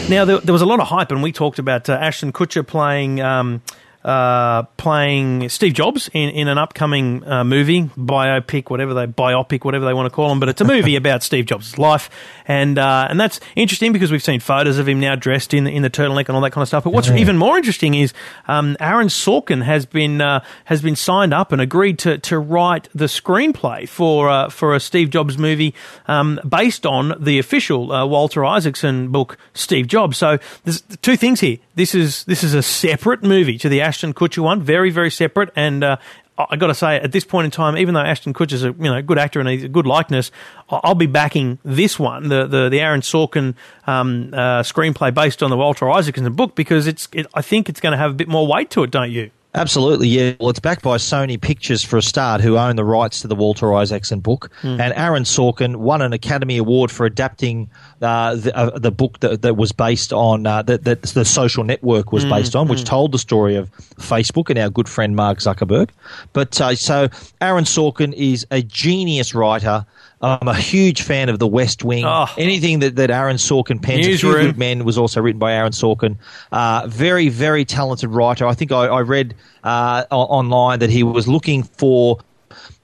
Now, 0.09 0.25
there, 0.25 0.37
there 0.39 0.53
was 0.53 0.61
a 0.61 0.65
lot 0.65 0.79
of 0.81 0.87
hype, 0.87 1.11
and 1.11 1.23
we 1.23 1.31
talked 1.31 1.59
about 1.59 1.89
uh, 1.89 1.93
Ashton 1.93 2.33
Kutcher 2.33 2.67
playing. 2.67 3.21
Um, 3.21 3.61
uh, 4.03 4.63
playing 4.77 5.49
Steve 5.49 5.73
Jobs 5.73 6.09
in, 6.13 6.29
in 6.29 6.47
an 6.47 6.57
upcoming 6.57 7.25
uh, 7.25 7.43
movie, 7.43 7.83
biopic, 7.97 8.69
whatever 8.69 8.93
they 8.93 9.07
biopic, 9.07 9.63
whatever 9.63 9.85
they 9.85 9.93
want 9.93 10.05
to 10.07 10.15
call 10.15 10.29
them, 10.29 10.39
but 10.39 10.49
it's 10.49 10.61
a 10.61 10.65
movie 10.65 10.95
about 11.03 11.23
Steve 11.23 11.45
Jobs' 11.45 11.77
life, 11.77 12.09
and 12.47 12.77
uh, 12.77 13.07
and 13.09 13.19
that's 13.19 13.39
interesting 13.55 13.93
because 13.93 14.11
we've 14.11 14.23
seen 14.23 14.39
photos 14.39 14.77
of 14.77 14.87
him 14.87 14.99
now 14.99 15.15
dressed 15.15 15.53
in 15.53 15.67
in 15.67 15.81
the 15.81 15.89
turtleneck 15.89 16.27
and 16.27 16.35
all 16.35 16.41
that 16.41 16.51
kind 16.51 16.61
of 16.61 16.67
stuff. 16.67 16.83
But 16.83 16.93
what's 16.93 17.09
even 17.09 17.37
more 17.37 17.57
interesting 17.57 17.93
is 17.93 18.13
um, 18.47 18.75
Aaron 18.79 19.07
Sorkin 19.07 19.63
has 19.63 19.85
been 19.85 20.19
uh, 20.21 20.43
has 20.65 20.81
been 20.81 20.95
signed 20.95 21.33
up 21.33 21.51
and 21.51 21.61
agreed 21.61 21.99
to 21.99 22.17
to 22.17 22.39
write 22.39 22.89
the 22.93 23.05
screenplay 23.05 23.87
for 23.87 24.29
uh, 24.29 24.49
for 24.49 24.75
a 24.75 24.79
Steve 24.79 25.09
Jobs 25.09 25.37
movie 25.37 25.73
um, 26.07 26.39
based 26.47 26.85
on 26.85 27.13
the 27.19 27.39
official 27.39 27.91
uh, 27.91 28.05
Walter 28.05 28.43
Isaacson 28.43 29.09
book 29.09 29.37
Steve 29.53 29.87
Jobs. 29.87 30.17
So 30.17 30.39
there's 30.63 30.81
two 30.81 31.15
things 31.15 31.39
here. 31.39 31.57
This 31.75 31.95
is 31.95 32.23
this 32.25 32.43
is 32.43 32.53
a 32.53 32.61
separate 32.61 33.23
movie 33.23 33.57
to 33.57 33.69
the 33.69 33.81
Ashton 33.81 34.13
Kutcher 34.13 34.43
one, 34.43 34.61
very 34.61 34.91
very 34.91 35.09
separate. 35.09 35.51
And 35.55 35.83
uh, 35.83 35.97
I 36.37 36.55
got 36.55 36.67
to 36.67 36.73
say, 36.73 36.95
at 36.95 37.11
this 37.11 37.23
point 37.23 37.45
in 37.45 37.51
time, 37.51 37.77
even 37.77 37.93
though 37.93 38.01
Ashton 38.01 38.33
Kutcher's 38.33 38.63
a 38.63 38.67
you 38.67 38.91
know 38.91 39.01
good 39.01 39.19
actor 39.19 39.39
and 39.39 39.47
he's 39.47 39.63
a 39.63 39.69
good 39.69 39.85
likeness, 39.85 40.31
I'll 40.69 40.95
be 40.95 41.05
backing 41.05 41.59
this 41.63 41.99
one, 41.99 42.29
the 42.29 42.47
the, 42.47 42.69
the 42.69 42.79
Aaron 42.79 43.01
Sorkin 43.01 43.55
um, 43.85 44.33
uh, 44.33 44.61
screenplay 44.61 45.13
based 45.13 45.43
on 45.43 45.49
the 45.49 45.57
Walter 45.57 45.89
Isaacson 45.89 46.31
book 46.33 46.55
because 46.55 46.87
it's 46.87 47.07
it, 47.11 47.27
I 47.33 47.41
think 47.41 47.69
it's 47.69 47.79
going 47.79 47.91
to 47.91 47.97
have 47.97 48.11
a 48.11 48.15
bit 48.15 48.27
more 48.27 48.47
weight 48.47 48.71
to 48.71 48.83
it, 48.83 48.91
don't 48.91 49.11
you? 49.11 49.29
Absolutely, 49.55 50.07
yeah. 50.07 50.33
Well, 50.39 50.49
it's 50.49 50.59
backed 50.59 50.81
by 50.81 50.97
Sony 50.97 51.39
Pictures 51.39 51.83
for 51.83 51.97
a 51.97 52.01
start, 52.01 52.41
who 52.41 52.57
own 52.57 52.75
the 52.75 52.83
rights 52.83 53.21
to 53.21 53.27
the 53.27 53.35
Walter 53.35 53.71
Isaacson 53.71 54.19
book. 54.19 54.49
Hmm. 54.61 54.81
And 54.81 54.93
Aaron 54.95 55.23
Sorkin 55.23 55.75
won 55.75 56.01
an 56.01 56.11
Academy 56.11 56.57
Award 56.57 56.89
for 56.89 57.05
adapting 57.05 57.69
uh, 58.03 58.35
the, 58.35 58.55
uh, 58.55 58.77
the 58.77 58.91
book 58.91 59.19
that, 59.21 59.41
that 59.41 59.55
was 59.57 59.71
based 59.71 60.11
on 60.13 60.45
uh, 60.45 60.61
that, 60.63 60.83
that 60.83 61.01
the 61.03 61.25
social 61.25 61.63
network 61.63 62.11
was 62.11 62.23
Hmm. 62.23 62.29
based 62.31 62.55
on, 62.55 62.67
which 62.67 62.83
told 62.83 63.11
the 63.11 63.17
story 63.19 63.55
of 63.55 63.71
Facebook 63.97 64.49
and 64.49 64.59
our 64.59 64.69
good 64.69 64.89
friend 64.89 65.15
Mark 65.15 65.39
Zuckerberg. 65.39 65.89
But 66.33 66.59
uh, 66.61 66.75
so 66.75 67.09
Aaron 67.41 67.63
Sorkin 67.65 68.13
is 68.13 68.45
a 68.51 68.61
genius 68.61 69.33
writer. 69.33 69.85
I'm 70.21 70.47
a 70.47 70.55
huge 70.55 71.01
fan 71.01 71.27
of 71.27 71.39
The 71.39 71.47
West 71.47 71.83
Wing. 71.83 72.05
Oh. 72.05 72.27
Anything 72.37 72.79
that, 72.79 72.95
that 72.95 73.11
Aaron 73.11 73.35
Sorkin 73.35 73.81
pens, 73.81 73.99
A 73.99 74.03
Few 74.03 74.11
Newsroom. 74.11 74.45
Good 74.45 74.57
Men 74.57 74.85
was 74.85 74.97
also 74.97 75.21
written 75.21 75.39
by 75.39 75.51
Aaron 75.53 75.73
Sorkin. 75.73 76.15
Uh, 76.51 76.87
very, 76.87 77.27
very 77.27 77.65
talented 77.65 78.09
writer. 78.09 78.47
I 78.47 78.53
think 78.53 78.71
I, 78.71 78.85
I 78.85 79.01
read 79.01 79.35
uh, 79.65 80.05
online 80.11 80.79
that 80.79 80.89
he 80.89 81.03
was 81.03 81.27
looking 81.27 81.63
for 81.63 82.19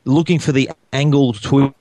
looking 0.05 0.39
for 0.39 0.51
the 0.51 0.69
angle 0.91 1.33
to 1.33 1.73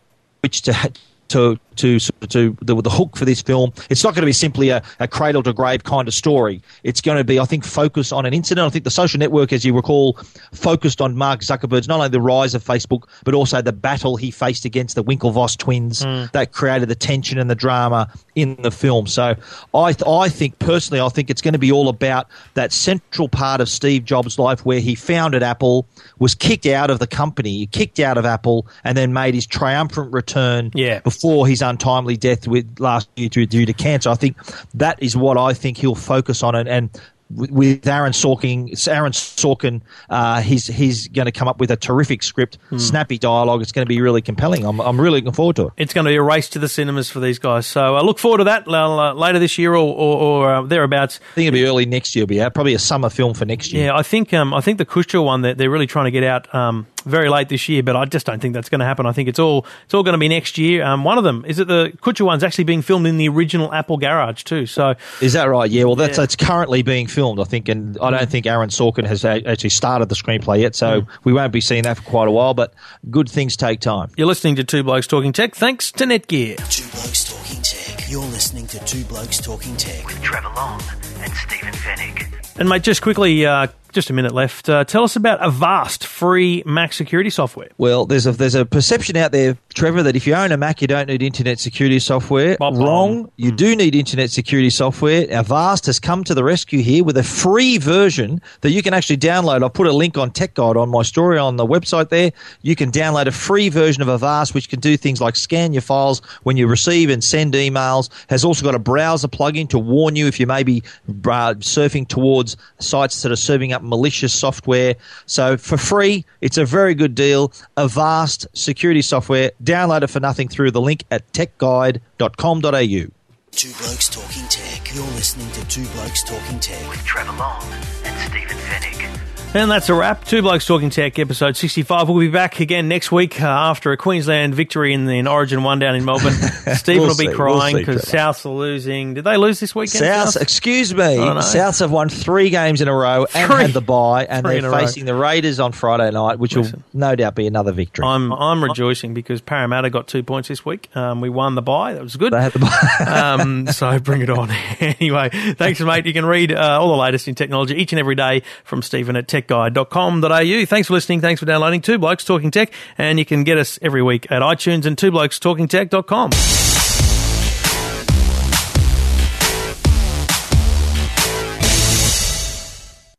which 0.42 0.62
to 0.62 0.92
to 1.28 1.58
to 1.78 1.98
to 1.98 2.56
the, 2.60 2.80
the 2.80 2.90
hook 2.90 3.16
for 3.16 3.24
this 3.24 3.42
film. 3.42 3.72
It's 3.90 4.04
not 4.04 4.14
going 4.14 4.22
to 4.22 4.26
be 4.26 4.32
simply 4.32 4.70
a, 4.70 4.82
a 5.00 5.08
cradle 5.08 5.42
to 5.42 5.52
grave 5.52 5.84
kind 5.84 6.08
of 6.08 6.14
story. 6.14 6.62
It's 6.82 7.00
going 7.00 7.18
to 7.18 7.24
be, 7.24 7.40
I 7.40 7.44
think, 7.44 7.64
focused 7.64 8.12
on 8.12 8.26
an 8.26 8.34
incident. 8.34 8.66
I 8.66 8.70
think 8.70 8.84
the 8.84 8.90
social 8.90 9.18
network, 9.18 9.52
as 9.52 9.64
you 9.64 9.74
recall, 9.74 10.18
focused 10.52 11.00
on 11.00 11.16
Mark 11.16 11.40
Zuckerberg's 11.40 11.88
not 11.88 11.96
only 11.96 12.08
the 12.08 12.20
rise 12.20 12.54
of 12.54 12.64
Facebook, 12.64 13.04
but 13.24 13.34
also 13.34 13.62
the 13.62 13.72
battle 13.72 14.16
he 14.16 14.30
faced 14.30 14.64
against 14.64 14.94
the 14.94 15.04
Winklevoss 15.04 15.56
twins 15.56 16.02
hmm. 16.02 16.24
that 16.32 16.52
created 16.52 16.88
the 16.88 16.94
tension 16.94 17.38
and 17.38 17.50
the 17.50 17.54
drama 17.54 18.10
in 18.34 18.56
the 18.62 18.70
film. 18.70 19.06
So 19.06 19.34
I 19.74 19.92
th- 19.92 20.08
I 20.08 20.28
think 20.28 20.58
personally, 20.58 21.00
I 21.00 21.08
think 21.08 21.30
it's 21.30 21.42
going 21.42 21.52
to 21.52 21.58
be 21.58 21.72
all 21.72 21.88
about 21.88 22.28
that 22.54 22.72
central 22.72 23.28
part 23.28 23.60
of 23.60 23.68
Steve 23.68 24.04
Jobs' 24.04 24.38
life 24.38 24.64
where 24.64 24.80
he 24.80 24.94
founded 24.94 25.42
Apple, 25.42 25.86
was 26.18 26.34
kicked 26.34 26.66
out 26.66 26.90
of 26.90 26.98
the 26.98 27.06
company, 27.06 27.66
kicked 27.66 28.00
out 28.00 28.18
of 28.18 28.24
Apple, 28.24 28.66
and 28.84 28.96
then 28.96 29.12
made 29.12 29.34
his 29.34 29.46
triumphant 29.46 30.12
return 30.12 30.70
Yeah. 30.74 31.00
before 31.00 31.46
his 31.46 31.62
untimely 31.68 32.16
death 32.16 32.48
with 32.48 32.80
last 32.80 33.08
year 33.16 33.28
due, 33.28 33.46
due 33.46 33.66
to 33.66 33.72
cancer. 33.72 34.10
I 34.10 34.14
think 34.14 34.36
that 34.74 35.02
is 35.02 35.16
what 35.16 35.36
I 35.36 35.52
think 35.54 35.76
he'll 35.76 35.94
focus 35.94 36.42
on, 36.42 36.54
and, 36.54 36.68
and 36.68 36.90
with- 37.30 37.86
Aaron 37.86 38.12
Sorkin, 38.12 38.88
Aaron 38.88 39.12
Sorkin, 39.12 39.82
uh, 40.08 40.40
he's 40.40 40.66
he's 40.66 41.08
going 41.08 41.26
to 41.26 41.32
come 41.32 41.46
up 41.46 41.60
with 41.60 41.70
a 41.70 41.76
terrific 41.76 42.22
script, 42.22 42.56
Hmm. 42.70 42.78
snappy 42.78 43.18
dialogue. 43.18 43.60
It's 43.60 43.70
going 43.72 43.84
to 43.84 43.88
be 43.88 44.00
really 44.00 44.22
compelling. 44.22 44.64
I'm 44.64 44.80
I'm 44.80 44.98
really 44.98 45.20
looking 45.20 45.34
forward 45.34 45.56
to 45.56 45.66
it. 45.66 45.72
It's 45.76 45.92
going 45.92 46.06
to 46.06 46.10
be 46.10 46.16
a 46.16 46.22
race 46.22 46.48
to 46.50 46.58
the 46.58 46.70
cinemas 46.70 47.10
for 47.10 47.20
these 47.20 47.38
guys. 47.38 47.66
So 47.66 47.96
I 47.96 48.00
look 48.00 48.18
forward 48.18 48.38
to 48.38 48.44
that 48.44 48.66
uh, 48.66 49.12
later 49.12 49.38
this 49.38 49.58
year 49.58 49.72
or, 49.74 49.94
or, 49.94 50.16
or 50.18 50.54
uh, 50.54 50.62
thereabouts. 50.62 51.20
I 51.32 51.34
think 51.34 51.48
it'll 51.48 51.56
be 51.56 51.64
early 51.66 51.84
next 51.84 52.16
year. 52.16 52.22
It'll 52.22 52.30
be 52.30 52.40
out, 52.40 52.54
probably 52.54 52.72
a 52.74 52.78
summer 52.78 53.10
film 53.10 53.34
for 53.34 53.44
next 53.44 53.72
year. 53.74 53.86
Yeah, 53.88 53.96
I 53.96 54.02
think 54.02 54.32
um, 54.32 54.54
I 54.54 54.62
think 54.62 54.78
the 54.78 54.86
Kutcher 54.86 55.22
one 55.22 55.42
that 55.42 55.58
they're 55.58 55.70
really 55.70 55.86
trying 55.86 56.06
to 56.06 56.10
get 56.10 56.24
out 56.24 56.52
um, 56.54 56.86
very 57.02 57.28
late 57.28 57.48
this 57.48 57.68
year, 57.68 57.82
but 57.82 57.96
I 57.96 58.04
just 58.04 58.26
don't 58.26 58.40
think 58.40 58.54
that's 58.54 58.68
going 58.68 58.80
to 58.80 58.84
happen. 58.84 59.06
I 59.06 59.12
think 59.12 59.28
it's 59.28 59.38
all 59.38 59.66
it's 59.84 59.94
all 59.94 60.02
going 60.02 60.12
to 60.14 60.18
be 60.18 60.28
next 60.28 60.58
year. 60.58 60.84
Um, 60.84 61.04
one 61.04 61.18
of 61.18 61.24
them 61.24 61.44
is 61.46 61.58
it 61.58 61.68
the 61.68 61.92
Kutcher 62.02 62.26
one's 62.26 62.42
actually 62.44 62.64
being 62.64 62.82
filmed 62.82 63.06
in 63.06 63.16
the 63.16 63.28
original 63.28 63.72
Apple 63.72 63.96
garage 63.96 64.42
too. 64.44 64.66
So 64.66 64.94
Is 65.20 65.32
that 65.34 65.44
right? 65.44 65.70
Yeah. 65.70 65.84
Well, 65.84 65.94
that's 65.96 66.16
Yeah. 66.18 66.22
that's 66.22 66.36
currently 66.36 66.82
being 66.82 67.06
filmed, 67.06 67.40
I 67.40 67.44
think, 67.44 67.68
and 67.68 67.96
I 68.00 68.10
don't 68.10 68.28
think 68.28 68.46
Aaron 68.46 68.68
Sorkin 68.70 69.06
has 69.06 69.24
a- 69.24 69.42
actually 69.46 69.70
started 69.70 70.08
the 70.08 70.14
screenplay 70.14 70.60
yet, 70.60 70.74
so 70.74 71.06
we 71.24 71.32
won't 71.32 71.52
be 71.52 71.60
seeing 71.60 71.82
that 71.84 71.96
for 71.98 72.02
quite 72.02 72.28
a 72.28 72.30
while. 72.32 72.54
But 72.54 72.74
good 73.10 73.28
things 73.28 73.56
take 73.56 73.80
time. 73.80 74.10
you're 74.16 74.26
listening 74.26 74.56
to 74.56 74.64
Two 74.64 74.82
Blokes 74.82 75.06
Talking 75.06 75.32
Tech. 75.32 75.54
Thanks 75.54 75.92
to 75.92 76.04
Netgear. 76.04 76.56
Two 76.70 76.82
Blokes 76.90 77.24
Talking 77.32 77.62
Tech. 77.62 78.10
You're 78.10 78.20
listening 78.26 78.66
to 78.68 78.78
Two 78.84 79.04
Blokes 79.04 79.38
Talking 79.38 79.76
Tech. 79.76 80.06
with 80.06 80.20
Trevor 80.22 80.48
Long 80.56 80.80
and 81.20 81.32
Stephen 81.32 81.72
Fenech. 81.74 82.58
And 82.58 82.68
mate, 82.68 82.82
just 82.82 83.02
quickly, 83.02 83.46
uh, 83.46 83.68
just 83.98 84.10
a 84.10 84.12
minute 84.12 84.32
left. 84.32 84.68
Uh, 84.68 84.84
tell 84.84 85.02
us 85.02 85.16
about 85.16 85.42
Avast 85.42 86.06
free 86.06 86.62
Mac 86.64 86.92
security 86.92 87.30
software. 87.30 87.68
Well, 87.78 88.06
there's 88.06 88.26
a 88.26 88.32
there's 88.32 88.54
a 88.54 88.64
perception 88.64 89.16
out 89.16 89.32
there, 89.32 89.58
Trevor, 89.74 90.04
that 90.04 90.14
if 90.14 90.24
you 90.24 90.34
own 90.34 90.52
a 90.52 90.56
Mac, 90.56 90.80
you 90.80 90.86
don't 90.86 91.08
need 91.08 91.20
internet 91.20 91.58
security 91.58 91.98
software. 91.98 92.56
Wrong. 92.60 93.28
You 93.34 93.50
do 93.50 93.74
need 93.74 93.96
internet 93.96 94.30
security 94.30 94.70
software. 94.70 95.26
Avast 95.32 95.86
has 95.86 95.98
come 95.98 96.22
to 96.22 96.32
the 96.32 96.44
rescue 96.44 96.80
here 96.80 97.02
with 97.02 97.16
a 97.16 97.24
free 97.24 97.78
version 97.78 98.40
that 98.60 98.70
you 98.70 98.84
can 98.84 98.94
actually 98.94 99.16
download. 99.16 99.64
I'll 99.64 99.70
put 99.70 99.88
a 99.88 99.92
link 99.92 100.16
on 100.16 100.30
Tech 100.30 100.54
Guide 100.54 100.76
on 100.76 100.90
my 100.90 101.02
story 101.02 101.36
on 101.36 101.56
the 101.56 101.66
website 101.66 102.10
there. 102.10 102.30
You 102.62 102.76
can 102.76 102.92
download 102.92 103.26
a 103.26 103.32
free 103.32 103.68
version 103.68 104.00
of 104.00 104.08
Avast, 104.08 104.54
which 104.54 104.68
can 104.68 104.78
do 104.78 104.96
things 104.96 105.20
like 105.20 105.34
scan 105.34 105.72
your 105.72 105.82
files 105.82 106.22
when 106.44 106.56
you 106.56 106.68
receive 106.68 107.10
and 107.10 107.24
send 107.24 107.54
emails. 107.54 108.10
Has 108.28 108.44
also 108.44 108.62
got 108.62 108.76
a 108.76 108.78
browser 108.78 109.26
plugin 109.26 109.68
to 109.70 109.78
warn 109.80 110.14
you 110.14 110.28
if 110.28 110.38
you 110.38 110.46
may 110.46 110.62
be 110.62 110.84
uh, 111.08 111.54
surfing 111.54 112.06
towards 112.06 112.56
sites 112.78 113.22
that 113.22 113.32
are 113.32 113.36
serving 113.36 113.72
up 113.72 113.82
malicious 113.88 114.32
software. 114.32 114.94
So 115.26 115.56
for 115.56 115.76
free, 115.76 116.24
it's 116.40 116.58
a 116.58 116.64
very 116.64 116.94
good 116.94 117.14
deal. 117.14 117.52
Avast 117.76 118.46
security 118.52 119.02
software. 119.02 119.50
Download 119.62 120.02
it 120.02 120.08
for 120.08 120.20
nothing 120.20 120.48
through 120.48 120.70
the 120.70 120.80
link 120.80 121.04
at 121.10 121.30
techguide.com.au. 121.32 123.12
Two 123.50 123.72
Blokes 123.78 124.08
Talking 124.08 124.46
Tech. 124.48 124.94
You're 124.94 125.04
listening 125.16 125.50
to 125.52 125.66
Two 125.68 125.84
Blokes 125.94 126.22
Talking 126.22 126.60
Tech. 126.60 126.88
With 126.88 127.04
Trevor 127.04 127.32
Long 127.32 127.64
and 128.04 128.16
Stephen 128.30 128.56
Fenech. 128.56 129.37
And 129.54 129.70
that's 129.70 129.88
a 129.88 129.94
wrap. 129.94 130.26
Two 130.26 130.42
Blokes 130.42 130.66
Talking 130.66 130.90
Tech, 130.90 131.18
episode 131.18 131.56
65. 131.56 132.10
We'll 132.10 132.18
be 132.20 132.28
back 132.28 132.60
again 132.60 132.86
next 132.86 133.10
week 133.10 133.40
uh, 133.40 133.46
after 133.46 133.92
a 133.92 133.96
Queensland 133.96 134.54
victory 134.54 134.92
in 134.92 135.06
the 135.06 135.14
in 135.14 135.26
Origin 135.26 135.62
1 135.62 135.78
down 135.78 135.96
in 135.96 136.04
Melbourne. 136.04 136.34
Stephen 136.74 137.00
We'll 137.00 137.08
will 137.08 137.16
be 137.16 137.28
see, 137.28 137.32
crying 137.32 137.76
because 137.76 138.04
Trevor. 138.04 138.32
Souths 138.32 138.44
are 138.44 138.50
losing. 138.50 139.14
Did 139.14 139.24
they 139.24 139.38
lose 139.38 139.58
this 139.58 139.74
weekend? 139.74 140.04
South, 140.04 140.28
Souths? 140.34 140.42
excuse 140.42 140.94
me, 140.94 141.00
Souths 141.00 141.80
have 141.80 141.90
won 141.90 142.10
three 142.10 142.50
games 142.50 142.82
in 142.82 142.88
a 142.88 142.94
row 142.94 143.26
and 143.34 143.50
had 143.50 143.72
the 143.72 143.80
bye, 143.80 144.26
and 144.26 144.44
Three 144.44 144.60
they're 144.60 144.70
facing 144.70 145.06
the 145.06 145.14
Raiders 145.14 145.60
on 145.60 145.72
Friday 145.72 146.10
night, 146.10 146.38
which 146.38 146.54
Listen. 146.54 146.84
will 146.92 147.00
no 147.00 147.16
doubt 147.16 147.34
be 147.34 147.46
another 147.46 147.72
victory. 147.72 148.04
I'm 148.04 148.30
I'm 148.34 148.62
rejoicing 148.62 149.14
because 149.14 149.40
Parramatta 149.40 149.88
got 149.88 150.08
two 150.08 150.22
points 150.22 150.48
this 150.48 150.62
week. 150.62 150.94
Um, 150.94 151.22
we 151.22 151.30
won 151.30 151.54
the 151.54 151.62
bye. 151.62 151.94
That 151.94 152.02
was 152.02 152.16
good. 152.16 152.34
they 152.34 152.42
had 152.42 152.52
the 152.52 152.58
bye. 152.58 153.04
um, 153.40 153.66
so 153.68 153.98
bring 153.98 154.20
it 154.20 154.28
on. 154.28 154.50
anyway, 154.80 155.30
thanks, 155.54 155.80
mate. 155.80 156.04
You 156.04 156.12
can 156.12 156.26
read 156.26 156.52
uh, 156.52 156.78
all 156.78 156.90
the 156.90 156.96
latest 156.98 157.28
in 157.28 157.34
technology 157.34 157.76
each 157.76 157.94
and 157.94 157.98
every 157.98 158.14
day 158.14 158.42
from 158.64 158.82
Stephen 158.82 159.16
at 159.16 159.26
techguide.com.au. 159.46 160.64
Thanks 160.66 160.88
for 160.88 160.94
listening. 160.94 161.20
Thanks 161.20 161.40
for 161.40 161.46
downloading 161.46 161.80
Two 161.80 161.98
Blokes 161.98 162.24
Talking 162.24 162.50
Tech. 162.50 162.72
And 162.96 163.18
you 163.18 163.24
can 163.24 163.44
get 163.44 163.58
us 163.58 163.78
every 163.82 164.02
week 164.02 164.30
at 164.30 164.42
iTunes 164.42 164.86
and 164.86 164.96
twoblokestalkingtech.com. 164.96 166.87